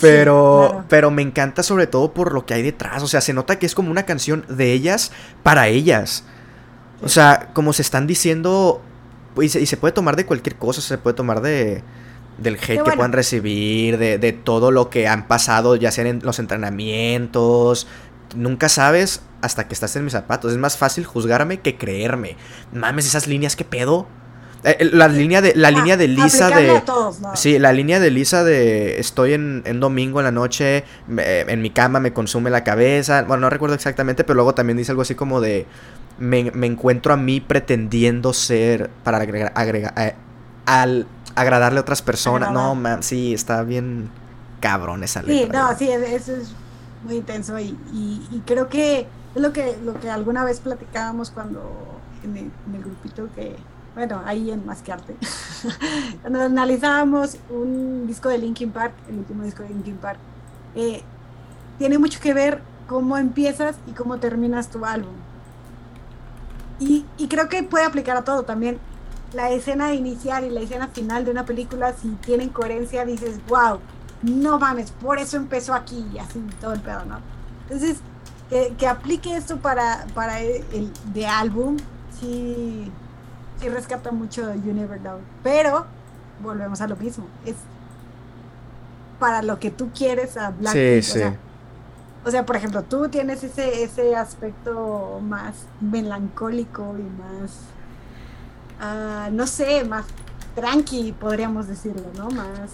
[0.00, 3.58] pero, pero me encanta sobre todo por lo que hay detrás, o sea, se nota
[3.58, 5.12] que es como una canción de ellas
[5.42, 6.24] para ellas,
[7.02, 8.82] o sea, como se están diciendo,
[9.40, 11.82] y se, y se puede tomar de cualquier cosa, se puede tomar de
[12.38, 16.20] del hate que puedan recibir, de, de, todo lo que han pasado, ya sea en
[16.22, 17.86] los entrenamientos,
[18.34, 20.52] nunca sabes hasta que estás en mis zapatos.
[20.52, 22.36] Es más fácil juzgarme que creerme.
[22.72, 24.06] Mames, esas líneas, ¿qué pedo?
[24.64, 26.82] Eh, la línea de la ah, línea de Lisa de
[27.34, 32.00] sí la línea de Lisa de estoy en, domingo en la noche en mi cama
[32.00, 35.40] me consume la cabeza bueno no recuerdo exactamente pero luego también dice algo así como
[35.40, 35.66] de
[36.18, 39.52] me, encuentro a mí pretendiendo ser para agregar,
[39.98, 40.14] eh,
[40.64, 41.06] al
[41.36, 44.10] agradarle a otras personas no man, sí está bien
[44.58, 46.54] cabrón esa letra sí no sí eso es
[47.04, 49.06] muy intenso y, y, creo que
[49.36, 51.60] es lo que, lo que alguna vez platicábamos cuando
[52.24, 53.54] en el, grupito que,
[53.94, 55.14] bueno, ahí en Más que Arte,
[56.22, 60.18] cuando analizábamos un disco de Linkin Park, el último disco de Linkin Park,
[60.74, 61.02] eh,
[61.76, 65.12] tiene mucho que ver cómo empiezas y cómo terminas tu álbum.
[66.80, 68.78] Y, y, creo que puede aplicar a todo también.
[69.34, 73.80] La escena inicial y la escena final de una película, si tienen coherencia, dices, wow,
[74.22, 77.18] no mames, por eso empezó aquí y así todo el pedo, ¿no?
[77.64, 78.00] Entonces,
[78.48, 81.76] que, aplique esto para, para el de álbum,
[82.20, 82.90] sí,
[83.60, 85.18] sí rescata mucho You Never Know.
[85.42, 85.86] Pero
[86.42, 87.56] volvemos a lo mismo, es
[89.18, 91.02] para lo que tú quieres a Blackpink.
[91.02, 91.22] Sí, sí.
[92.24, 97.52] O, sea, por ejemplo, tú tienes ese, ese aspecto más melancólico y más,
[98.80, 100.06] ah, no sé, más
[100.54, 102.28] tranqui, podríamos decirlo, ¿no?
[102.30, 102.72] Más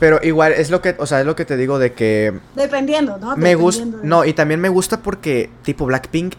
[0.00, 3.18] pero igual es lo que, o sea, es lo que te digo de que dependiendo,
[3.18, 3.36] ¿no?
[3.36, 6.34] Me gusta, no, y también me gusta porque tipo Blackpink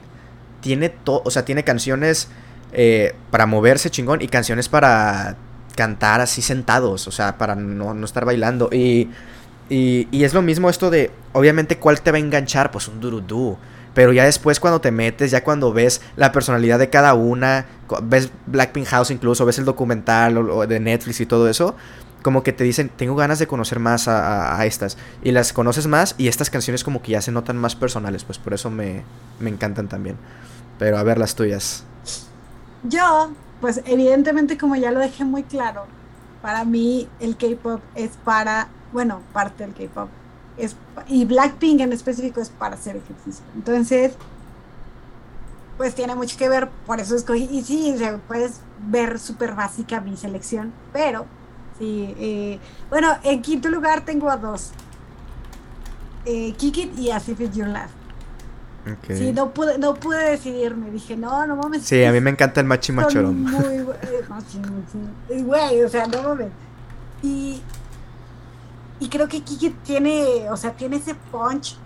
[0.61, 2.27] tiene todo, o sea, tiene canciones
[2.73, 5.38] eh, para moverse chingón y canciones para
[5.75, 9.09] cantar así sentados, o sea, para no, no estar bailando y,
[9.69, 12.71] y, y es lo mismo esto de, obviamente, ¿cuál te va a enganchar?
[12.71, 13.57] Pues un durudú.
[13.93, 17.65] Pero ya después cuando te metes, ya cuando ves la personalidad de cada una,
[18.03, 21.75] ves Blackpink House incluso, ves el documental o de Netflix y todo eso,
[22.22, 24.98] como que te dicen, tengo ganas de conocer más a, estas.
[25.23, 28.38] Y las conoces más y estas canciones como que ya se notan más personales, pues
[28.38, 29.03] por eso me,
[29.39, 30.18] me encantan también.
[30.80, 31.84] Pero a ver las tuyas.
[32.84, 35.85] Yo, pues evidentemente como ya lo dejé muy claro,
[36.41, 40.10] para mí el K-Pop es para, bueno, parte del K-Pop.
[41.07, 43.43] Y Blackpink en específico es para hacer ejercicio.
[43.56, 44.14] Entonces,
[45.77, 47.48] pues tiene mucho que ver, por eso escogí.
[47.52, 47.95] Y sí,
[48.27, 51.26] puedes ver súper básica mi selección, pero
[51.81, 52.59] Sí, eh,
[52.91, 54.69] bueno, en quinto lugar tengo a dos.
[56.25, 57.95] Eh, Kikit y As If It's Your Last.
[58.99, 59.17] Okay.
[59.17, 60.91] Sí, no pude, no pude decidirme.
[60.91, 61.81] Dije, no, no mames.
[61.81, 63.41] Sí, a mí me encanta el machi machorón.
[63.41, 64.61] Muy, eh, machi.
[65.41, 66.51] Güey, o sea, no mames.
[67.23, 67.59] Y,
[68.99, 71.77] y creo que Kikit tiene, o sea, tiene ese punch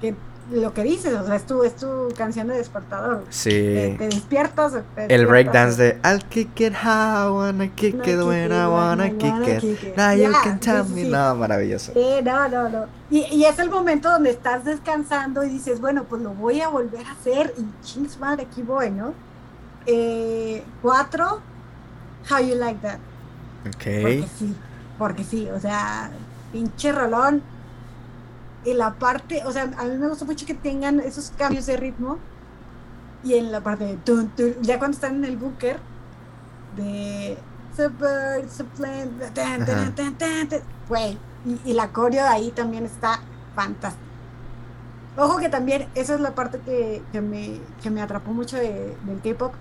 [0.00, 0.16] que
[0.50, 3.24] lo que dices, o sea, es tu, es tu canción de despertador.
[3.28, 3.50] Sí.
[3.50, 4.72] Te, despiertas.
[4.96, 9.64] el breakdance de I'll kick it how I wanna kick it when I wanna kick,
[9.64, 9.96] it.
[9.96, 11.04] Now you can tell me.
[11.04, 11.92] No, maravilloso.
[11.92, 12.86] Sí, no, no, no.
[13.10, 16.68] Y, y, es el momento donde estás descansando y dices, bueno, pues lo voy a
[16.68, 17.54] volver a hacer.
[17.58, 19.14] Y chings madre, aquí voy, ¿no?
[19.86, 21.40] Eh, cuatro,
[22.30, 22.98] How You Like That.
[23.66, 23.84] Ok.
[24.02, 24.56] Porque sí,
[24.98, 26.10] porque sí, o sea,
[26.52, 27.42] pinche rolón.
[28.68, 31.78] Y la parte, o sea, a mí me gusta mucho que tengan esos cambios de
[31.78, 32.18] ritmo.
[33.24, 35.78] Y en la parte de tun, tun, ya cuando están en el búnker,
[36.76, 37.38] de
[40.86, 43.20] Güey, y, y la coreo ahí también está
[43.54, 44.04] fantástica.
[45.16, 48.94] Ojo que también esa es la parte que, que, me, que me atrapó mucho de,
[49.06, 49.54] del K-pop,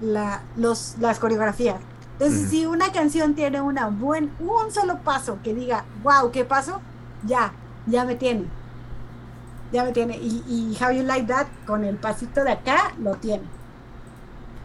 [0.00, 1.76] la, los, las coreografías.
[2.12, 6.80] Entonces, si una canción tiene una buen, un solo paso que diga, wow, ¿qué paso?
[7.26, 7.52] Ya,
[7.86, 8.46] ya me tiene.
[9.72, 10.16] Ya me tiene.
[10.16, 13.44] Y, y How You Like That, con el pasito de acá, lo tiene.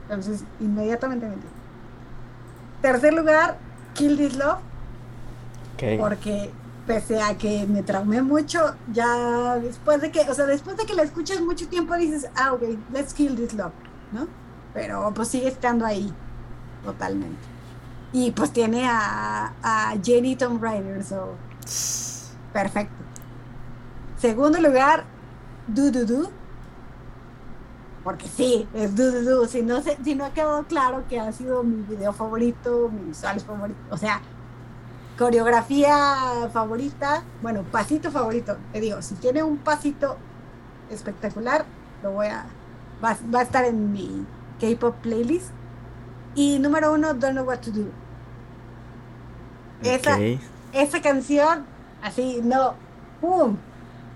[0.03, 1.49] Entonces, inmediatamente me tiene.
[2.81, 3.57] Tercer lugar,
[3.93, 4.59] Kill This Love,
[5.75, 5.99] Ok.
[5.99, 6.51] porque
[6.85, 10.93] pese a que me traumé mucho, ya después de que, o sea, después de que
[10.93, 12.61] la escuchas mucho tiempo dices, ah, ok,
[12.93, 13.71] let's kill this love,
[14.11, 14.27] ¿no?
[14.73, 16.13] Pero pues sigue estando ahí,
[16.83, 17.39] totalmente.
[18.13, 21.33] Y pues tiene a, a Jenny Tomb Raider, so,
[22.53, 22.93] perfecto.
[24.25, 25.03] Segundo lugar,
[25.67, 26.31] Do Do Do.
[28.03, 29.47] Porque sí, es Do Do Do.
[29.47, 33.09] Si no, se, si no ha quedado claro que ha sido mi video favorito, mi
[33.09, 34.21] visual favorito, o sea,
[35.15, 40.17] coreografía favorita, bueno, pasito favorito, te digo, si tiene un pasito
[40.89, 41.63] espectacular,
[42.01, 42.47] lo voy a,
[43.03, 44.25] va, va a estar en mi
[44.59, 45.51] K-pop playlist.
[46.33, 47.85] Y número uno, Don't Know What to Do.
[49.83, 50.17] Esa,
[50.73, 51.63] esa canción,
[52.01, 52.73] así, no,
[53.21, 53.57] ¡pum!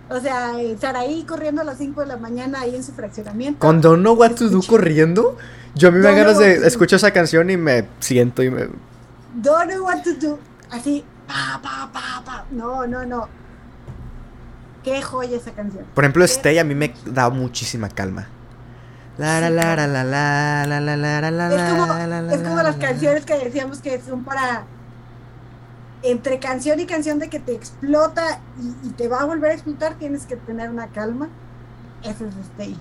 [0.10, 3.60] O sea, Saraí corriendo a las 5 de la mañana ahí en su fraccionamiento.
[3.60, 5.38] Con Don't Know What to Do corriendo,
[5.76, 8.70] yo a mí me ganas de escucho esa canción y me siento y me
[9.36, 10.40] Don't Know What to Do.
[10.72, 12.46] Así, pa, pa, pa, pa.
[12.52, 13.28] No, no, no.
[14.84, 15.86] Qué joya esa canción.
[15.94, 16.32] Por ejemplo, ¿Qué?
[16.32, 18.28] Stay a mí me da muchísima calma.
[19.18, 20.04] La la la la la
[20.66, 22.80] la la la la la Es como, la es como la las la.
[22.80, 24.66] canciones que decíamos que son para
[26.02, 29.54] entre canción y canción de que te explota y, y te va a volver a
[29.54, 31.30] explotar, tienes que tener una calma.
[32.04, 32.78] Eso es Stay.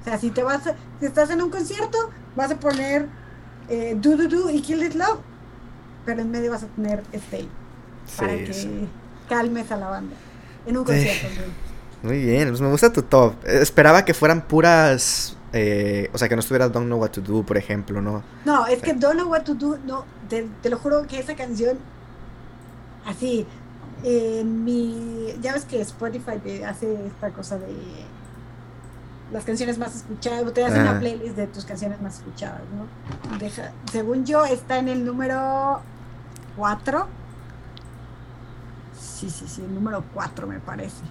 [0.00, 1.98] O sea, si te vas a- si estás en un concierto,
[2.36, 3.06] vas a poner
[3.68, 5.20] eh, Do Do Do y Kill It Love,
[6.04, 7.48] pero en medio vas a tener Stay
[8.16, 8.88] para Sí, que sí.
[9.28, 10.16] calmes a la banda.
[10.66, 11.26] En un concierto.
[12.02, 13.34] Muy bien, pues me gusta tu top.
[13.46, 15.36] Esperaba que fueran puras.
[15.52, 18.22] eh, o sea, que no estuviera Don't Know What to Do, por ejemplo, ¿no?
[18.44, 21.34] No, es que Don't Know What to Do, no, te, te lo juro que esa
[21.34, 21.76] canción,
[23.10, 23.46] así,
[24.02, 27.74] en mi, ya ves que Spotify te hace esta cosa de
[29.32, 33.38] las canciones más escuchadas, te hace una playlist de tus canciones más escuchadas, ¿no?
[33.38, 35.80] Deja, según yo, está en el número
[36.56, 37.06] 4.
[38.98, 41.02] Sí, sí, sí, el número 4 me parece.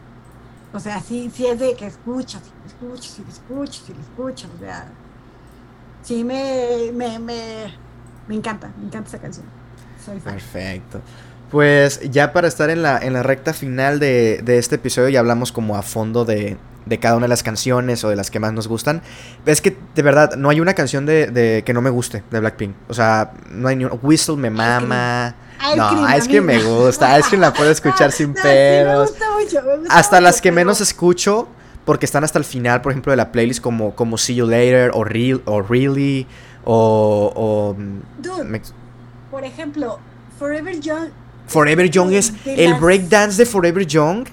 [0.74, 4.60] O sea, sí, sí es de que escuchas, y escuchas, y escuchas, y escuchas, o
[4.60, 4.88] sea,
[6.04, 7.74] sí me, me, me,
[8.28, 9.46] me encanta, me encanta esa canción.
[10.04, 10.34] Soy fan.
[10.34, 11.02] Perfecto.
[11.52, 15.20] Pues ya para estar en la, en la recta final de, de este episodio, ya
[15.20, 18.40] hablamos como a fondo de, de cada una de las canciones o de las que
[18.40, 19.02] más nos gustan.
[19.48, 22.40] Es que de verdad no hay una canción de, de que no me guste de
[22.40, 22.76] Blackpink.
[22.88, 25.36] O sea, no hay ni un Whistle me mama.
[25.68, 27.18] Ice no, Ice Cream me gusta.
[27.20, 29.10] Ice Cream la puedo escuchar sin No, sí, pedos.
[29.20, 31.48] me gusta mucho, me gusta Hasta las que pero- menos escucho,
[31.84, 34.92] porque están hasta el final, por ejemplo, de la playlist, como, como See You Later,
[34.94, 36.28] o, Real, o Really,
[36.64, 37.34] o...
[37.36, 38.62] o, mm, Dude, me-
[39.32, 40.00] por ejemplo,
[40.38, 41.10] Forever Young.
[41.50, 44.28] Forever Young es el breakdance de Forever Young.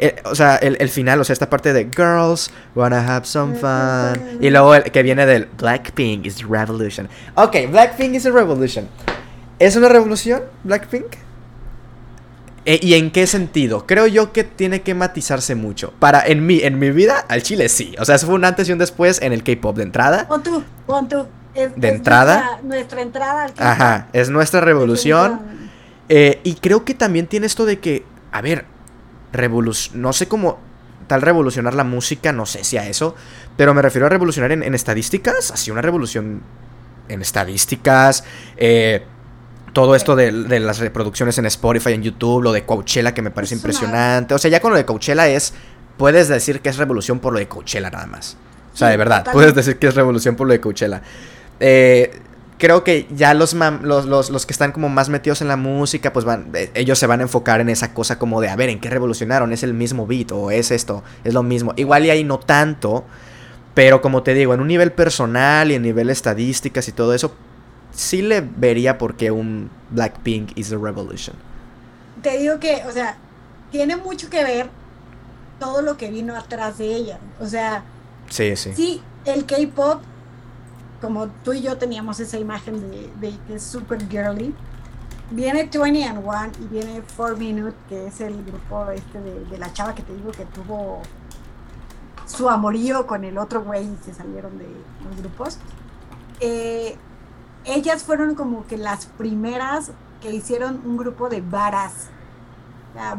[0.00, 3.54] eh, o sea, el, el final, o sea, esta parte de Girls, wanna have some
[3.54, 4.38] fun.
[4.40, 7.08] Y luego el que viene del Blackpink is revolution.
[7.36, 8.88] Ok, Blackpink is a revolution.
[9.60, 11.04] ¿Es una revolución, Blackpink?
[12.66, 13.86] Eh, ¿Y en qué sentido?
[13.86, 15.92] Creo yo que tiene que matizarse mucho.
[15.98, 17.94] Para, en mi, en mi vida, al chile sí.
[18.00, 20.26] O sea, eso fue un antes y un después en el K-pop de entrada.
[20.26, 21.26] Pon tú, pon tú.
[21.54, 22.36] Es- ¿De es entrada?
[22.36, 23.64] Nuestra, nuestra entrada al K-pop.
[23.66, 25.40] Ajá, es nuestra revolución.
[26.08, 28.64] Eh, y creo que también tiene esto de que, a ver,
[29.94, 30.58] no sé cómo
[31.06, 33.14] tal revolucionar la música, no sé si a eso,
[33.56, 36.40] pero me refiero a revolucionar en, en estadísticas, así una revolución
[37.08, 38.24] en estadísticas,
[38.56, 39.04] eh,
[39.74, 43.30] todo esto de, de las reproducciones en Spotify, en YouTube, lo de Coachella que me
[43.30, 45.52] parece Es una- impresionante, o sea, ya con lo de Coachella es,
[45.98, 48.36] puedes decir que es revolución por lo de Coachella nada más,
[48.72, 49.32] o sea, Sí, de verdad, totalmente.
[49.32, 51.02] puedes decir que es revolución por lo de Coachella.
[51.60, 52.18] Eh,
[52.58, 55.56] creo que ya los, mam- los, los, los que están como más metidos en la
[55.56, 58.56] música, pues van, eh, ellos se van a enfocar en esa cosa como de, a
[58.56, 59.52] ver, ¿en qué revolucionaron?
[59.52, 61.02] ¿Es el mismo beat o es esto?
[61.24, 61.72] Es lo mismo.
[61.76, 63.04] Igual y ahí no tanto,
[63.74, 67.34] pero como te digo, en un nivel personal y en nivel estadísticas y todo eso,
[67.92, 71.36] sí le vería por qué un Blackpink is a revolution.
[72.22, 73.16] Te digo que, o sea,
[73.70, 74.68] tiene mucho que ver
[75.58, 77.18] todo lo que vino atrás de ella.
[77.40, 77.82] O sea,
[78.30, 78.72] Sí, sí.
[78.74, 80.02] Sí, el K-pop,
[81.04, 82.80] como tú y yo teníamos esa imagen
[83.20, 84.54] de, que es super girly,
[85.30, 89.70] viene 20 and One y viene 4 Minute, que es el grupo este de, la
[89.74, 91.02] chava que te digo que tuvo
[92.24, 94.66] su amorío con el otro güey y se salieron de
[95.06, 95.58] los grupos.
[96.40, 96.96] Eh,
[97.66, 99.90] ellas fueron como que las primeras
[100.22, 102.08] que hicieron un grupo de varas,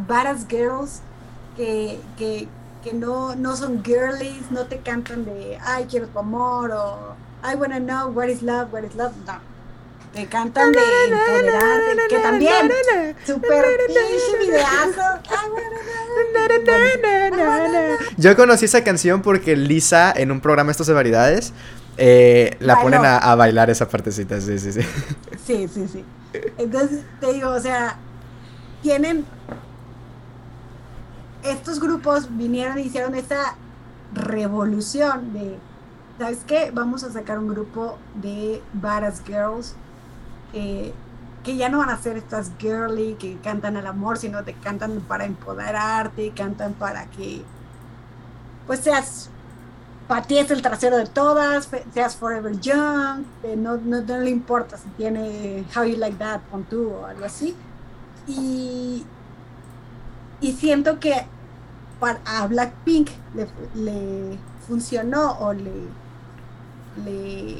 [0.07, 1.01] varas girls,
[1.55, 2.47] que, que,
[2.83, 7.55] que no, no son girlies, no te cantan de ay quiero tu amor o I
[7.55, 9.39] wanna know what is love, what is love, no.
[10.13, 12.71] Te cantan de empoderarte, que también,
[13.25, 15.19] super pinche videazo.
[18.17, 21.53] Yo conocí esa canción porque Lisa en un programa estos de variedades
[21.97, 24.81] eh, la ponen a, bailar esa partecita, sí, sí, sí.
[25.45, 26.05] Sí, sí, sí.
[26.57, 27.97] Entonces, te digo, o sea,
[28.81, 29.25] tienen...
[31.43, 33.55] Estos grupos vinieron y hicieron esta
[34.13, 35.57] revolución de,
[36.17, 36.71] ¿sabes qué?
[36.73, 39.75] Vamos a sacar un grupo de Badass Girls
[40.53, 40.93] eh,
[41.43, 45.01] que ya no van a ser estas girly que cantan al amor, sino te cantan
[45.01, 47.43] para empoderarte, cantan para que
[48.65, 49.29] pues seas
[50.07, 53.25] patees el trasero de todas, seas forever young,
[53.57, 57.55] no, no, le importa si tiene How You Like That con tú o algo así.
[58.27, 59.05] Y,
[60.41, 61.27] y siento que
[61.99, 65.71] para, a Blackpink le, le funcionó o le,
[67.03, 67.57] le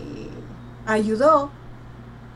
[0.86, 1.50] ayudó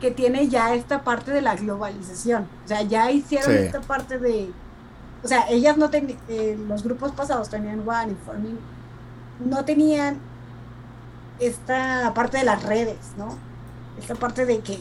[0.00, 2.48] que tiene ya esta parte de la globalización.
[2.64, 4.50] O sea, ya hicieron esta parte de...
[5.22, 6.18] O sea, ellas no tenían...
[6.28, 8.58] Eh, los grupos pasados tenían One y Forming
[9.44, 10.18] no tenían
[11.38, 13.38] esta parte de las redes, ¿no?
[13.98, 14.78] Esta parte de que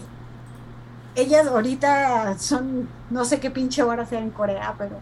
[1.15, 4.99] ellas ahorita son, no sé qué pinche hora sea en Corea, pero...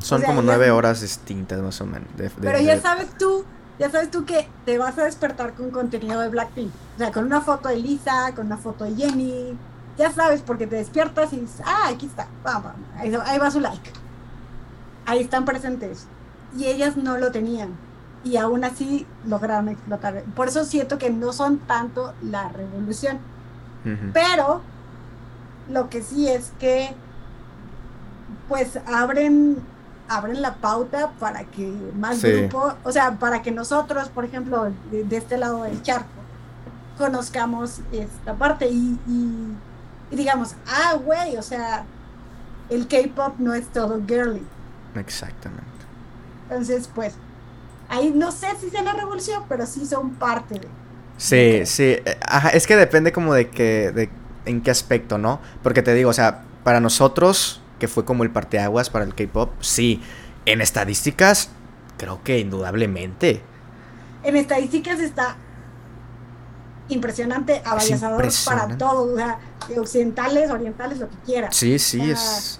[0.00, 2.08] Son como nueve horas distintas más o menos.
[2.40, 3.44] pero ya sabes tú,
[3.78, 6.72] ya sabes tú que te vas a despertar con contenido de Blackpink.
[6.94, 9.56] O sea, con una foto de Lisa, con una foto de Jenny.
[9.98, 13.60] Ya sabes, porque te despiertas y dices, ah, aquí está, vamos, ahí, ahí va su
[13.60, 13.90] like.
[15.06, 16.06] Ahí están presentes.
[16.56, 17.76] Y ellas no lo tenían
[18.24, 20.22] y aún así lograron explotar.
[20.34, 23.18] Por eso siento que no son tanto la revolución.
[24.14, 24.62] Pero
[25.68, 26.88] lo que sí es que
[28.48, 29.58] pues abren
[30.16, 35.16] abren la pauta para que más grupos, o sea, para que nosotros, por ejemplo, de,
[35.16, 36.08] este lado del charco,
[36.98, 41.84] conozcamos esta parte y, y digamos, ah, güey, o sea,
[42.70, 44.42] el K-pop no es todo girly.
[44.94, 45.64] Exactamente.
[46.44, 47.14] Entonces, pues,
[47.88, 50.68] ahí no sé si sea la revolución, pero sí son parte de.
[51.16, 51.96] Sí, sí.
[52.26, 54.10] Ajá, es que depende como de que, de
[54.46, 55.40] en qué aspecto, ¿no?
[55.62, 59.50] Porque te digo, o sea, para nosotros, que fue como el parteaguas para el K-pop,
[59.60, 60.00] sí.
[60.46, 61.50] En estadísticas,
[61.98, 63.42] creo que indudablemente.
[64.22, 65.36] En estadísticas está
[66.88, 69.38] impresionante, avallasador para todo, o sea,
[69.76, 71.54] occidentales, orientales, lo que quieras.
[71.54, 72.58] Sí, sí, es.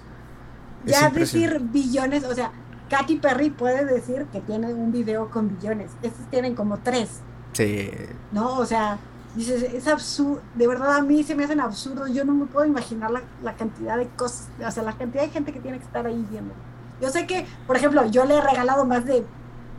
[0.84, 2.52] Ya decir billones, o sea,
[2.90, 5.90] Katy Perry puede decir que tiene un video con billones.
[6.02, 7.20] Estos tienen como tres.
[7.54, 7.90] Sí.
[8.30, 8.98] No, o sea,
[9.34, 10.40] dices, es absurdo.
[10.54, 12.12] De verdad, a mí se me hacen absurdos.
[12.12, 15.52] Yo no me puedo imaginar la, cantidad de cosas, o sea, la cantidad de gente
[15.52, 16.54] que tiene que estar ahí viendo.
[17.00, 19.24] Yo sé que, por ejemplo, yo le he regalado más de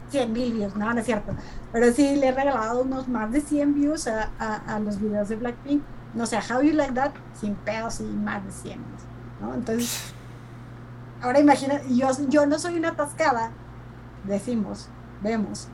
[0.09, 1.33] 100 mil views, no, no es cierto.
[1.71, 4.31] Pero sí le he regalado unos más de 100 views a,
[4.67, 5.81] a, los videos de Blackpink.
[6.13, 8.79] No sé, How You Like That, sin pedos y más de 100
[9.41, 9.53] ¿no?
[9.53, 10.13] Entonces
[11.25, 13.49] Ahora imagina, yo, yo no soy una atascada,
[14.25, 14.89] decimos,
[15.23, 15.69] vemos.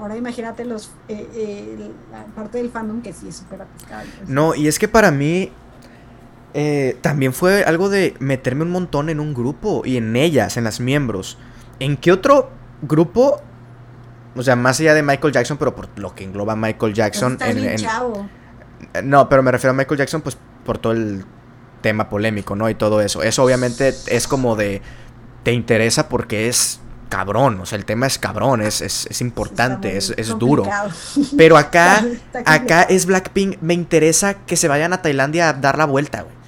[0.00, 3.58] Ahora imagínate los eh, eh, la parte del fandom que sí es súper.
[3.58, 4.28] Pues.
[4.28, 5.52] No, y es que para mí
[6.54, 10.64] eh, también fue algo de meterme un montón en un grupo y en ellas, en
[10.64, 11.36] las miembros.
[11.80, 12.48] ¿En qué otro
[12.80, 13.42] grupo?
[14.34, 17.36] O sea, más allá de Michael Jackson, pero por lo que engloba Michael Jackson.
[17.40, 18.26] en, chavo.
[19.04, 21.26] No, pero me refiero a Michael Jackson, pues por todo el
[21.82, 22.70] tema polémico, ¿no?
[22.70, 23.22] Y todo eso.
[23.22, 24.80] Eso obviamente es como de,
[25.42, 30.14] te interesa porque es cabrón, o sea, el tema es cabrón, es, es, importante, es,
[30.16, 30.64] es duro.
[31.36, 32.02] Pero acá,
[32.46, 36.40] acá es Blackpink, me interesa que se vayan a Tailandia a dar la vuelta, güey.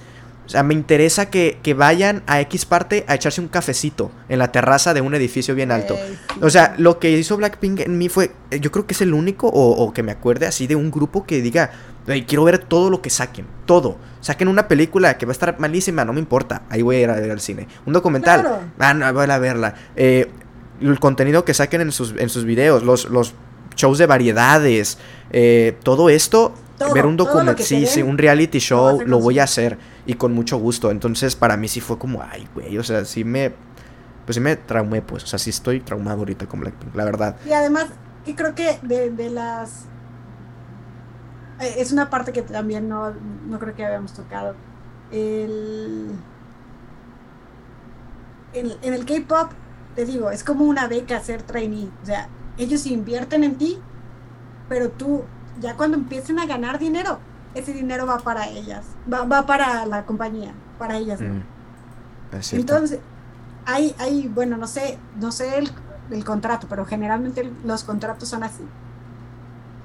[0.45, 4.51] O sea, me interesa que, vayan a X parte a echarse un cafecito en la
[4.51, 5.97] terraza de un edificio bien alto.
[6.41, 9.47] O sea, lo que hizo Blackpink en mí fue, yo creo que es el único,
[9.47, 11.71] o, que me acuerde así de un grupo que diga,
[12.27, 13.97] quiero ver todo lo que saquen, todo.
[14.19, 17.09] Saquen una película que va a estar malísima, no me importa, ahí voy a ir
[17.09, 17.67] a al cine.
[17.85, 19.75] Un documental, ah, no, voy a verla.
[19.95, 20.29] Eh,
[20.91, 23.33] el contenido que saquen en sus, en sus videos, los, los
[23.75, 24.97] shows de variedades,
[25.31, 26.53] eh, todo esto,
[26.93, 30.57] ver un documental, sí, sí, un reality show, lo voy a hacer y con mucho
[30.57, 30.91] gusto.
[30.91, 33.53] Entonces, para mí sí fue como, ay, güey, o sea, sí me,
[34.25, 37.37] pues sí me traumé, pues, o sea, sí estoy traumado ahorita con Blackpink, la verdad.
[37.47, 37.87] Y además,
[38.25, 39.85] y creo que de, de las,
[41.59, 43.13] eh, es una parte que también no,
[43.47, 44.55] no creo que habíamos tocado.
[45.11, 46.11] El,
[48.53, 49.51] en, en el K-pop,
[49.95, 51.89] te digo, es como una beca ser trainee.
[52.01, 53.79] O sea, ellos invierten en ti,
[54.69, 55.23] pero tú,
[55.59, 57.19] ya cuando empiecen a ganar dinero,
[57.53, 61.21] ese dinero va para ellas, va, va para la compañía, para ellas.
[61.21, 61.33] ¿no?
[61.35, 62.53] Mm, es.
[62.53, 62.99] Entonces,
[63.65, 65.69] hay, hay, bueno, no sé, no sé el,
[66.11, 68.63] el contrato, pero generalmente los contratos son así.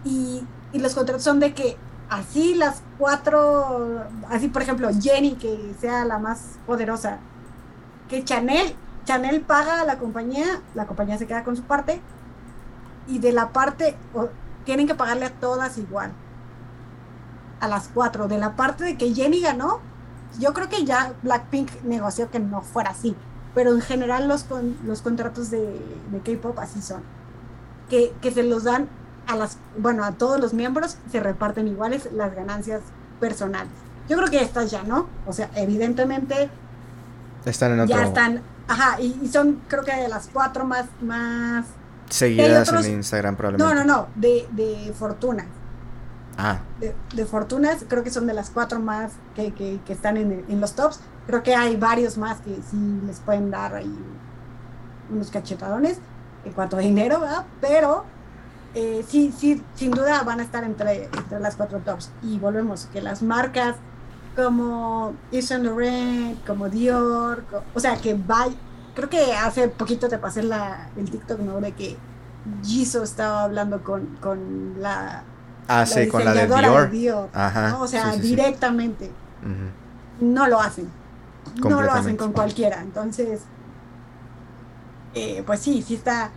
[0.05, 1.77] Y, y los contratos son de que
[2.09, 7.19] así las cuatro, así por ejemplo, Jenny, que sea la más poderosa,
[8.09, 8.75] que Chanel,
[9.09, 12.03] Chanel paga a la compañía, la compañía se queda con su parte,
[13.07, 14.29] y de la parte, o-
[14.67, 16.13] tienen que pagarle a todas igual.
[17.61, 18.29] A las cuatro.
[18.29, 19.81] De la parte de que Jenny ganó,
[20.39, 23.17] yo creo que ya Blackpink negoció que no fuera así.
[23.55, 25.81] Pero en general los, con, los contratos de,
[26.13, 27.01] de K-pop así son.
[27.89, 28.89] Que, que se los dan
[29.27, 32.83] a las, bueno, a todos los miembros, se reparten iguales las ganancias
[33.21, 33.71] personales.
[34.07, 35.07] Yo creo que estas ya no.
[35.27, 36.51] O sea, evidentemente
[37.47, 37.97] Están en otro.
[37.97, 38.43] ya están.
[38.69, 41.65] Ajá, y, y son creo que de las cuatro más, más
[42.11, 43.75] Seguidas otros- en Instagram, probablemente.
[43.75, 45.47] no, no, no, de, de fortuna.
[46.37, 50.17] Ah, De, de fortunas, creo que son de las cuatro más que, que, que están
[50.17, 51.01] en, en los tops.
[51.27, 53.93] Creo que hay varios más que sí les pueden dar ahí
[55.11, 55.99] unos cachetadones
[56.45, 57.45] en cuanto a dinero, ¿verdad?
[57.61, 58.05] Pero
[58.75, 62.11] eh, sí, sí, sin duda van a estar entre, entre las cuatro tops.
[62.23, 63.75] Y volvemos, que las marcas
[64.45, 67.45] como Yves Saint Laurent, como Dior,
[67.75, 68.47] o sea, que va,
[68.95, 71.61] creo que hace poquito te pasé la, el TikTok, ¿no?
[71.61, 71.97] De que
[72.63, 75.25] Jisoo estaba hablando con, con la,
[75.67, 77.29] ah sí, con la de diseñadora Dior.
[77.33, 77.71] Ajá.
[77.71, 77.83] ¿no?
[77.83, 78.29] O sea, sí, sí, sí.
[78.29, 79.11] directamente
[80.21, 80.89] no lo hacen.
[81.57, 82.83] No lo hacen con cualquiera.
[82.83, 83.43] Entonces,
[85.15, 86.31] eh, pues sí, sí está.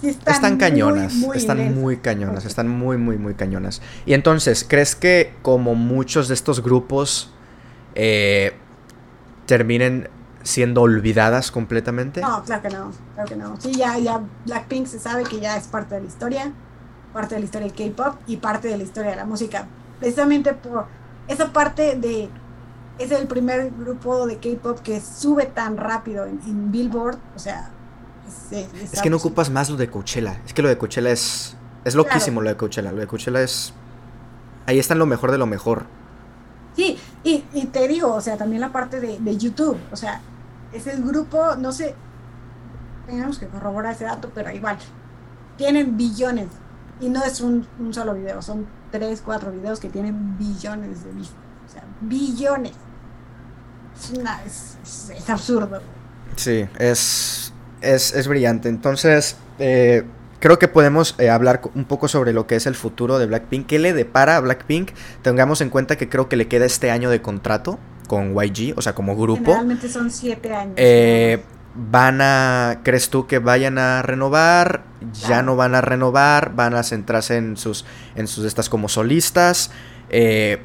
[0.00, 3.82] Sí están, cañonas, muy están muy cañonas, están muy, muy, muy cañonas.
[4.06, 7.30] Y entonces, ¿crees que como muchos de estos grupos
[7.94, 8.54] eh,
[9.46, 10.08] terminen
[10.42, 12.22] siendo olvidadas completamente?
[12.22, 13.60] No, claro que no, claro que no.
[13.60, 16.52] Sí, ya, ya Blackpink se sabe que ya es parte de la historia,
[17.12, 19.66] parte de la historia del K-pop y parte de la historia de la música.
[19.98, 20.86] Precisamente por
[21.28, 22.30] esa parte de.
[22.98, 27.18] Es el primer grupo de K-pop que sube tan rápido en, en Billboard.
[27.34, 27.70] O sea,
[28.50, 30.40] es, que no ocupas más lo de Coachella.
[30.46, 31.56] Es que lo de Coachella es.
[31.84, 32.92] Es loquísimo lo de Coachella.
[32.92, 33.72] Lo de Coachella es.
[34.66, 35.84] Ahí está lo mejor de lo mejor.
[36.76, 40.20] Sí, y, y te digo, o sea, también la parte de, de YouTube, o sea,
[40.72, 41.96] es el grupo, no sé,
[43.06, 44.78] tenemos que corroborar ese dato, pero igual,
[45.56, 46.46] tienen billones,
[47.00, 51.10] y no es un, un solo video, son tres, cuatro videos que tienen billones de
[51.12, 51.36] vistas,
[51.68, 52.72] o sea, billones.
[53.98, 55.80] Es, una, es, es- es absurdo.
[56.36, 57.49] Sí, es,
[57.80, 58.68] es, es brillante.
[58.68, 60.04] Entonces, eh,
[60.40, 63.66] creo que podemos eh, hablar un poco sobre lo que es el futuro de Blackpink.
[63.66, 64.90] ¿Qué le depara a Blackpink?
[65.22, 67.78] Tengamos en cuenta que creo que le queda este año de contrato
[68.08, 69.44] con YG, o sea, como grupo.
[69.44, 70.74] Generalmente son siete años.
[70.76, 71.42] Eh,
[71.74, 74.82] ¿Van a, crees tú que vayan a renovar?
[75.12, 75.42] ¿Ya Claro.
[75.46, 76.52] no van a renovar?
[76.56, 77.84] ¿Van a centrarse en sus,
[78.16, 79.70] en sus estas como solistas?
[80.08, 80.60] Eh,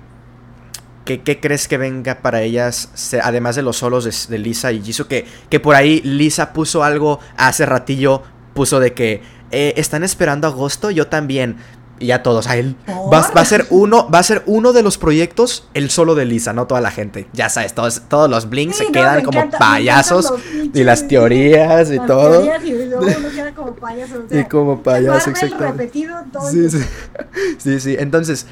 [1.06, 2.90] ¿qué, qué crees que venga para ellas?
[3.24, 6.84] además de los solos de, de Lisa y Jisoo, que, que por ahí Lisa puso
[6.84, 8.24] algo hace ratillo,
[8.54, 9.22] puso de que
[9.52, 11.56] eh, están esperando agosto, yo también.
[11.98, 12.76] Y ya todos, a él.
[12.90, 16.26] Va, va a ser uno, va a ser uno de los proyectos el solo de
[16.26, 17.26] Lisa, no toda la gente.
[17.32, 20.34] Ya sabes, todos, todos los blinks Sí, se quedan como encanta- payasos
[20.74, 22.32] y las teorías y las todo.
[22.42, 24.24] teorías y uno queda como payaso.
[24.26, 25.84] o sea, Y como payaso, exactamente.
[25.84, 26.80] repetido todo Sí, sí.
[27.60, 27.96] sí, sí.
[27.98, 28.46] Entonces,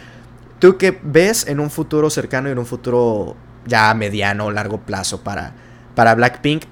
[0.63, 3.35] ¿tú qué ves en un futuro cercano y en un futuro
[3.65, 5.51] ya mediano o largo plazo para,
[5.93, 6.63] para Blackpink?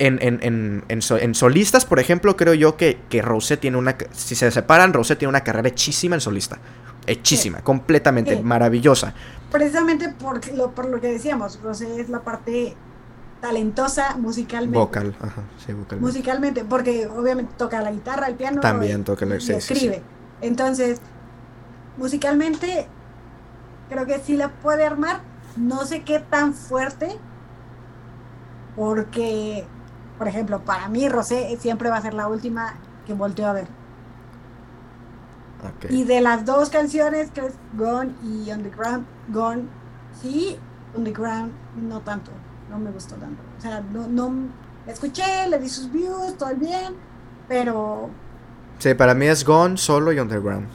[0.00, 3.76] En, en, en, en, so- en solistas, por ejemplo, creo yo que, que Rosé tiene
[3.76, 3.94] una...
[4.10, 6.58] Si se separan, Rosé tiene una carrera hechísima en solista.
[7.06, 8.42] Hechísima, completamente, Sí.
[8.42, 9.14] maravillosa.
[9.52, 12.74] precisamente por lo, por lo que decíamos, Rosé es la parte
[13.40, 14.78] talentosa musicalmente.
[14.78, 16.00] Vocal, ajá, sí, vocal.
[16.00, 18.60] Musicalmente, porque obviamente toca la guitarra, el piano.
[18.60, 19.72] También toca la- y sí, sí, sí.
[19.74, 20.02] escribe.
[20.40, 21.00] Entonces,
[21.96, 22.88] musicalmente,
[23.92, 25.20] creo que sí la puede armar.
[25.56, 27.18] No sé qué tan fuerte,
[28.74, 29.66] porque,
[30.18, 32.74] por ejemplo, para mí Rosé siempre va a ser la última
[33.06, 33.66] que volteo a ver.
[35.90, 39.64] Y de las dos canciones, que es Gone y On the Ground, Gone,
[40.20, 40.56] sí,
[40.96, 42.32] On the Ground, no tanto,
[42.68, 43.40] no me gustó tanto.
[43.58, 44.32] O sea, no, no,
[44.86, 46.94] la escuché, le di sus views, todo bien,
[47.46, 48.10] pero,
[48.78, 50.66] Sí, para mí es Gone, Solo y Underground.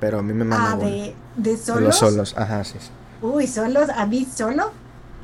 [0.00, 0.90] Pero a mí me mama ah, Gone.
[0.90, 2.74] de, de solos, los solos, ajá, sí.
[2.80, 2.90] sí.
[3.22, 4.72] uy, solos, a mí solo,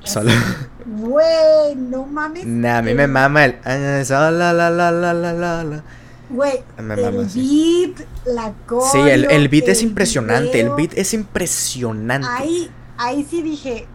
[0.05, 0.31] Solo.
[0.87, 2.45] güey, no mames.
[2.45, 3.59] Nah, a mí me mama el.
[3.65, 5.83] ah, la, la, la, la, la, la.
[6.29, 7.95] Güey, el sí.
[7.95, 10.61] beat, la coreo, Sí, el, el beat es impresionante.
[10.61, 12.27] El beat es impresionante.
[12.29, 13.87] Ahí, ahí sí dije,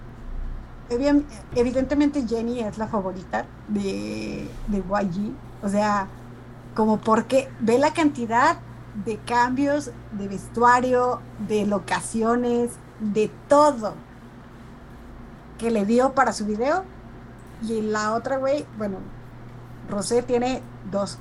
[1.56, 5.34] evidentemente Jenny es la favorita de, de YG.
[5.64, 6.08] O sea,
[6.76, 8.58] como porque ve la cantidad
[9.06, 13.94] de cambios de vestuario, de locaciones, de todo
[15.58, 16.84] que le dio para su video.
[17.62, 18.98] Y la otra, güey, bueno,
[19.90, 20.62] Rosé tiene
[20.92, 21.18] dos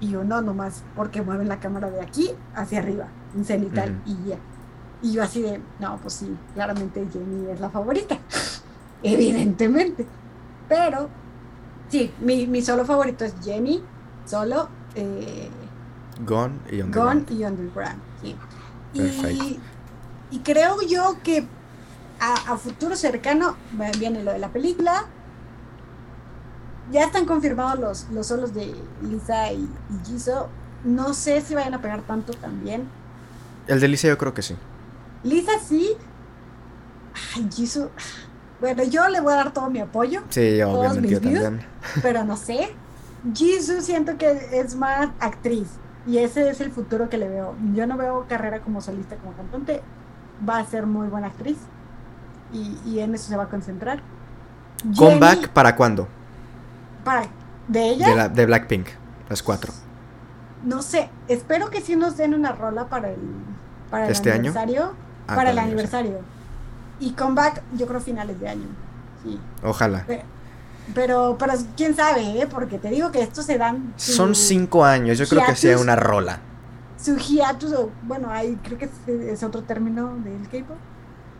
[0.00, 4.36] y uno nomás porque mueven la cámara de aquí hacia arriba, en cenital y ya.
[5.02, 8.18] Y yo así de, no, pues sí, claramente Jenny es la favorita,
[9.02, 10.06] evidentemente.
[10.68, 11.08] Pero,
[11.88, 13.82] sí, mi, mi solo favorito es Jenny,
[14.26, 15.48] solo, eh,
[16.24, 17.28] Gone y Underground.
[17.28, 18.36] Gone y Underground, sí.
[18.94, 19.60] Y,
[20.30, 21.46] y, creo yo que
[22.18, 23.56] a, a futuro cercano
[23.98, 25.04] viene lo de la película,
[26.90, 30.18] ya están confirmados los, los solos de Lisa y, y
[30.84, 32.88] No sé si vayan a pegar tanto también.
[33.66, 34.56] El de Lisa yo creo que sí.
[35.22, 35.96] Lisa sí.
[37.34, 37.90] Ay, Jisoo.
[38.60, 40.22] Bueno, yo le voy a dar todo mi apoyo.
[40.30, 41.66] Sí, obviamente yo también.
[42.02, 42.74] Pero no sé.
[43.34, 45.68] Jisoo siento que es más actriz.
[46.06, 47.54] Y ese es el futuro que le veo.
[47.74, 49.82] Yo no veo carrera como solista, como cantante.
[50.48, 51.58] Va a ser muy buena actriz.
[52.52, 54.00] Y, y en eso se va a concentrar.
[54.96, 56.06] ¿Comeback para cuándo?
[57.68, 58.28] ¿De ella?
[58.28, 58.88] De, Blackpink,
[59.28, 59.72] las cuatro.
[60.64, 63.20] No sé, espero que sí nos den una rola para el,
[63.90, 64.92] para el ¿Este aniversario.
[65.26, 66.20] Ah, para, el aniversario.
[66.98, 68.66] Y comeback, yo creo finales de año.
[69.22, 69.38] Sí.
[69.62, 70.04] Ojalá.
[70.06, 70.22] Pero,
[70.94, 71.36] pero,
[71.76, 72.46] quién sabe, ¿eh?
[72.50, 73.92] Porque te digo que estos se dan.
[73.96, 76.40] Son cinco años, yo creo que sea una rola.
[77.00, 78.88] Su hiatus, bueno, ahí creo que
[79.32, 80.76] es, otro término del K-pop.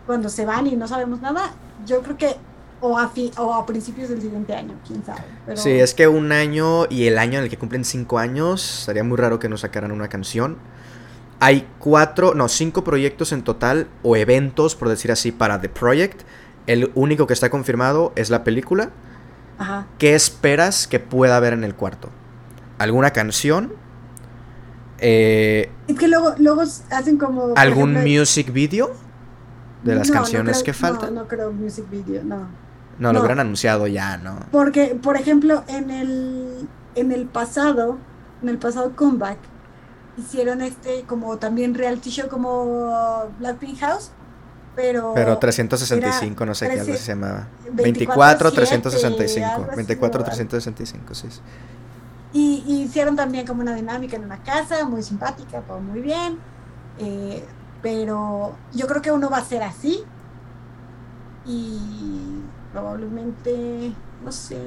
[0.06, 1.54] Cuando se van y no sabemos nada,
[1.86, 2.36] yo creo que
[2.80, 5.22] o a, o a principios del siguiente año, quién sabe.
[5.56, 9.02] Sí, es que un año y el año en el que cumplen cinco años, sería
[9.02, 10.58] muy raro que nos sacaran una canción.
[11.40, 16.22] Hay cuatro, no, cinco proyectos en total, o eventos, por decir así, para The Project.
[16.66, 18.90] El único que está confirmado es la película.
[19.58, 19.86] Ajá.
[19.98, 22.10] ¿Qué esperas que pueda haber en el cuarto?
[22.78, 23.72] ¿Alguna canción?
[24.98, 27.54] Eh, es que luego, luego hacen como...
[27.56, 28.92] ¿Algún music video?
[29.82, 31.14] De las canciones que faltan.
[31.14, 32.48] No, no creo music video, no.
[32.98, 34.40] No, lo hubieran anunciado ya, ¿no?
[34.50, 37.98] Porque, por ejemplo, en el, en el pasado,
[38.42, 39.36] en el pasado comeback,
[40.16, 44.12] hicieron este como también reality show como Blackpink House,
[44.76, 45.12] pero...
[45.14, 47.48] Pero 365, no sé qué se llamaba.
[47.72, 49.68] 24, 365.
[49.74, 51.28] 24, 365, sí.
[52.32, 56.38] Y, y, hicieron también como una dinámica en una casa, muy simpática, todo muy bien.
[56.98, 57.42] Eh,
[57.82, 60.04] pero yo creo que uno va a ser así.
[61.46, 62.40] Y
[62.72, 63.92] probablemente,
[64.24, 64.60] no sé,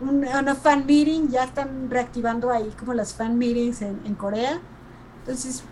[0.00, 4.60] una fan meeting, ya están reactivando ahí como las fan meetings en, Corea.
[5.20, 5.62] Entonces,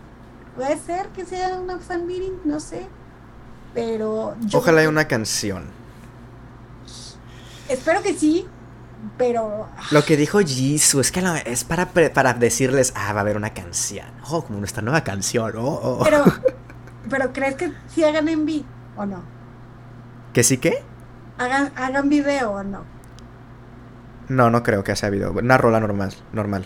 [0.54, 2.86] puede ser que sea una fan meeting, no sé.
[3.74, 5.64] Pero Ojalá haya una canción.
[7.68, 8.46] Espero que sí,
[9.18, 9.68] pero.
[9.90, 13.50] Lo que dijo Jisoo es que es para, para decirles, ah, va a haber una
[13.50, 14.06] canción.
[14.30, 15.52] Oh, como nuestra nueva canción.
[15.56, 16.04] Oh, oh.
[16.04, 16.24] Pero,
[17.10, 18.66] pero ¿crees que si hagan en vivo
[18.96, 19.22] o no?
[20.32, 20.82] ¿Que sí qué?
[21.38, 22.84] hagan, hagan video o no.
[24.28, 25.32] No, no creo que sea video.
[25.32, 26.64] Una rola normal, normal.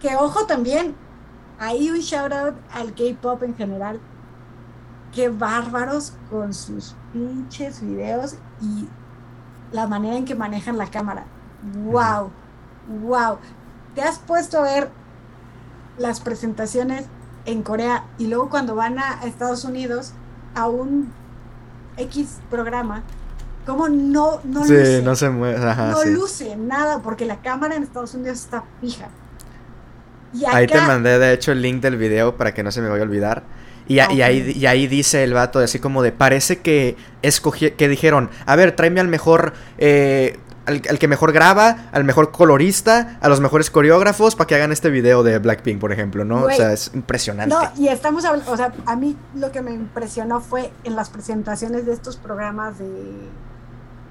[0.00, 0.94] Que ojo también,
[1.58, 4.00] hay un shout out al K-pop en general.
[5.14, 8.88] Qué bárbaros con sus pinches videos y
[9.72, 11.24] la manera en que manejan la cámara.
[11.84, 12.30] Wow,
[13.00, 13.38] wow.
[13.94, 14.90] ¿Te has puesto a ver
[15.98, 17.06] las presentaciones
[17.46, 20.12] en Corea y luego cuando van a Estados Unidos
[20.54, 21.10] a un
[21.96, 23.02] X programa
[23.66, 25.02] como no, no luce.
[25.02, 25.58] no se mueve.
[25.60, 29.08] no luce nada porque la cámara en Estados Unidos está fija.
[30.46, 33.02] Ahí te mandé de hecho el link del video para que no se me vaya
[33.02, 33.42] a olvidar.
[33.88, 37.88] Y, y, ahí, y ahí dice el vato así como de, parece que escogí, que
[37.88, 40.38] dijeron, a ver, tráeme al mejor eh,
[40.68, 44.90] al, que mejor graba, al mejor colorista, a los mejores coreógrafos para que hagan este
[44.90, 46.44] video de Blackpink, por ejemplo, ¿no?
[46.44, 47.54] o sea, es impresionante.
[47.54, 51.08] No, y estamos hablando, o sea, a mí lo que me impresionó fue en las
[51.08, 52.86] presentaciones de estos programas de,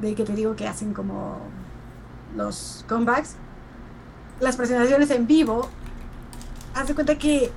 [0.02, 1.38] de que te digo que hacen como
[2.36, 3.36] los comebacks,
[4.40, 5.70] las presentaciones en vivo,
[6.74, 7.52] haz de cuenta que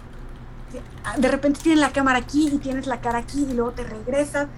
[1.19, 4.49] de repente tienes la cámara aquí y tienes la cara aquí y luego te regresas.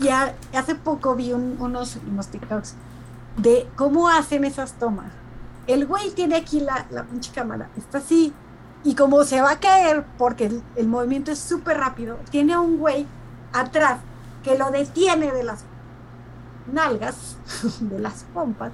[0.00, 2.74] Y hace poco vi unos, unos TikToks
[3.36, 5.12] de cómo hacen esas tomas.
[5.66, 8.32] El güey tiene aquí la, la pinche cámara, está así,
[8.84, 13.06] y como se va a caer porque el, movimiento es súper rápido, tiene un güey
[13.52, 14.00] atrás
[14.42, 15.64] que lo detiene de las
[16.72, 17.36] nalgas,
[17.80, 18.72] de las pompas,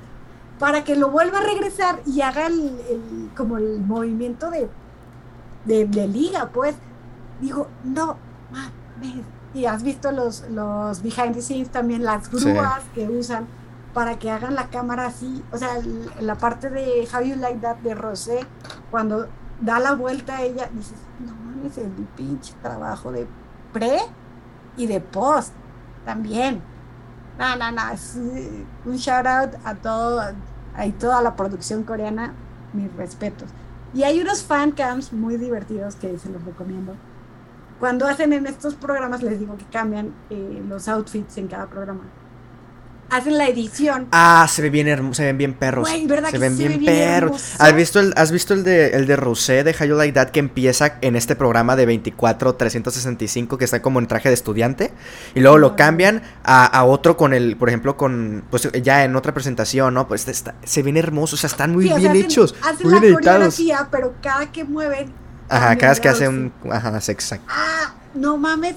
[0.59, 4.69] para que lo vuelva a regresar y haga el, como el movimiento de,
[5.69, 6.75] de, liga, pues.
[7.41, 8.17] Digo, no
[8.51, 9.25] mames,
[9.55, 13.47] y has visto los, los behind the scenes también, las grúas que usan
[13.95, 15.79] para que hagan la cámara así, o sea,
[16.21, 18.41] la parte de How You Like That de Rosé,
[18.91, 19.29] cuando
[19.61, 23.27] da la vuelta a ella, dices, no mames, el pinche trabajo de
[23.73, 23.99] pre
[24.77, 25.53] y de post
[26.05, 26.63] también.
[27.39, 28.17] No, no, no, es
[28.85, 32.35] un shout out a todo, a toda la producción coreana,
[32.73, 33.49] mis respetos.
[33.95, 36.95] Y hay unos fan cams muy divertidos que se los recomiendo.
[37.81, 42.03] Cuando hacen en estos programas, les digo que cambian eh, los outfits en cada programa
[43.11, 44.09] hacen la edición.
[44.13, 45.89] Ah, se ve bien se ven bien perros.
[46.07, 47.55] ¿verdad se ven bien, perros.
[47.59, 50.31] ¿Has visto el has visto el de el de Rosé de How You Like That
[50.31, 54.93] que empieza en este programa de 24 365 que está como en traje de estudiante
[55.35, 59.35] y luego lo cambian a, otro con el, por ejemplo, con pues ya en otra
[59.35, 60.09] presentación, ¿no?
[60.09, 63.89] Pues está, se ven hermosos, o sea, están muy bien hechos, hacen muy la coreografía,
[63.91, 65.13] pero cada que mueven
[65.49, 67.47] Ajá, cada vez que hace un ajá, exacto.
[67.49, 68.77] Ah, no mames,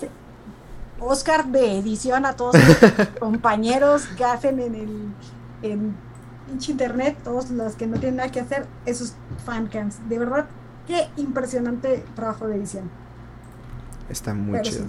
[1.01, 2.55] Oscar de edición a todos
[2.97, 5.13] los compañeros que hacen en el
[5.63, 5.95] en
[6.51, 9.13] internet, todos los que no tienen nada que hacer, esos
[9.45, 9.97] fancams.
[10.09, 10.45] De verdad,
[10.87, 12.89] qué impresionante trabajo de edición.
[14.09, 14.85] Está muy chido.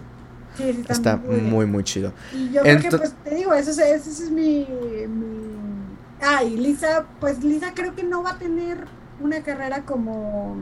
[0.57, 0.85] Sí.
[0.89, 2.13] está, muy, muy, chido.
[2.33, 4.67] Y yo creo que, pues, te digo, ese, ese, es mi,
[5.09, 5.57] mi...
[6.21, 8.87] Ah, y Lisa, pues Lisa creo que no va a tener
[9.21, 10.57] una carrera como...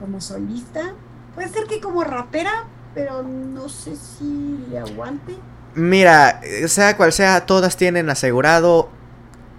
[0.00, 0.92] como solista.
[1.34, 2.64] Puede ser que como rapera,
[2.94, 5.34] pero no sé si le aguante.
[5.74, 8.88] Mira, sea cual sea, todas tienen asegurado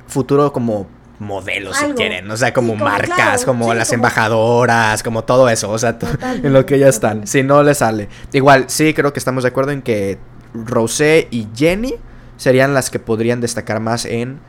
[0.08, 0.88] futuro como
[1.20, 5.98] modelos si quieren, o sea, como, marcas, como las embajadoras, como todo eso, o sea,
[6.44, 8.10] en lo que ya están, si no le sale.
[8.34, 10.18] Igual, sí, creo que estamos de acuerdo en que
[10.54, 11.96] Rosé y Jenny
[12.38, 14.40] serían las que podrían destacar más en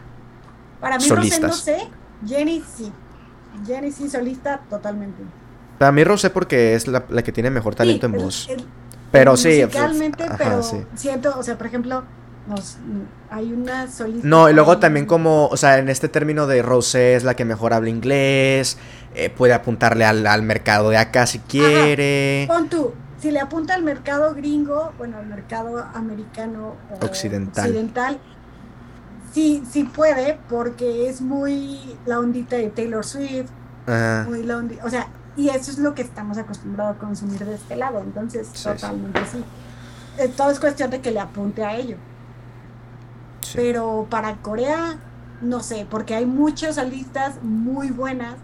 [0.80, 1.50] Para mí solistas.
[1.50, 1.88] no sé,
[2.26, 2.92] Jenny sí.
[3.66, 5.22] Jenny sí solista totalmente.
[5.78, 8.48] Para mí Rosé porque es la, que tiene mejor talento en voz.
[9.11, 9.62] pero sí.
[9.62, 10.62] Musicalmente, pero
[10.94, 12.05] siento, o sea, por ejemplo,
[13.31, 14.27] hay una solista.
[14.27, 17.44] No, y luego también como, o sea, en este término de Rosé es la que
[17.44, 18.78] mejor habla inglés,
[19.15, 22.47] eh, puede apuntarle al, mercado de acá si quiere.
[22.48, 27.66] Pon tú, si le apunta al mercado gringo, bueno, al mercado americano occidental.
[27.66, 28.20] occidental
[29.36, 33.51] sí, sí puede, porque es muy la ondita de Taylor Swift,
[34.27, 37.54] muy la ondita, o sea, y eso es lo que estamos acostumbrados a consumir de
[37.54, 38.00] este lado.
[38.00, 39.44] Entonces, totalmente sí.
[40.18, 41.96] Eh, todo es cuestión de que le apunte a ello.
[43.54, 44.98] Pero para Corea,
[45.40, 48.34] no sé, porque hay muchas alistas muy buenas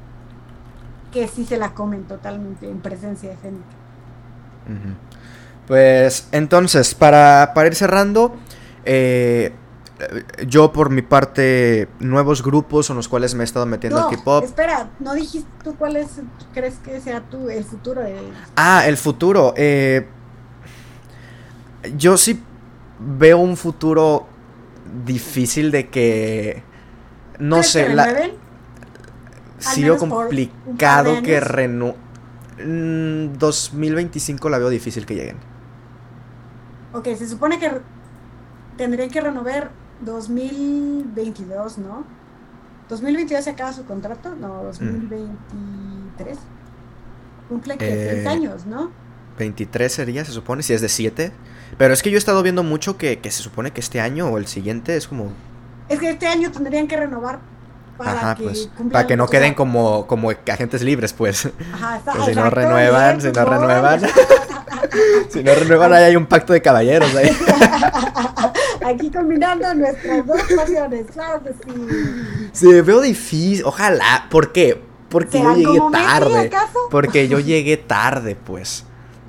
[1.13, 3.65] que sí se la comen totalmente en presencia escénica.
[5.67, 8.37] Pues entonces, para, para ir cerrando,
[8.85, 9.53] eh,
[10.47, 14.17] yo por mi parte, nuevos grupos en los cuales me he estado metiendo no, al
[14.17, 14.45] K-pop.
[14.45, 16.21] Espera, no dijiste tú cuál es,
[16.53, 18.17] crees que sea tú, el futuro de...
[18.57, 19.55] Ah, el futuro.
[19.57, 20.07] Eh,
[21.97, 22.43] yo sí
[22.99, 24.27] veo un futuro
[25.05, 26.63] difícil de que...
[27.39, 28.31] No sé, que la...
[29.59, 31.95] Sí veo complicado que renu...
[32.59, 35.37] 2025 mm, la veo difícil que lleguen.
[36.93, 37.81] Ok, se supone que
[38.77, 39.71] tendrían que renovar
[40.05, 42.05] 2022, ¿no?
[42.89, 46.39] 2022 se acaba su contrato, no, 2023.
[47.49, 48.91] Cumple que eh, años, ¿no?
[49.39, 51.33] 23 sería, se supone, si es de 7.
[51.79, 54.39] Pero es que yo he estado viendo mucho que, se supone que este año o
[54.39, 55.33] el siguiente es como...
[55.89, 57.41] Es que este año tendrían que renovar
[57.97, 61.49] para que pues, para que no queden como, como agentes libres, pues.
[61.73, 64.01] Ajá, pues si no renuevan, si no renuevan.
[65.31, 67.31] si no renuevan, ahí hay un pacto de caballeros ahí.
[68.85, 72.49] Aquí combinando nuestras dos pasiones, claro que sí.
[72.53, 74.27] Sí, veo difícil, ojalá.
[74.31, 74.81] ¿Por qué?
[75.09, 76.51] Porque yo llegué tarde.
[76.91, 78.85] Porque yo llegué tarde, pues.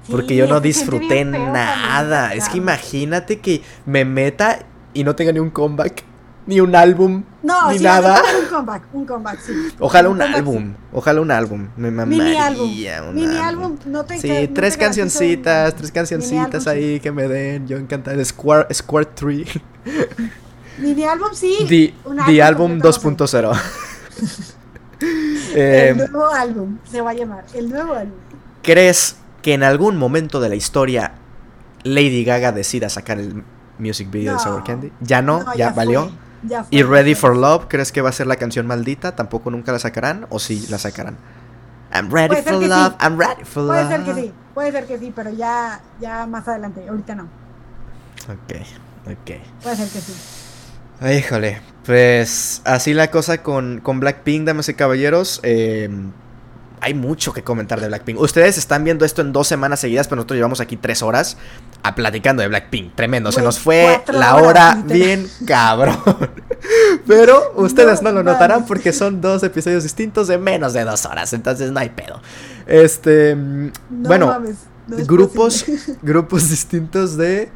[0.10, 2.34] Porque yo no disfruté nada.
[2.34, 4.60] Es que imagínate que me meta
[4.94, 6.04] y no tenga ni un comeback
[6.46, 8.22] ni un álbum, no, ni nada.
[8.40, 9.54] Un comeback, un comeback, sí.
[9.80, 11.68] Ojalá un, álbum, ojalá un álbum.
[11.78, 12.70] Me Mini álbum.
[13.14, 17.68] Mini álbum, no te Sí, tres cancioncitas, tres cancioncitas ahí que me den.
[17.68, 18.24] Yo encantado.
[18.24, 19.48] Square, Square 3.
[20.80, 21.58] Mini álbum, sí.
[21.68, 21.94] The,
[22.26, 23.62] the álbum 2.0.
[25.02, 25.10] el
[25.56, 27.46] eh, nuevo álbum se va a llamar.
[27.54, 28.18] El nuevo álbum.
[28.62, 31.14] ¿Crees que en algún momento de la historia
[31.84, 33.44] Lady Gaga decida sacar el
[33.78, 34.92] music video de Sour Candy?
[35.02, 35.44] ¿Ya no?
[35.56, 36.12] ¿Ya, valió?
[36.70, 37.66] ¿Y Ready for Love?
[37.68, 39.16] ¿Crees que va a ser la canción maldita?
[39.16, 40.28] ¿Tampoco nunca la sacarán?
[40.30, 41.18] ¿O sí la sacarán?
[41.94, 43.76] I'm ready for love, I'm ready for love.
[43.76, 47.24] Puede ser que sí, puede ser que sí, pero ya, ya más adelante, ahorita no.
[48.24, 48.56] Ok,
[49.06, 49.32] ok.
[49.62, 50.14] Puede ser que sí.
[51.18, 55.40] Híjole, pues así la cosa con, con Blackpink, damas y caballeros.
[55.44, 55.90] Eh,
[56.82, 58.20] hay mucho que comentar de Blackpink.
[58.20, 61.38] Ustedes están viendo esto en dos semanas seguidas, pero nosotros llevamos aquí tres horas
[61.84, 62.96] a platicando de Blackpink.
[62.96, 63.32] Tremendo.
[63.32, 65.98] Se nos fue la hora bien cabrón.
[67.08, 71.34] pero ustedes no, lo notarán porque son dos episodios distintos de menos de dos horas.
[71.34, 72.22] Entonces no hay pedo.
[72.66, 73.36] Este.
[73.90, 74.42] bueno,
[74.88, 75.66] grupos,
[76.02, 77.50] grupos distintos de,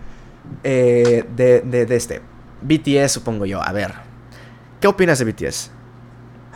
[0.63, 2.21] eh, de, de, de este.
[2.61, 3.61] BTS, supongo yo.
[3.63, 4.07] A ver.
[4.79, 5.71] ¿Qué opinas de BTS?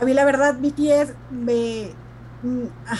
[0.00, 1.90] A mí la verdad BTS me...
[2.42, 2.98] Mm, ah,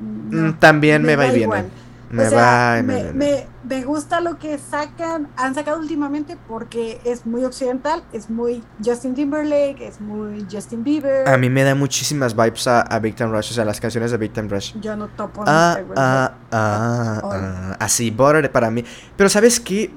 [0.00, 1.64] mm, también me, va y viene.
[2.10, 7.44] Me va me, me, me, gusta lo que sacan, han sacado últimamente porque es muy
[7.44, 11.28] occidental, es muy Justin Timberlake, es muy Justin Bieber.
[11.28, 14.10] A mí me da muchísimas vibes a, a Big Time Rush, o sea, las canciones
[14.10, 14.74] de Big Time Rush.
[14.80, 15.44] Yo no topo.
[15.46, 18.84] Ah, ah, ah, ah, así, Butter para mí.
[19.16, 19.92] Pero ¿sabes qué?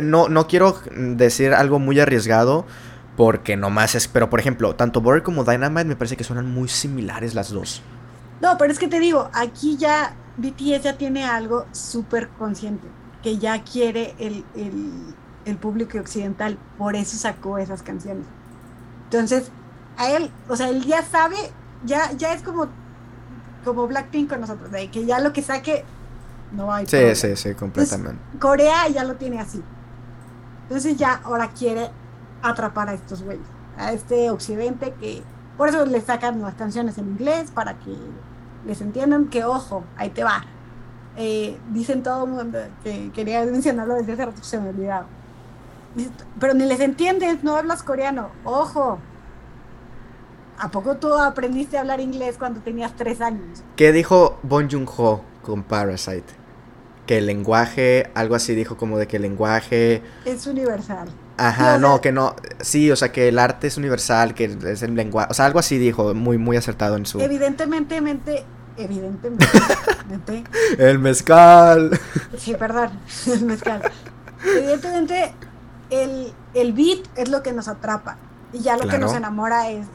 [0.00, 2.64] No, no quiero decir algo muy arriesgado,
[3.18, 4.08] porque nomás es.
[4.08, 7.82] Pero por ejemplo, tanto Border como Dynamite me parece que suenan muy similares las dos.
[8.40, 12.86] No, pero es que te digo, aquí ya BTS ya tiene algo súper consciente.
[13.22, 14.44] Que ya quiere el,
[15.44, 16.58] el, público occidental.
[16.76, 18.26] Por eso sacó esas canciones.
[19.04, 19.50] Entonces,
[19.96, 21.36] a él, o sea, él ya sabe,
[21.84, 22.66] ya, ya es como,
[23.64, 25.84] como Blackpink con nosotros, de que ya lo que saque
[26.52, 26.86] no hay.
[26.86, 28.20] Sí, sí, sí, completamente.
[28.38, 29.62] Corea ya lo tiene así.
[30.64, 31.90] Entonces ya ahora quiere
[32.42, 33.46] atrapar a estos güeyes,
[33.76, 35.22] a este occidente que
[35.56, 37.96] por eso les sacan las canciones en inglés para que
[38.66, 40.44] les entiendan que ojo, ahí te va.
[41.16, 45.06] Eh, dicen todo el mundo que quería mencionarlo desde hace rato se me olvidado.
[46.40, 48.30] Pero ni les entiendes, no hablas coreano.
[48.44, 48.98] Ojo.
[50.58, 53.62] ¿A poco tú aprendiste a hablar inglés cuando tenías tres años?
[53.76, 56.43] ¿Qué dijo Bon Joon-ho con Parasite?
[57.06, 60.02] Que el lenguaje, algo así dijo como de que el lenguaje...
[60.24, 61.08] Es universal.
[61.36, 62.36] Ajá, no, que no.
[62.60, 65.28] Sí, o sea, que el arte es universal, que es el lenguaje.
[65.30, 67.20] O sea, algo así dijo, muy, muy acertado en su.
[67.20, 67.96] Evidentemente,
[68.76, 69.46] evidentemente.
[70.78, 71.98] el mezcal.
[72.38, 72.90] Sí, perdón,
[73.26, 73.82] el mezcal.
[74.44, 75.34] Evidentemente,
[75.90, 78.16] el, el beat es lo que nos atrapa.
[78.52, 79.86] Y ya lo que nos enamora es,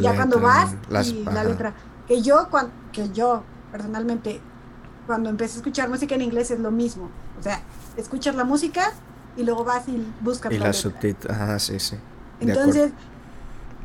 [0.00, 0.74] ya cuando vas
[1.06, 1.72] y la letra.
[2.08, 4.40] Que yo, cuando, que yo, personalmente,
[5.06, 7.10] cuando empecé a escuchar música en inglés es lo mismo.
[7.38, 7.60] O sea,
[7.96, 8.92] escuchas la música
[9.36, 10.52] y luego vas y buscas.
[10.52, 11.96] Y la subtítulos, ajá, sí, sí.
[12.40, 12.92] Entonces,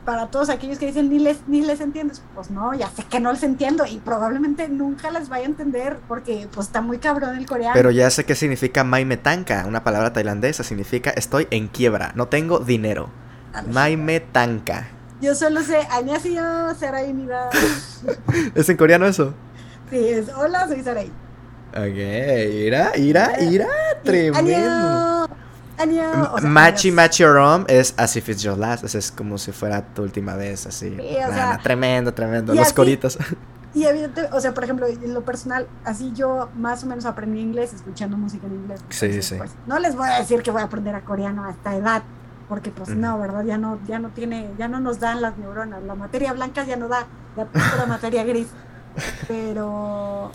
[0.05, 3.19] para todos aquellos que dicen ni les, ni les entiendes, pues no, ya sé que
[3.19, 7.35] no les entiendo y probablemente nunca les vaya a entender porque pues está muy cabrón
[7.35, 7.73] el coreano.
[7.73, 12.59] Pero ya sé qué significa Maimetanka, una palabra tailandesa, significa estoy en quiebra, no tengo
[12.59, 13.09] dinero.
[13.71, 14.87] Maimetanka.
[15.21, 16.43] Yo solo sé Añasio
[16.77, 17.15] Sarai
[18.55, 19.33] ¿Es en coreano eso?
[19.89, 21.11] Sí, es hola, soy Sarai.
[21.71, 21.97] Ok,
[22.53, 23.67] ira, ira, ira,
[24.03, 25.29] tremendo.
[25.77, 30.03] Año, Machi Machi Rom es As If It's Your Last, es como si fuera tu
[30.03, 30.97] última vez, así.
[31.63, 33.17] tremendo, tremendo, los coritos.
[33.73, 37.41] Y evidente, o sea, por ejemplo, en lo personal, así yo más o menos aprendí
[37.41, 38.79] inglés escuchando música en inglés.
[38.87, 39.35] Sí, sí.
[39.35, 42.03] Pues, no les voy a decir que voy a aprender a coreano a esta edad,
[42.47, 43.43] porque pues no, ¿verdad?
[43.43, 46.77] Ya no, ya no tiene, ya no nos dan las neuronas, la materia blanca ya
[46.77, 47.05] no da,
[47.35, 48.47] ya la materia gris.
[49.27, 50.31] Pero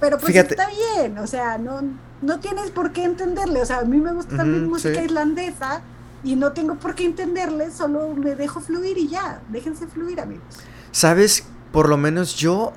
[0.00, 1.80] pero pues está bien, o sea, no,
[2.22, 3.62] no tienes por qué entenderle.
[3.62, 5.82] O sea, a mí me gusta también música irlandesa
[6.22, 9.40] y no tengo por qué entenderle, solo me dejo fluir y ya.
[9.48, 10.44] Déjense fluir, amigos.
[10.92, 12.72] Sabes, por lo menos yo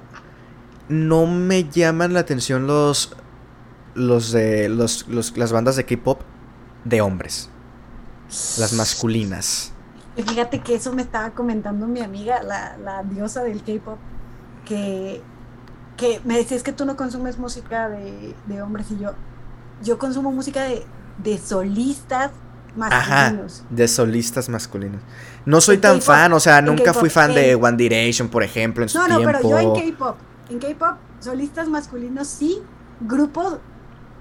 [0.90, 3.16] no me llaman la atención los
[3.94, 6.22] los de los, los las bandas de K-pop
[6.86, 7.50] de hombres.
[8.58, 9.74] Las masculinas.
[10.16, 13.98] Fíjate que eso me estaba comentando mi amiga, la, la diosa del K-pop,
[14.72, 15.22] que
[15.98, 19.12] que me decías que tú no consumes música de, hombres y yo,
[19.84, 22.32] yo consumo música de, solistas
[22.76, 23.64] masculinos.
[23.70, 25.02] de solistas masculinos.
[25.46, 28.90] No soy tan fan, o sea, nunca fui fan de One Direction, por ejemplo, en
[28.90, 30.18] su no, No, pero yo en K-pop,
[30.50, 32.62] en K-pop, solistas masculinos sí,
[33.00, 33.60] grupos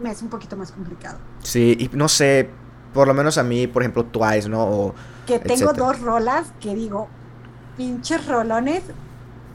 [0.00, 1.18] me es un poquito más complicado.
[1.42, 2.50] Sí, y no sé,
[2.92, 4.64] por lo menos a mí, por ejemplo, Twice, ¿no?
[4.64, 4.94] O,
[5.26, 7.08] que tengo dos rolas que digo,
[7.78, 8.82] pinches rolones,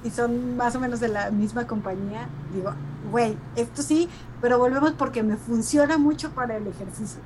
[0.06, 2.72] y son más o menos de la misma compañía, digo,
[3.12, 4.08] güey, esto sí,
[4.40, 7.20] pero volvemos porque me funciona mucho para el ejercicio.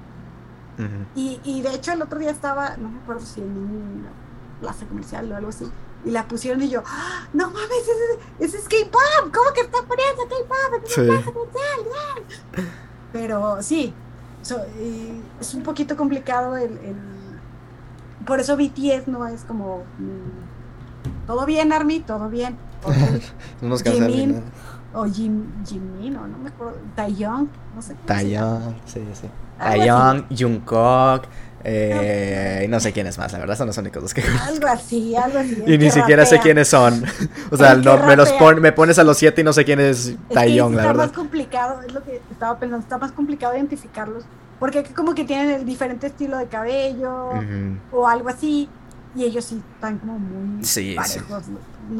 [1.14, 4.10] y, y, de hecho el otro día estaba, no me acuerdo si en una
[4.62, 5.70] plaza comercial o algo así,
[6.06, 7.86] y la pusieron y yo, ¡Ah, no mames,
[8.40, 11.02] ese, es K-pop, ¿cómo que está poniendo K-pop sí.
[11.02, 12.70] plaza comercial?
[13.12, 13.94] Pero sí,
[15.42, 16.96] es un poquito complicado el, el,
[18.26, 19.84] Por eso BTS no es como...
[19.98, 22.58] Mm, todo bien, Army, todo bien
[23.62, 24.42] no nos Jimin,
[24.94, 27.96] o Jim, Jimin, o no me acuerdo, Taeyong, no sé.
[28.06, 29.28] Taeyong, sí, sí.
[29.58, 31.24] Taeyong, Jungkook,
[31.62, 34.68] Eh, y no sé quién es más, la verdad, son los únicos dos que Algo
[34.68, 35.62] así, algo así.
[35.68, 37.04] Y ni siquiera sé quiénes son.
[37.52, 38.30] O sea, no, me los
[38.62, 41.06] me pones a los siete y no sé quién es Taeyong, la verdad.
[41.06, 44.24] Está más complicado, es lo que estaba pensando, está más complicado identificarlos.
[44.60, 47.32] Porque como que tienen el diferente estilo de cabello
[47.92, 48.70] o algo así.
[49.16, 51.48] Y ellos sí están como muy sí, parejos.
[51.48, 51.58] No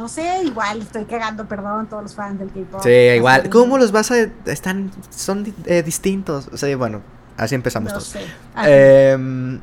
[0.08, 2.82] sé, igual estoy cagando, perdón, todos los fans del K-pop.
[2.84, 3.50] Sí, igual.
[3.50, 4.30] ¿Cómo los vas a.?
[4.46, 4.92] Están.
[5.10, 6.48] Son eh, distintos.
[6.52, 7.02] O sea, bueno,
[7.38, 8.16] así empezamos todos.
[8.64, 9.60] Em,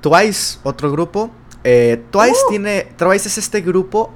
[0.00, 1.30] Twice, otro grupo.
[1.62, 2.50] Eh, Twice uh.
[2.50, 2.88] tiene.
[2.96, 4.12] Twice es este grupo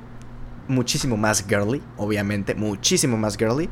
[0.68, 2.54] muchísimo más girly, obviamente.
[2.54, 3.68] Muchísimo más girly.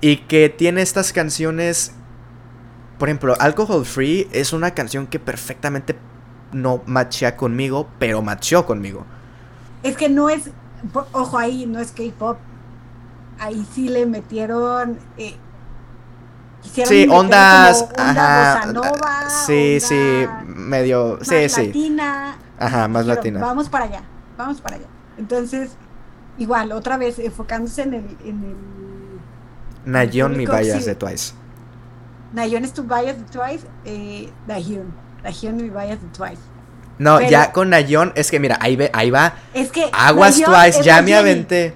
[0.00, 1.92] Y que tiene estas canciones.
[2.98, 5.96] Por ejemplo, Alcohol Free es una canción que perfectamente
[6.52, 9.04] no machea conmigo, pero macheó conmigo.
[9.82, 10.50] Es que no es,
[11.12, 12.38] ojo ahí, no es K-pop.
[13.38, 14.98] Ahí sí le metieron.
[15.16, 15.36] Eh,
[16.62, 17.88] sí, ondas.
[17.96, 21.16] ajá, nova, sí, sí, medio.
[21.18, 21.66] Más sí, sí.
[21.66, 22.36] Latina.
[22.58, 23.40] Ajá, más latina.
[23.40, 24.02] Vamos para allá,
[24.36, 24.86] vamos para allá.
[25.18, 25.72] Entonces,
[26.38, 28.16] igual, otra vez enfocándose en el.
[28.24, 28.56] En el
[29.84, 31.34] Nayon, mi bias de Twice.
[32.32, 33.66] Nayon es tu bias de Twice.
[33.84, 36.42] Eh, Nayeon y Bias de Twice.
[36.98, 39.34] No, ya con Nayon, es que mira, ahí, ve, ahí va.
[39.54, 39.88] Es que.
[39.92, 41.74] Aguas Twice, ya me aventé.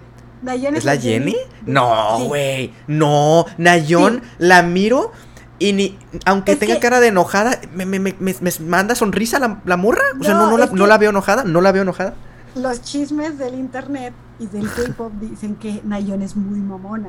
[0.75, 1.37] ¿Es, la Jenny?
[1.65, 2.73] No, güey.
[2.87, 5.13] No, Nayon la miro
[5.59, 5.99] y ni.
[6.25, 10.05] Aunque tenga cara de enojada, me, me, me, me manda sonrisa la, la morra.
[10.21, 12.15] O sea, no, no, la, no la veo enojada, no la veo enojada.
[12.55, 17.09] Los chismes del internet y del K-pop dicen que Nayon es muy mamona.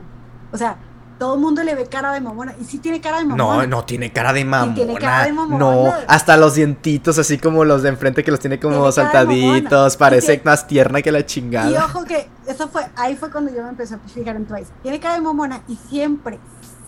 [0.51, 0.77] O sea,
[1.18, 2.56] todo el mundo le ve cara de mamona.
[2.60, 3.64] Y sí tiene cara de mamona.
[3.65, 4.76] No, no tiene cara de mamona.
[4.76, 5.57] tiene cara de mamona.
[5.57, 9.98] No, hasta los dientitos, así como los de enfrente que los tiene como saltaditos.
[9.98, 11.72] Parece más tierna que la chingada.
[11.72, 14.72] Y ojo que eso fue, ahí fue cuando yo me empecé a fijar en Twice.
[14.84, 16.39] Tiene cara de mamona y siempre,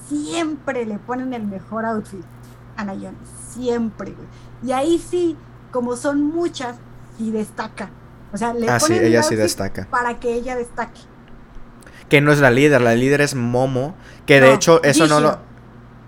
[0.08, 2.24] siempre le ponen el mejor outfit
[2.78, 3.16] a Nayon.
[3.54, 4.28] Siempre, güey.
[4.64, 5.38] Y ahí sí,
[5.72, 6.76] como son muchas,
[7.18, 7.90] sí destaca.
[8.32, 9.88] O sea, le ah, ponen sí, ella sí destaca.
[9.90, 11.02] Para que ella destaque
[12.10, 13.96] que no es la líder, la líder es Momo,
[14.30, 15.30] que de hecho eso no lo...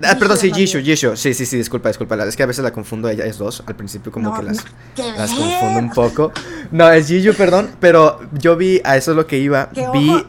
[0.03, 1.15] Ah, perdón, sí, Jishu, Jishu.
[1.15, 2.15] Sí, sí, sí, disculpa, disculpa.
[2.23, 3.63] Es que a veces la confundo, ella es dos.
[3.65, 4.63] Al principio como que las,
[4.95, 6.31] las confundo un poco.
[6.71, 9.69] No, es Jishu, perdón, pero yo vi, a eso es lo que iba.
[9.91, 10.23] vi...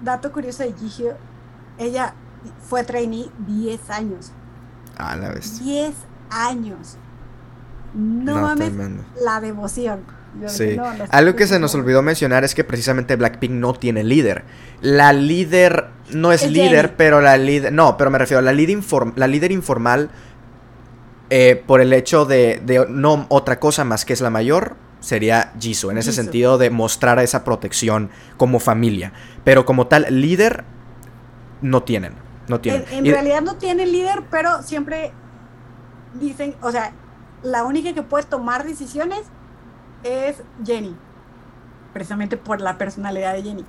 [0.00, 1.10] dato curioso de Jishu,
[1.78, 2.14] ella
[2.62, 4.32] fue trainee 10 años.
[4.96, 5.62] Ah, la vez.
[5.62, 5.94] 10
[6.30, 6.96] años.
[7.92, 8.72] No, no mames
[9.22, 10.00] la devoción.
[10.46, 10.76] Sí.
[11.10, 14.44] Algo que se nos olvidó mencionar es que precisamente Blackpink no tiene líder.
[14.80, 17.72] La líder no es, líder, pero la líder.
[17.72, 18.78] No, pero me refiero a la líder,
[19.16, 20.10] la líder informal.
[21.30, 25.90] Eh, por el hecho de, no otra cosa más que es la mayor, sería Jisoo.
[25.90, 29.12] En ese sentido de mostrar esa protección como familia.
[29.44, 30.64] Pero como tal, líder
[31.60, 32.14] no tienen.
[32.48, 32.84] No tienen.
[32.90, 35.12] En, realidad no tienen líder, pero siempre
[36.18, 36.92] dicen, o sea,
[37.42, 39.20] la única que puede tomar decisiones
[40.02, 40.96] es Jenny.
[41.92, 43.64] Precisamente por la personalidad de Jenny.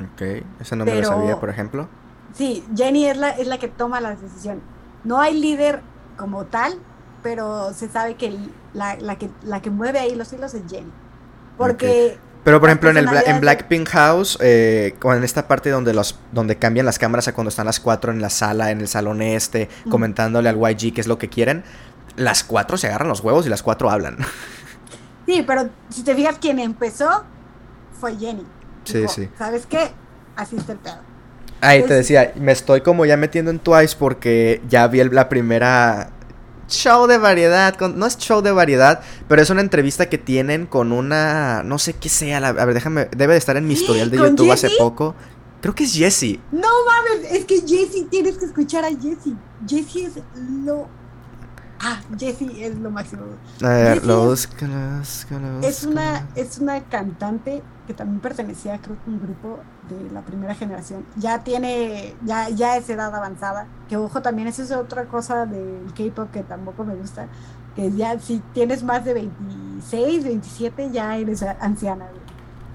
[0.00, 1.88] Ok, eso no me lo sabía, por ejemplo.
[2.34, 4.62] Sí, Jenny es la, es la que toma las decisiones.
[5.04, 5.80] No hay líder
[6.16, 6.74] como tal,
[7.22, 8.36] pero se sabe que
[8.74, 10.90] la, que la que mueve ahí los hilos es Jenny.
[11.56, 12.18] Porque.
[12.44, 16.56] Pero por ejemplo en el en Blackpink House, eh, en esta parte donde los donde
[16.56, 19.68] cambian las cámaras a cuando están las cuatro en la sala, en el salón este,
[19.88, 21.62] comentándole al YG qué es lo que quieren,
[22.16, 24.16] las cuatro se agarran los huevos y las cuatro hablan.
[25.26, 27.24] Sí, pero si te fijas, quien empezó
[28.00, 28.44] fue Jenny.
[28.84, 29.28] Sí, sí.
[29.38, 29.90] ¿Sabes qué?
[30.36, 30.98] Así está el pedo.
[31.60, 36.10] Ahí te decía, me estoy como ya metiendo en Twice porque ya vi la primera
[36.68, 40.90] show de variedad, no es show de variedad, pero es una entrevista que tienen con
[40.90, 44.16] una, no sé qué sea, a ver, déjame, debe de estar en mi historial de
[44.16, 45.14] YouTube hace poco.
[45.60, 46.40] Creo que es Jessie.
[46.50, 49.36] No mames, es que Jessie, tienes que escuchar a Jessie.
[49.64, 50.14] Jessie es
[50.64, 50.88] lo
[51.84, 53.22] Ah, Jessie es lo máximo.
[55.64, 60.54] Es una, es una cantante que también pertenecía, creo que un grupo de la primera
[60.54, 61.04] generación.
[61.16, 63.66] Ya tiene, ya, ya es edad avanzada.
[63.88, 67.26] Que ojo, también esa es otra cosa del K-pop que tampoco me gusta.
[67.74, 72.06] Que ya si tienes más de 26, 27, ya eres anciana.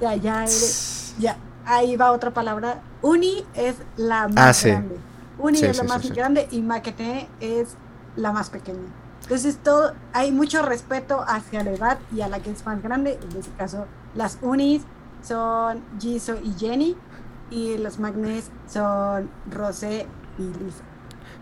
[0.02, 1.38] Ya, ya eres, ya.
[1.66, 2.82] Ahí va otra palabra.
[3.02, 4.98] Uni es la más ah, grande.
[5.40, 7.78] Uni es la más grande y Maquete es
[8.18, 8.88] la más pequeña.
[9.22, 13.18] Entonces todo, hay mucho respeto hacia la edad y a la que es más grande.
[13.30, 13.86] En este caso,
[14.16, 14.84] las unis
[15.22, 16.96] son Jisoo y Jenny
[17.50, 20.06] y los magnes son Rosé
[20.38, 20.84] y Lisa.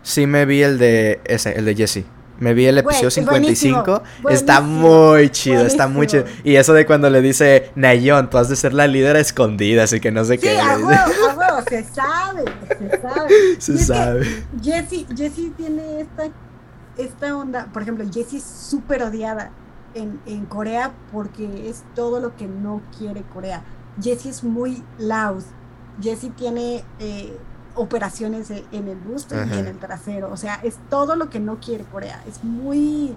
[0.02, 2.06] Sí me vi el de ese, el de Jessie.
[2.38, 4.02] Me vi el episodio 55.
[4.28, 6.24] Está muy chido, está muy chido.
[6.44, 10.00] Y eso de cuando le dice, Nayon, tú has de ser la líder escondida, así
[10.00, 10.58] que no sé qué.
[10.58, 13.30] A huevo, a huevo, se sabe, se sabe.
[13.58, 14.26] Se sabe.
[14.62, 16.24] Jessie, Jessie tiene esta
[16.96, 19.50] esta onda, por ejemplo, Jessie es súper odiada
[19.94, 23.62] en, en, Corea porque es todo lo que no quiere Corea.
[24.00, 25.42] Jessie es muy loud.
[26.00, 27.36] Jessie tiene eh,
[27.74, 30.30] operaciones en el busto y en el trasero.
[30.32, 32.22] O sea, es todo lo que no quiere Corea.
[32.26, 33.14] Es muy,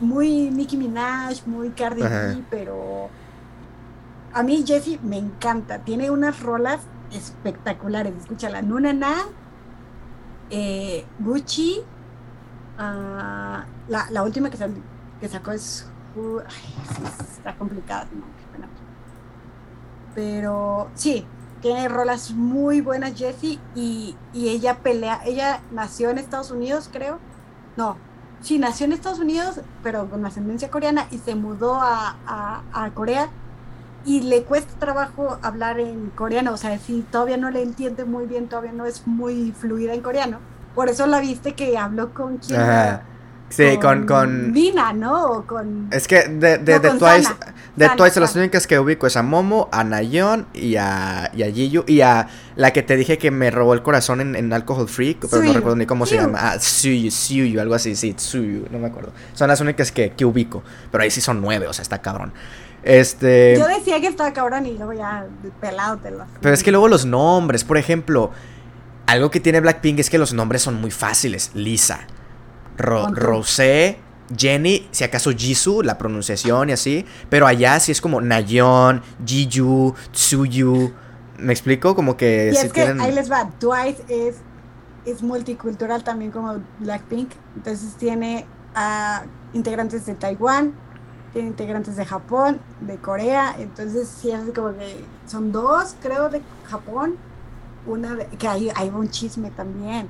[0.00, 3.08] muy Nicki Minaj, muy Cardi B, pero
[4.32, 5.80] a mí Jessie me encanta.
[5.80, 6.80] Tiene unas rolas
[7.12, 8.14] espectaculares.
[8.16, 9.14] Escúchala, Nunana,
[10.50, 11.82] eh, Gucci,
[12.80, 15.86] uh, la, la, última que, sacó es...
[17.36, 18.06] Está complicada.
[20.14, 21.24] Pero sí,
[21.60, 27.18] tiene rolas muy buenas Jessie y, y, ella pelea, ella nació en Estados Unidos creo,
[27.76, 27.96] no,
[28.40, 32.90] sí, nació en Estados Unidos pero con ascendencia coreana y se mudó a, a, a
[32.90, 33.30] Corea
[34.04, 38.26] y le cuesta trabajo hablar en coreano, o sea, si todavía no le entiende muy
[38.26, 40.38] bien, todavía no es muy fluida en coreano.
[40.74, 42.60] Por eso la viste que habló con quien.
[43.50, 45.44] Sí, con, con, Vina, ¿no?
[45.44, 47.34] con, es que de, de, de Twice,
[47.74, 51.48] de Twice las únicas que ubico es a Momo, a Nayeon y a, y a
[51.48, 55.26] y a la que te dije que me robó el corazón en, en Alcohol Freak,
[55.28, 56.38] pero no recuerdo ni cómo se llama.
[56.40, 59.10] Ah, Suyu, Suyu, algo así, sí, Suyu, no me acuerdo.
[59.34, 62.32] Son las únicas que, que ubico, pero ahí sí son nueve, o sea, está cabrón.
[62.84, 63.56] Este.
[63.58, 65.26] Yo decía que estaba cabrón y luego ya
[65.60, 66.24] pelado te lo.
[66.40, 68.30] Pero es que luego los nombres, por ejemplo,
[69.10, 71.50] algo que tiene Blackpink es que los nombres son muy fáciles.
[71.54, 72.06] Lisa,
[72.76, 73.98] Rosé,
[74.36, 77.04] Jenny, si acaso Jisoo, la pronunciación y así.
[77.28, 80.92] Pero allá sí es como Nayeon, Jiju, Tsuyu.
[81.38, 81.96] ¿Me explico?
[81.96, 82.52] Como que.
[82.54, 83.50] Y es que ahí les va.
[83.58, 84.36] Twice es,
[85.04, 87.30] es multicultural también como Blackpink.
[87.56, 88.46] Entonces tiene
[88.76, 90.72] a integrantes de Taiwán,
[91.32, 96.40] tiene integrantes de Japón, de Corea, entonces sí es como que son dos, creo, de
[96.68, 97.16] Japón,
[97.86, 100.08] una de, que hay, hay un chisme también.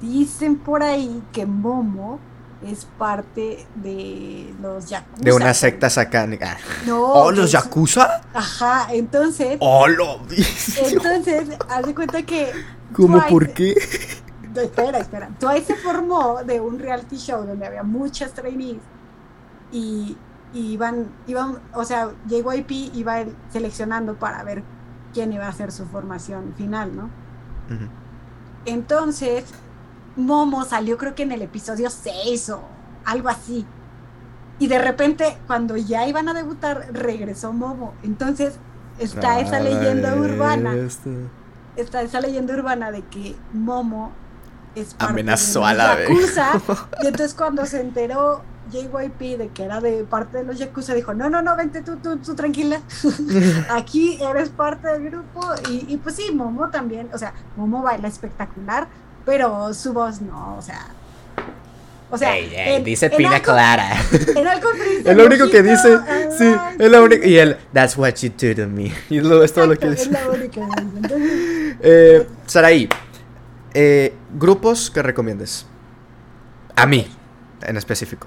[0.00, 2.18] Dicen por ahí que Momo
[2.66, 5.22] es parte de los Yakuza.
[5.22, 6.58] De una secta satánica.
[6.86, 7.02] No.
[7.02, 8.22] ¿Oh, los Yakuza?
[8.34, 9.56] Ajá, entonces.
[9.60, 10.20] ¡Oh, lo
[10.78, 12.52] Entonces, haz de cuenta que.
[12.92, 13.74] ¿Cómo por qué?
[14.54, 15.30] Espera, espera.
[15.38, 18.80] Twice se formó de un reality show donde había muchas trainees
[19.70, 20.16] y
[20.52, 24.62] y iban, iban, o sea, JYP iba seleccionando para ver
[25.12, 27.10] quién iba a hacer su formación final, ¿no?
[28.64, 29.44] Entonces,
[30.16, 32.62] Momo salió creo que en el episodio 6 o
[33.04, 33.66] algo así.
[34.58, 37.94] Y de repente, cuando ya iban a debutar, regresó Momo.
[38.02, 38.54] Entonces,
[38.98, 40.74] está esa leyenda urbana.
[41.76, 44.12] Está esa leyenda urbana de que Momo
[44.74, 46.10] es parte Amenazó a la vez.
[47.02, 51.14] Y entonces cuando se enteró JYP de que era de parte de los Yakuza dijo,
[51.14, 52.80] no, no, no, vente tú, tú, tú tranquila,
[53.70, 58.88] aquí eres parte del grupo y, pues sí, Momo también, o sea, Momo baila espectacular,
[59.24, 60.86] pero su voz no, o sea...
[62.12, 62.32] O sea,
[62.82, 63.92] dice Pina Clara.
[64.10, 64.34] Es
[65.16, 65.96] lo único que dice,
[66.36, 67.24] sí, es lo único.
[67.24, 68.92] Y él, that's what you do to me.
[69.08, 70.10] Y es todo lo que dice.
[70.10, 70.34] Es lo
[71.80, 72.88] eh, Saraí,
[73.74, 75.66] eh, grupos que recomiendes.
[76.74, 77.06] A mí,
[77.62, 78.26] en específico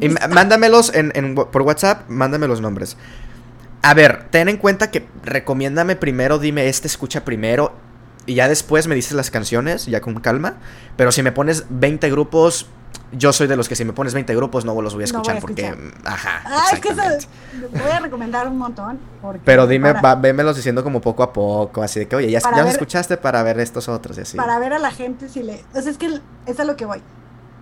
[0.00, 2.96] y mándamelos en, por WhatsApp, mándame los nombres.
[3.82, 7.72] A ver, ten en cuenta que recomiéndame primero, dime este escucha primero
[8.26, 10.56] y ya después me dices las canciones, ya con calma.
[10.96, 12.66] Pero si me pones 20 grupos,
[13.12, 15.40] yo soy de los que si me pones 20 grupos no los voy a escuchar,
[15.40, 15.74] porque...
[16.04, 16.42] Ajá.
[16.44, 18.98] Ah, es que voy a recomendar un montón.
[19.44, 22.72] Pero dime, vémelos diciendo como poco a poco, así de que, oye, ya, ya los
[22.72, 24.36] escuchaste para ver estos otros y así.
[24.36, 25.64] Para ver a la gente si le...
[25.74, 27.02] O sea, es que es a lo que voy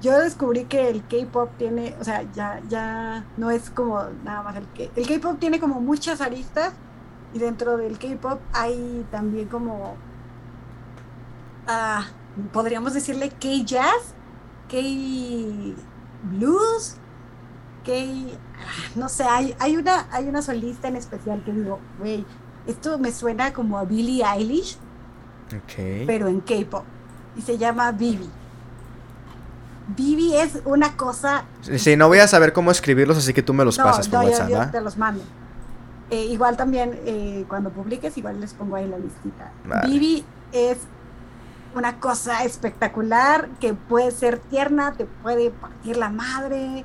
[0.01, 4.57] yo descubrí que el K-pop tiene, o sea, ya, ya no es como nada más
[4.57, 4.85] el K.
[4.95, 6.73] El K-pop tiene como muchas aristas
[7.35, 9.97] y dentro del K-pop hay también como,
[11.67, 12.07] ah,
[12.53, 14.15] podríamos decirle K-jazz,
[14.71, 15.77] K-blues,
[17.85, 22.25] K, ah, no sé, hay, hay, una, hay una solista en especial que digo, güey,
[22.67, 24.79] esto me suena como a Billie Eilish,
[26.07, 26.85] pero en K-pop
[27.39, 28.29] y se llama Bibi.
[29.97, 31.45] Vivi es una cosa.
[31.63, 34.49] Sí, no voy a saber cómo escribirlos, así que tú me los pasas por WhatsApp.
[34.51, 35.23] Yo, te los mando.
[36.11, 39.51] Eh, igual también eh, cuando publiques, igual les pongo ahí la listita.
[39.87, 40.79] Vivi es
[41.75, 46.85] una cosa espectacular que puede ser tierna, te puede partir la madre.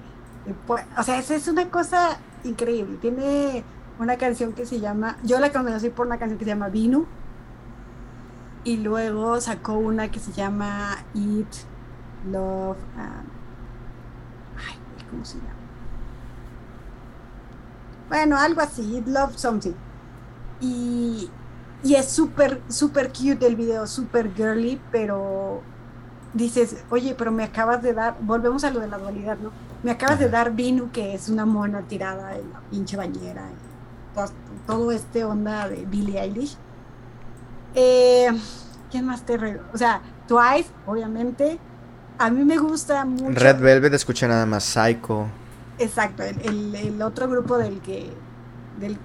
[0.98, 2.98] o sea, es, una cosa increíble.
[3.02, 3.64] Tiene
[4.00, 5.18] una canción que se llama.
[5.24, 7.06] Yo la conocí por una canción que se llama Vinu.
[8.66, 11.54] Y luego sacó una que se llama It
[12.32, 12.78] Love.
[12.96, 13.26] Um,
[14.58, 14.78] ay,
[15.10, 15.50] ¿cómo se llama?
[18.10, 19.74] Bueno, algo así, Love Something.
[20.62, 21.30] Y,
[21.84, 25.62] y es súper, súper cute el video, súper girly, pero
[26.34, 29.52] dices, oye, pero me acabas de dar, volvemos a lo de la dualidad, ¿no?
[29.84, 33.50] Me acabas de dar Vinu, que es una mona tirada en la pinche bañera,
[34.66, 36.56] todo, este onda de Billie Eilish.
[37.76, 38.30] Eh,
[38.92, 39.60] ¿Quién más te re...
[39.74, 41.60] O sea, Twice, obviamente.
[42.24, 43.38] A mí me gusta mucho.
[43.38, 45.28] Red Velvet escuché nada más Psycho.
[45.78, 48.14] Exacto, el, otro grupo del que,
[48.80, 48.98] del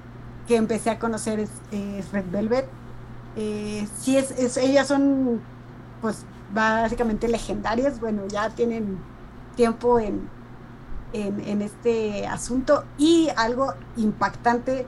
[0.46, 2.68] que empecé a conocer es, Red Velvet.
[3.34, 5.40] Eh, sí, es, ellas son,
[6.00, 7.98] pues, básicamente legendarias.
[7.98, 8.98] Bueno, ya tienen
[9.56, 10.30] tiempo en,
[11.12, 12.84] en, este asunto.
[12.98, 14.86] Y algo impactante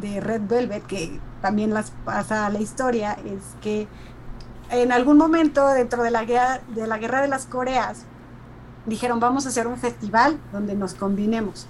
[0.00, 3.86] de Red Velvet, que también las pasa a la historia, es que
[4.70, 8.04] en algún momento dentro de la guerra de, la guerra de las Coreas,
[8.86, 11.66] dijeron, vamos a hacer un festival donde nos combinemos.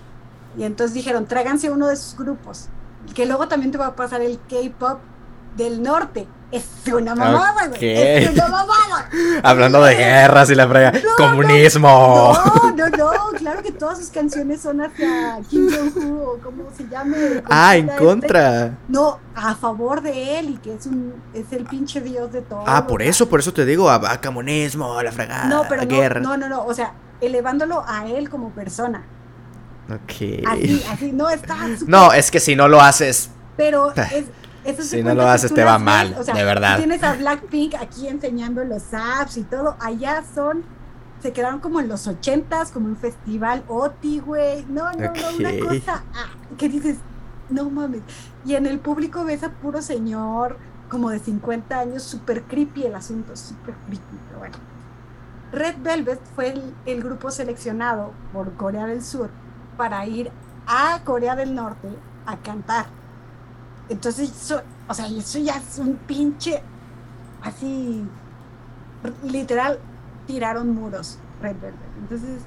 [0.56, 2.68] Y entonces dijeron, tráiganse uno de sus grupos,
[3.14, 4.98] que luego también te va a pasar el K-Pop
[5.56, 6.27] del norte.
[6.52, 7.78] Es una mamada, güey.
[7.82, 9.10] Es una mamada.
[9.43, 10.93] Hablando de guerras y la frega.
[11.16, 12.32] Comunismo.
[12.77, 16.89] No, no, no, Claro que todas sus canciones son hacia Kim Jong-un o como se
[16.89, 17.43] llame.
[17.51, 18.78] Ah, en contra.
[18.89, 22.64] No, a favor de él y que es un es el pinche dios de todo.
[22.66, 26.20] Ah, por eso, por eso te digo, a, comunismo, a la fregada, no, pero guerra.
[26.20, 29.05] No, no, no, o sea, elevándolo a él como persona.
[29.89, 30.44] Ok.
[30.47, 31.56] Así, así, no está.
[31.86, 33.31] No, es que si no lo haces.
[33.56, 34.27] Pero es,
[34.74, 36.78] si no lo haces te va mal, de verdad.
[36.78, 39.76] Tienes a Blackpink aquí enseñando los apps y todo.
[39.80, 40.64] Allá son,
[41.20, 44.64] se quedaron como en los ochentas, como un festival OTI, güey.
[44.68, 46.97] No, no, no, una cosa ah, que dices,
[47.51, 48.02] no mames.
[48.44, 52.94] Y en el público ves a puro señor como de 50 años, súper creepy el
[52.94, 54.56] asunto, súper creepy, pero bueno.
[55.52, 59.30] Red Velvet fue el, el, grupo seleccionado por Corea del Sur
[59.76, 60.30] para ir
[60.66, 61.88] a Corea del Norte
[62.26, 62.86] a cantar.
[63.88, 66.60] Entonces, eso, o sea, eso ya es un pinche,
[67.42, 68.04] así,
[69.22, 69.78] literal,
[70.26, 71.80] tiraron muros Red Velvet.
[72.00, 72.42] Entonces,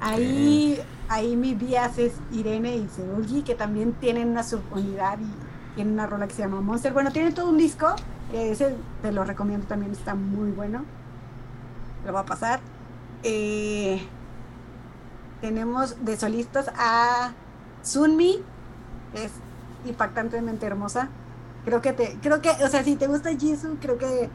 [0.00, 5.94] ahí, ahí mi vías es Irene y Seulgi, que también tienen una subunidad y tienen
[5.94, 6.92] una rola que se llama Monster.
[6.92, 7.94] Bueno, tienen todo un disco,
[8.32, 10.84] ese te lo recomiendo también, está muy bueno.
[12.04, 12.60] Lo va a pasar.
[13.22, 14.00] Eh,
[15.40, 17.32] tenemos de solistas a
[17.82, 18.42] Sunmi,
[19.14, 19.32] es
[19.84, 21.08] impactantemente hermosa.
[21.64, 24.30] Creo que te, creo que, o sea, si te gusta Jisoo, creo que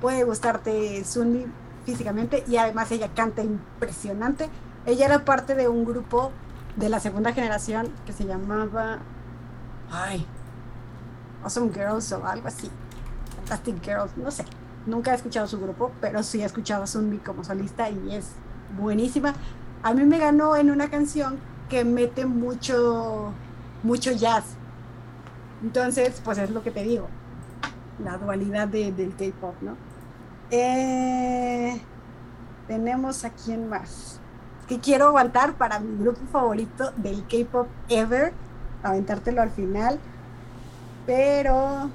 [0.00, 1.46] puede gustarte Sunmi
[1.84, 4.50] físicamente y además ella canta impresionante.
[4.84, 6.32] Ella era parte de un grupo
[6.76, 8.98] de la segunda generación que se llamaba
[9.90, 10.26] ay
[11.42, 12.70] Awesome Girls o algo así.
[13.36, 14.44] Fantastic Girls, no sé.
[14.86, 18.32] Nunca he escuchado su grupo, pero sí he escuchado a Sunmi como solista y es
[18.78, 19.34] buenísima.
[19.82, 23.32] A mí me ganó en una canción que mete mucho
[23.82, 24.44] mucho jazz
[25.62, 27.08] entonces, pues es lo que te digo,
[28.02, 29.76] la dualidad del K-Pop, ¿no?
[30.50, 31.80] Eh,
[32.68, 34.20] tenemos a quién más.
[34.68, 38.32] Que quiero aguantar para mi grupo favorito del K-Pop ever,
[38.82, 39.98] aventártelo al final,
[41.06, 41.88] pero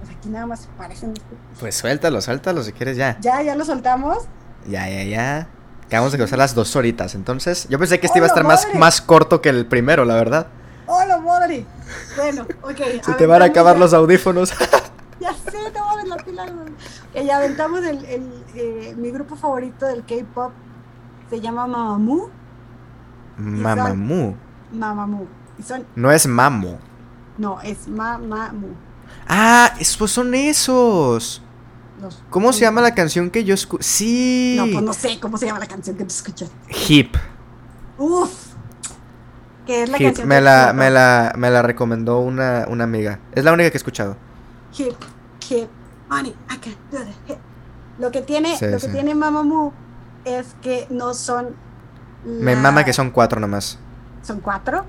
[0.00, 1.14] pues aquí nada más parecen.
[1.60, 3.18] Pues suéltalo, suéltalo si quieres ya.
[3.20, 4.18] Ya, ya lo soltamos.
[4.66, 5.48] Ya, ya, ya.
[5.86, 8.66] Acabamos de cruzar las dos horitas, entonces yo pensé que este iba a estar más,
[8.74, 10.48] más corto que el primero, la verdad.
[10.88, 11.66] ¡Hola, madre!
[12.16, 12.78] Bueno, ok.
[13.04, 14.50] Se te van a acabar los audífonos.
[15.20, 16.46] ya sé, no mames, la pila.
[17.14, 20.52] Y aventamos el, el eh, mi grupo favorito del K-pop.
[21.28, 22.30] Se llama Mamamoo.
[23.36, 24.34] Mamamoo.
[24.72, 25.26] Mamamoo.
[25.94, 26.78] No es Mamo.
[27.36, 28.70] No, es Mamamoo.
[29.28, 31.42] Ah, pues son esos.
[32.30, 33.82] ¿Cómo se llama la canción que yo escuché?
[33.82, 34.54] Sí.
[34.56, 36.50] No, pues no sé cómo se llama la canción que tú escuchas.
[36.88, 37.14] Hip.
[37.98, 38.47] Uf
[39.68, 43.20] que es la canción me, la, me, la, me la recomendó una, una amiga.
[43.32, 44.16] Es la única que he escuchado.
[44.78, 44.94] Hip,
[45.46, 45.68] hip,
[46.08, 47.38] money, I can do the hip.
[47.98, 49.74] Lo que tiene, lo que tiene Mamamoo
[50.24, 51.54] es que no son.
[52.24, 53.78] Me mama que son cuatro nomás.
[54.22, 54.86] Son cuatro.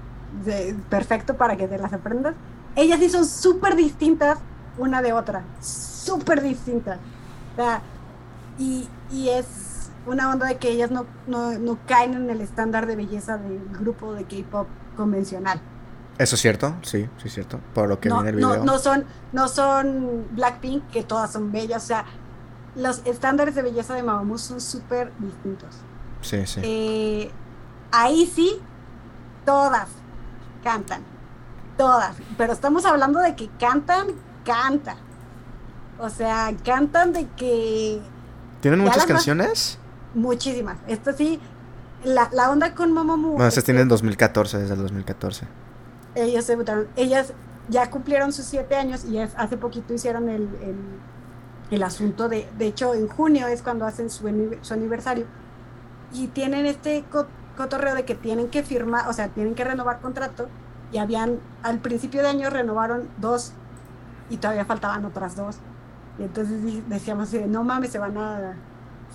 [0.89, 2.35] perfecto para que te las aprendas.
[2.77, 4.38] Ellas sí son súper distintas
[4.77, 5.43] una de otra.
[5.60, 6.99] Súper distintas.
[7.51, 7.81] O sea,
[8.57, 9.45] y, y es
[10.10, 14.14] una onda de que ellas no, no, caen en el estándar de belleza del grupo
[14.14, 14.68] de K-pop
[14.98, 15.61] convencional.
[16.18, 18.65] Eso es cierto, sí, sí es cierto, por lo que no, viene el video.
[18.65, 22.06] No, son, no son Blackpink, que todas son bellas, o sea,
[22.76, 25.69] los estándares de belleza de Mamamoo son súper distintos.
[26.22, 26.60] Sí, sí.
[26.64, 27.31] Eh,
[27.91, 28.60] ahí sí,
[29.45, 29.88] todas
[30.64, 31.03] cantan,
[31.77, 34.07] todas, pero estamos hablando de que cantan,
[34.44, 34.98] cantan.
[35.99, 38.02] O sea, cantan de que...
[38.61, 39.78] ¿Tienen muchas canciones?
[40.14, 40.77] Muchísimas.
[40.88, 41.40] Esto sí,
[42.03, 43.34] la, la onda con Mamamoo.
[43.34, 45.48] Bueno, se tiene en 2014, desde el 2014.
[46.15, 46.88] Ellos debutaron.
[46.95, 47.34] Ellas
[47.69, 50.49] ya cumplieron sus siete años y hace poquito hicieron el,
[51.72, 54.27] el asunto de, de hecho en junio es cuando hacen su,
[54.61, 55.26] su aniversario
[56.11, 57.03] y tienen este
[57.56, 60.48] cotorreo de que tienen que firmar, o sea, tienen que renovar contrato
[60.91, 63.53] y habían, al principio de año renovaron dos
[64.30, 65.57] y todavía faltaban otras dos.
[66.18, 68.56] Y entonces decíamos, no mames, se van a,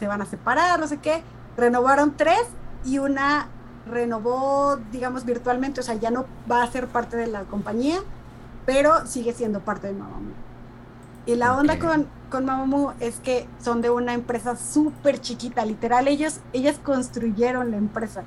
[0.04, 1.22] se van a separar, no sé qué.
[1.56, 2.42] Renovaron tres
[2.84, 3.48] y una
[3.86, 8.00] renovó, digamos, virtualmente, o sea, ya no va a ser parte de la compañía,
[8.66, 10.34] pero sigue siendo parte de Mamamoo.
[11.24, 16.06] Y la onda con, con Mamamoo es que son de una empresa súper chiquita, literal,
[16.06, 18.24] ellos, ellas construyeron la empresa.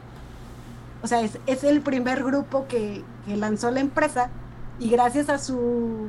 [1.03, 4.31] O sea, es, es el primer grupo que, que, lanzó la empresa
[4.79, 6.07] y gracias a su,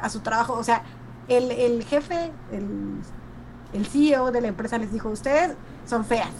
[0.00, 0.82] a su trabajo, o sea,
[1.28, 3.02] el, el jefe, el,
[3.76, 5.54] el CEO de la empresa les dijo, ustedes
[5.86, 6.30] son feas.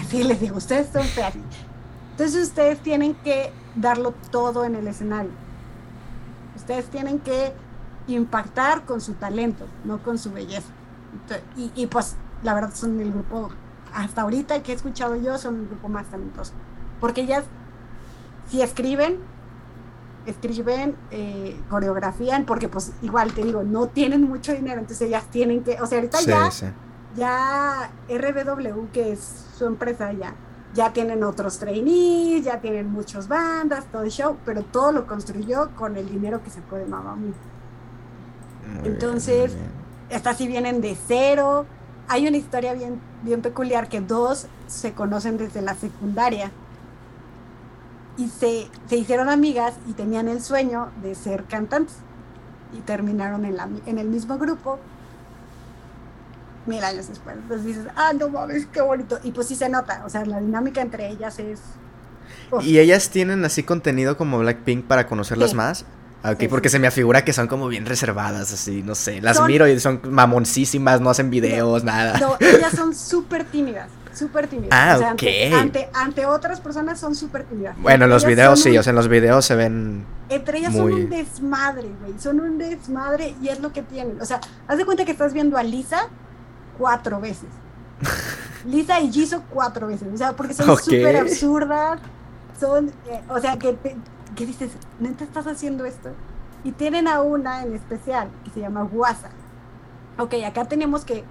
[0.00, 1.34] Así les digo, ustedes son feas.
[2.12, 5.30] Entonces ustedes tienen que darlo todo en el escenario.
[6.56, 7.52] Ustedes tienen que
[8.06, 10.68] impactar con su talento, no con su belleza.
[11.56, 13.50] y, pues la verdad son el grupo,
[13.94, 16.52] hasta ahorita que he escuchado yo, son el grupo más talentoso.
[17.00, 17.44] Porque ellas,
[18.48, 19.18] si escriben,
[20.26, 25.62] escriben, eh, coreografían, porque pues igual te digo, no tienen mucho dinero, entonces ellas tienen
[25.62, 26.50] que, o sea, ahorita ya,
[27.16, 30.34] ya RBW, que es su empresa ya,
[30.74, 35.70] ya tienen otros trainees, ya tienen muchas bandas, todo el show, pero todo lo construyó
[35.76, 37.32] con el dinero que sacó de Mamamoo.
[38.84, 39.54] Entonces,
[40.08, 41.66] estas sí vienen de cero.
[42.08, 46.50] Hay una historia bien, bien peculiar que dos se conocen desde la secundaria
[48.16, 51.96] y se, se hicieron amigas y tenían el sueño de ser cantantes
[52.76, 54.78] y terminaron en, la, en el mismo grupo
[56.66, 57.36] mil años después.
[57.36, 59.18] Entonces dices, ah, no mames, qué bonito.
[59.24, 61.60] Y pues sí se nota, o sea, la dinámica entre ellas es...
[62.60, 65.86] ¿Y ellas tienen así contenido como Blackpink para conocerlas más?
[66.22, 69.20] Ah, ok, porque se me afigura que son como bien reservadas, así, no sé.
[69.20, 72.18] Las miro y son mamoncísimas, no hacen videos, nada.
[72.20, 74.70] No, ellas son súper tímidas súper tímidas.
[74.72, 75.22] Ah, ok.
[75.54, 77.76] Ante, ante, otras personas son súper tímidas.
[77.78, 80.04] Bueno, en los videos sí, o sea, en los videos se ven.
[80.28, 82.18] Entre ellas son un desmadre, güey.
[82.18, 84.20] Son un desmadre y es lo que tienen.
[84.20, 86.08] O sea, haz de cuenta que estás viendo a Lisa
[86.78, 87.48] cuatro veces.
[88.66, 90.08] Lisa y Jisoo cuatro veces.
[90.12, 92.00] O sea, porque son súper absurdas.
[92.58, 93.76] Son, eh, o sea, que,
[94.36, 94.70] que dices,
[95.00, 96.10] ¿neta estás haciendo esto?
[96.64, 99.30] Y tienen a una en especial que se llama Guasa.
[100.18, 101.24] Ok, acá tenemos que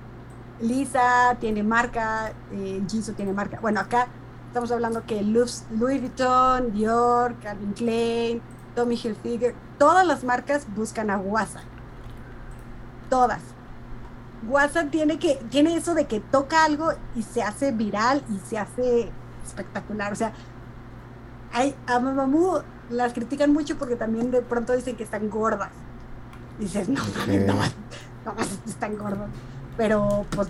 [0.62, 3.60] Lisa tiene marca, eh, Jisoo tiene marca.
[3.62, 4.08] Bueno, acá
[4.48, 8.42] estamos hablando que Louis, Vuitton, Dior, Calvin Klein,
[8.76, 11.62] Tommy Hilfiger, todas las marcas buscan a Guasa.
[13.10, 13.42] Todas.
[14.48, 18.58] Guasa tiene que tiene eso de que toca algo y se hace viral y se
[18.58, 19.12] hace
[19.46, 20.14] espectacular.
[20.14, 20.34] O sea,
[21.54, 25.72] hay, a Mamamoo las critican mucho porque también de pronto dicen que están gordas.
[26.60, 29.30] Dices, no, no, no, no, están gordas
[29.78, 30.48] pero pues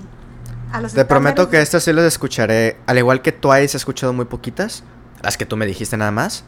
[0.71, 4.13] a los Te prometo que estas sí las escucharé, al igual que Twice he escuchado
[4.13, 4.83] muy poquitas,
[5.21, 6.43] las que tú me dijiste nada más.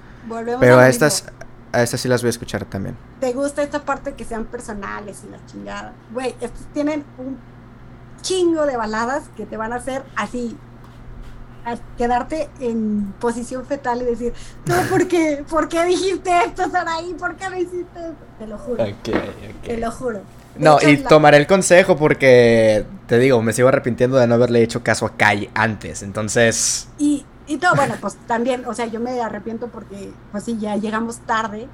[0.60, 1.26] pero a, estas
[1.72, 2.96] a estas sí las voy a escuchar también.
[3.20, 5.94] ¿Te gusta esta parte que sean personales y la chingada?
[6.12, 7.38] Güey, estos tienen un
[8.22, 10.58] chingo de baladas que te van a hacer así
[11.66, 14.34] a quedarte en posición fetal y decir,
[14.66, 15.44] no, ¿por qué?
[15.50, 17.14] ¿Por qué dijiste esto, Saraí?
[17.14, 18.26] ¿Por qué me hiciste esto?
[18.40, 18.86] Te lo juro.
[19.64, 20.22] Te lo juro.
[20.58, 24.84] No, y tomaré el consejo porque, te digo, me sigo arrepintiendo de no haberle hecho
[24.84, 26.90] caso a Kai antes, entonces...
[27.00, 30.76] Y, y todo, bueno, pues también, o sea, yo me arrepiento porque, pues sí, ya
[30.76, 31.68] llegamos tarde,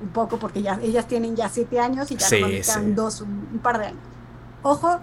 [0.00, 3.60] un poco, porque ya ellas tienen ya siete años y ya sí, quedan dos, un,
[3.62, 4.02] par de años.
[4.62, 5.00] Ojo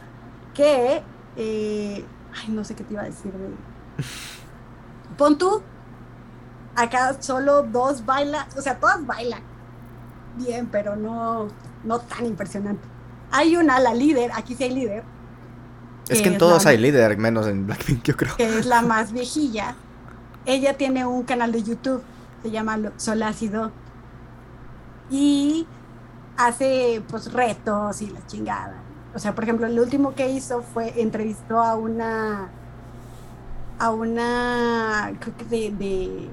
[0.53, 1.03] que,
[1.38, 4.03] eh, ay, no sé qué te iba a decir de...
[5.18, 5.61] Pon tú,
[6.76, 9.43] acá solo dos bailan, o sea, todas bailan
[10.38, 11.48] bien, pero no,
[11.84, 12.90] no tan impresionante.
[13.31, 15.03] Hay una, la líder, aquí sí hay líder.
[16.09, 18.35] Es que en todos hay líder, menos en Blackpink, yo creo.
[18.35, 19.75] Que es la más viejilla.
[20.45, 22.03] Ella tiene un canal de YouTube,
[22.43, 23.71] se llama Solácido.
[25.09, 25.67] Y
[26.37, 28.75] hace pues retos y la chingada.
[29.13, 32.49] O sea, por ejemplo, el último que hizo fue entrevistó a una
[33.79, 36.29] a una creo que de, de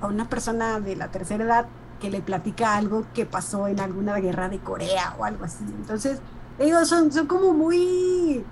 [0.00, 1.66] a una persona de la tercera edad
[2.00, 5.64] que le platica algo que pasó en alguna guerra de Corea o algo así.
[5.64, 6.20] Entonces,
[6.58, 8.44] ellos son, son como muy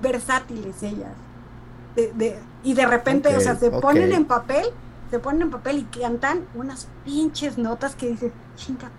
[0.00, 1.12] versátiles ellas.
[2.62, 4.66] y de repente, o sea, se ponen en papel,
[5.10, 8.90] se ponen en papel y cantan unas pinches notas que dices, chinga.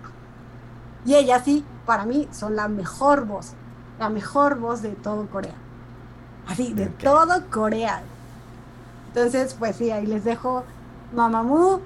[1.06, 3.54] Y ellas sí, para mí, son la mejor voz,
[4.00, 5.56] la mejor voz de todo Corea.
[6.48, 8.04] Así, de todo Corea.
[9.08, 10.64] Entonces, pues sí, ahí les dejo
[11.14, 11.82] Mamamoo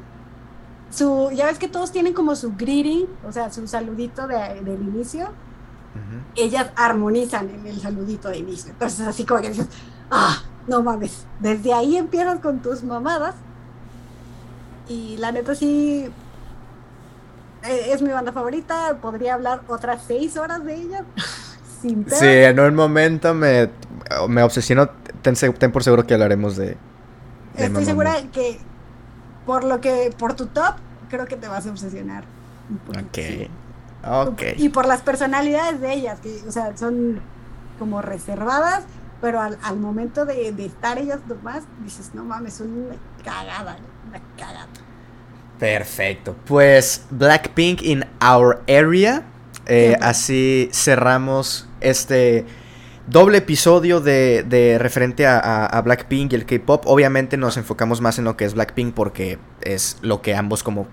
[0.90, 4.82] su, ya ves que todos tienen como su greeting, o sea, su saludito de, del
[4.82, 5.30] inicio.
[6.36, 8.72] ellas armonizan en el saludito de inicio.
[8.72, 9.68] Entonces, así como que dices,
[10.12, 13.36] ah, no mames, desde ahí empiezas con tus mamadas.
[14.88, 16.10] Y la neta sí,
[17.64, 21.06] e, es mi banda favorita, podría hablar otras seis horas de ella.
[21.82, 23.70] Sin sí, en un momento me,
[24.30, 24.90] me obsesionó,
[25.22, 26.78] ten, ten, por seguro que hablaremos de...
[27.56, 28.60] Estoy segura que
[29.46, 30.76] por lo que, por tu top,
[31.10, 32.24] creo que te vas a obsesionar.
[32.90, 33.50] Ok.
[34.08, 34.42] Ok.
[34.58, 37.20] Y por las personalidades de ellas, que, o sea, son
[37.80, 38.84] como reservadas,
[39.22, 43.78] pero al, momento de, estar ellas nomás, dices, no mames, son una cagada,
[44.08, 44.68] una cagada.
[45.60, 46.36] Perfecto.
[46.46, 49.24] Pues Blackpink in Our Area.
[49.68, 52.46] Eh, así cerramos este
[53.08, 56.84] doble episodio de, referente a, a, Blackpink y el K-Pop.
[56.86, 60.88] Obviamente nos enfocamos más en lo que es Blackpink porque es lo que ambos como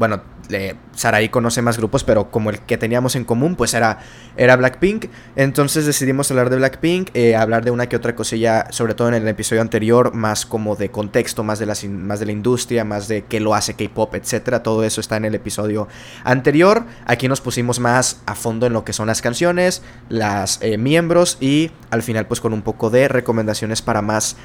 [0.00, 3.98] bueno, eh, Saraí conoce más grupos, pero como el que teníamos en común, pues era,
[4.34, 5.08] era Blackpink.
[5.36, 9.14] Entonces decidimos hablar de Blackpink, eh, hablar de una que otra cosilla, sobre todo en
[9.14, 13.08] el episodio anterior, más como de contexto, más de la, más de la industria, más
[13.08, 14.62] de qué lo hace K-pop, etcétera.
[14.62, 15.86] Todo eso está en el episodio
[16.24, 16.86] anterior.
[17.04, 21.36] Aquí nos pusimos más a fondo en lo que son las canciones, las eh, miembros
[21.42, 24.38] y al final, pues con un poco de recomendaciones para más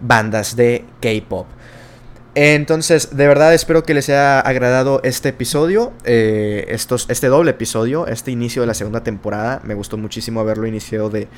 [0.00, 1.48] bandas de K-pop.
[2.34, 8.06] Entonces, de verdad espero que les haya agradado este episodio, eh, estos, este doble episodio,
[8.06, 9.60] este inicio de la segunda temporada.
[9.64, 11.28] Me gustó muchísimo haberlo iniciado de,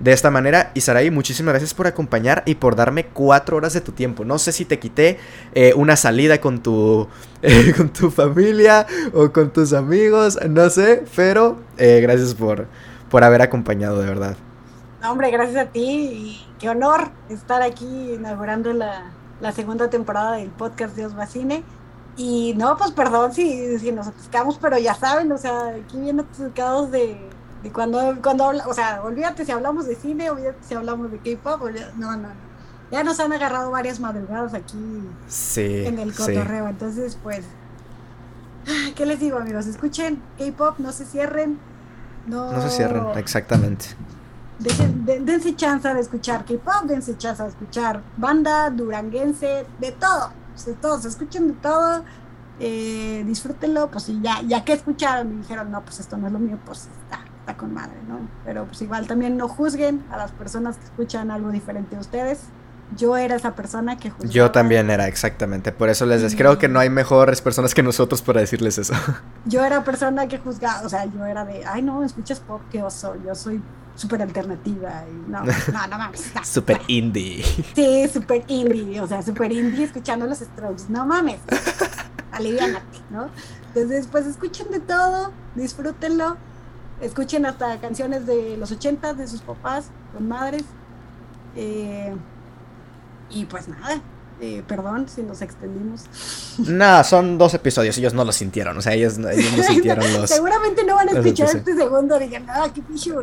[0.00, 0.72] de esta manera.
[0.74, 4.24] Y Saraí, muchísimas gracias por acompañar y por darme cuatro horas de tu tiempo.
[4.24, 5.18] No sé si te quité
[5.54, 7.06] eh, una salida con tu,
[7.76, 12.66] con tu familia o con tus amigos, no sé, pero eh, gracias por,
[13.08, 14.36] por haber acompañado, de verdad.
[15.04, 20.50] hombre, gracias a ti y qué honor estar aquí inaugurando la la segunda temporada del
[20.50, 21.62] podcast Dios Vacine.
[22.16, 26.20] Y no, pues perdón si, si nos atascamos, pero ya saben, o sea, aquí vienen
[26.20, 27.18] atascados de,
[27.62, 31.62] de cuando, cuando o sea, olvídate si hablamos de cine, olvídate si hablamos de K-pop,
[31.96, 32.28] no, no, no.
[32.90, 34.76] Ya nos han agarrado varias madrugadas aquí
[35.56, 37.44] en el cotorreo, entonces pues,
[38.96, 39.66] ¿qué les digo amigos?
[39.66, 41.58] Escuchen K-pop, no se cierren.
[42.26, 43.86] No, no se cierren, exactamente
[44.60, 50.32] dense chance de escuchar K-pop, dense chance de escuchar banda, duranguense, de todo,
[50.66, 52.04] de todo, se escuchen de todo,
[52.58, 56.32] eh, disfrútenlo, pues y ya, ya que escucharon y dijeron, no, pues esto no es
[56.32, 58.18] lo mío, pues está, está con madre, ¿no?
[58.44, 62.40] Pero pues igual también no juzguen a las personas que escuchan algo diferente a ustedes.
[62.96, 64.32] Yo era esa persona que juzgaba.
[64.32, 65.72] Yo también era, exactamente.
[65.72, 68.94] Por eso les creo que no hay mejores personas que nosotros para decirles eso.
[69.46, 72.82] Yo era persona que juzgaba, o sea, yo era de, ay no, escuchas pop, qué
[72.82, 73.62] oso, yo soy
[73.94, 75.04] súper alternativa.
[75.08, 75.52] Y no, no,
[75.90, 76.32] no mames.
[76.44, 77.44] Súper indie.
[77.74, 79.00] Sí, súper indie.
[79.00, 80.84] O sea, súper indie escuchando los strokes.
[80.88, 81.40] No mames.
[82.32, 83.28] Aliviánate, ¿no?
[83.68, 86.36] Entonces, pues escuchen de todo, disfrútenlo.
[87.00, 90.64] Escuchen hasta canciones de los ochentas de sus papás, con madres.
[91.56, 92.14] Eh,
[93.30, 94.00] y pues nada,
[94.40, 96.04] eh, perdón si nos extendimos.
[96.58, 99.28] No, son dos episodios, ellos no lo sintieron, o sea, ellos, no
[99.62, 100.30] sintieron los...
[100.30, 103.22] Seguramente no van a escuchar este segundo, digan, ah, qué picho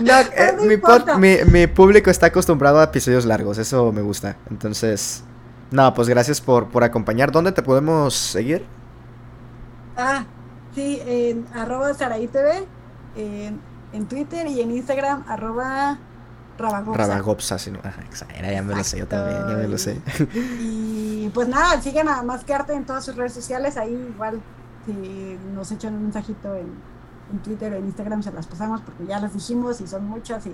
[0.00, 4.36] no, eh, mi, mi, público está acostumbrado a episodios largos, eso me gusta.
[4.50, 5.22] Entonces,
[5.70, 7.32] no, pues gracias por, por acompañar.
[7.32, 8.64] ¿Dónde te podemos seguir?
[9.96, 10.24] Ah,
[10.74, 12.64] sí, en arroba TV,
[13.16, 15.98] en, Twitter y en Instagram, arroba
[16.58, 17.06] Rabagopsa.
[17.06, 20.00] Rabagopsa, sí, no, ya me lo sé, yo también, ya me lo sé.
[20.60, 24.40] Y pues nada, sigan a Más que Arte en todas sus redes sociales, ahí igual
[24.86, 26.94] si nos echan un mensajito en
[27.32, 30.44] en Twitter o en Instagram se las pasamos porque ya las dijimos y son muchas.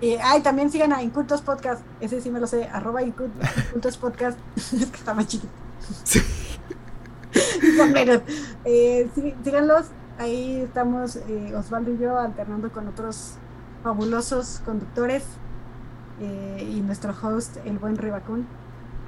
[0.00, 4.38] Y, ay, también sigan a Incultos Podcast, ese sí me lo sé, arroba Incultos Podcast,
[4.56, 5.52] es que está más chiquito.
[6.04, 6.20] Sí.
[8.64, 9.10] eh,
[9.44, 9.86] síganlos,
[10.18, 13.34] ahí estamos eh, Osvaldo y yo alternando con otros
[13.82, 15.24] fabulosos conductores
[16.20, 18.46] eh, y nuestro host, el buen Ribacún.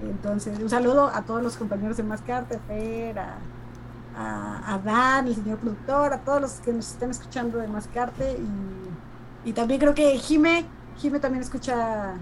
[0.03, 3.39] Entonces, un saludo a todos los compañeros de Mascarte, Fer, a
[4.17, 8.39] a, Dan, el señor productor, a todos los que nos estén escuchando de Mascarte
[9.45, 10.65] y, y también creo que Jime,
[10.99, 12.15] Jime también escucha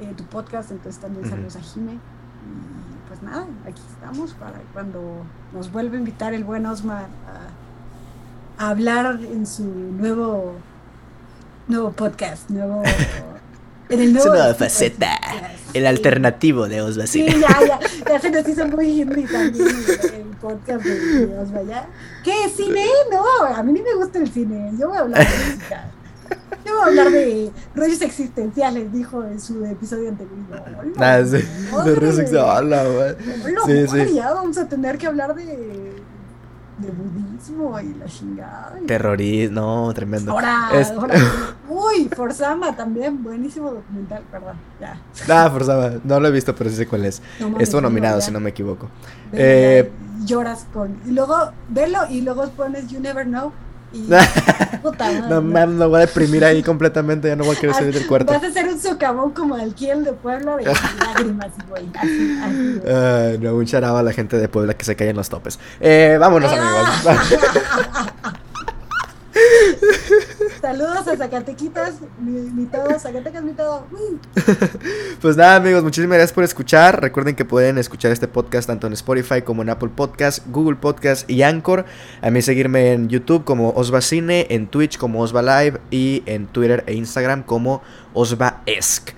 [0.00, 1.92] eh, tu podcast, entonces también saludos a Jime.
[1.92, 7.06] Y pues nada, aquí estamos para cuando nos vuelva a invitar el buen Osmar
[8.58, 10.54] a, a hablar en su nuevo
[11.68, 12.82] nuevo podcast, nuevo
[13.88, 15.18] en el nuevo nueva faceta.
[15.72, 17.06] El alternativo de Osva.
[17.06, 17.80] Sí, ya, ya.
[18.08, 21.88] Ya se nos hizo muy indie también el podcast de Osva, ¿ya?
[22.22, 22.48] ¿Qué?
[22.54, 22.84] ¿Cine?
[23.10, 24.70] No, a mí ni me gusta el cine.
[24.78, 25.90] Yo voy a hablar de música.
[26.64, 30.38] Yo voy a hablar de rollos existenciales, dijo en su episodio anterior.
[30.96, 31.44] Nada, sí.
[31.84, 33.16] De rollos existenciales,
[33.66, 34.14] Sí, sí.
[34.14, 35.92] Ya vamos a tener que hablar de
[36.78, 38.74] de budismo y la chingada.
[38.86, 40.32] Terrorismo, no, tremendo.
[40.32, 41.14] Ahora, ahora.
[41.68, 44.98] Uy, Forzama también, buenísimo documental, perdón, ya.
[45.28, 47.22] Ah, Forzama, no lo he visto, pero sí sé cuál es.
[47.58, 48.88] Estuvo nominado, si no me equivoco.
[49.32, 49.90] eh,
[50.24, 50.98] lloras con.
[51.06, 51.36] Y luego,
[51.68, 53.52] velo y luego pones You Never Know
[55.28, 58.06] no mames, me voy a deprimir ahí completamente, ya no voy a querer salir del
[58.06, 58.32] cuarto.
[58.32, 60.64] Vas a hacer un socavón como el Kiel de Puebla de
[60.98, 61.88] lágrimas, güey.
[63.38, 65.58] no, un charaba a la gente de Puebla que se cae en los topes.
[65.80, 66.88] Eh, vámonos, amigos.
[70.60, 73.86] Saludos a Zacatequitas, mi, todo, Zacatecas, mi todo.
[75.20, 77.00] pues nada, amigos, muchísimas gracias por escuchar.
[77.02, 81.28] Recuerden que pueden escuchar este podcast tanto en Spotify como en Apple Podcast, Google Podcast
[81.28, 81.84] y Anchor.
[82.22, 86.46] A mí seguirme en YouTube como Osva Cine, en Twitch como Osva Live y en
[86.46, 87.82] Twitter e Instagram como
[88.12, 89.10] Osva Esc.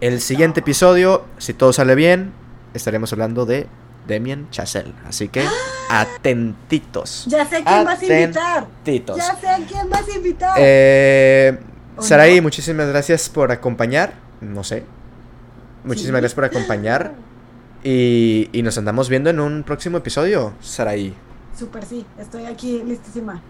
[0.00, 2.32] El siguiente episodio, si todo sale bien,
[2.74, 3.66] estaremos hablando de
[4.06, 4.92] Demian Chazelle.
[5.06, 5.44] Así que
[5.90, 7.26] atentitos.
[7.28, 8.66] Ya sé quién vas a invitar.
[8.84, 10.56] Ya sé a quién vas a invitar.
[10.58, 11.58] Eh,
[11.98, 14.14] Saraí, muchísimas gracias por acompañar.
[14.40, 14.84] No sé.
[15.84, 17.14] Muchísimas gracias por acompañar.
[17.84, 21.16] Y, y, nos andamos viendo en un próximo episodio, Saraí.
[21.58, 22.06] Súper, sí.
[22.16, 23.42] Estoy aquí listísima.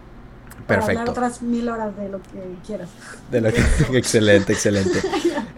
[0.66, 1.00] Perfecto.
[1.00, 2.88] Para otras mil horas de lo que quieras.
[3.30, 3.62] De lo que...
[3.98, 5.00] excelente, excelente.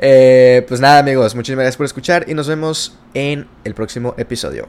[0.07, 4.67] Eh, pues nada, amigos, muchísimas gracias por escuchar y nos vemos en el próximo episodio.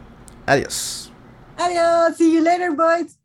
[0.48, 1.12] Adiós.
[1.58, 2.16] Adiós.
[2.18, 3.18] See you later, boys.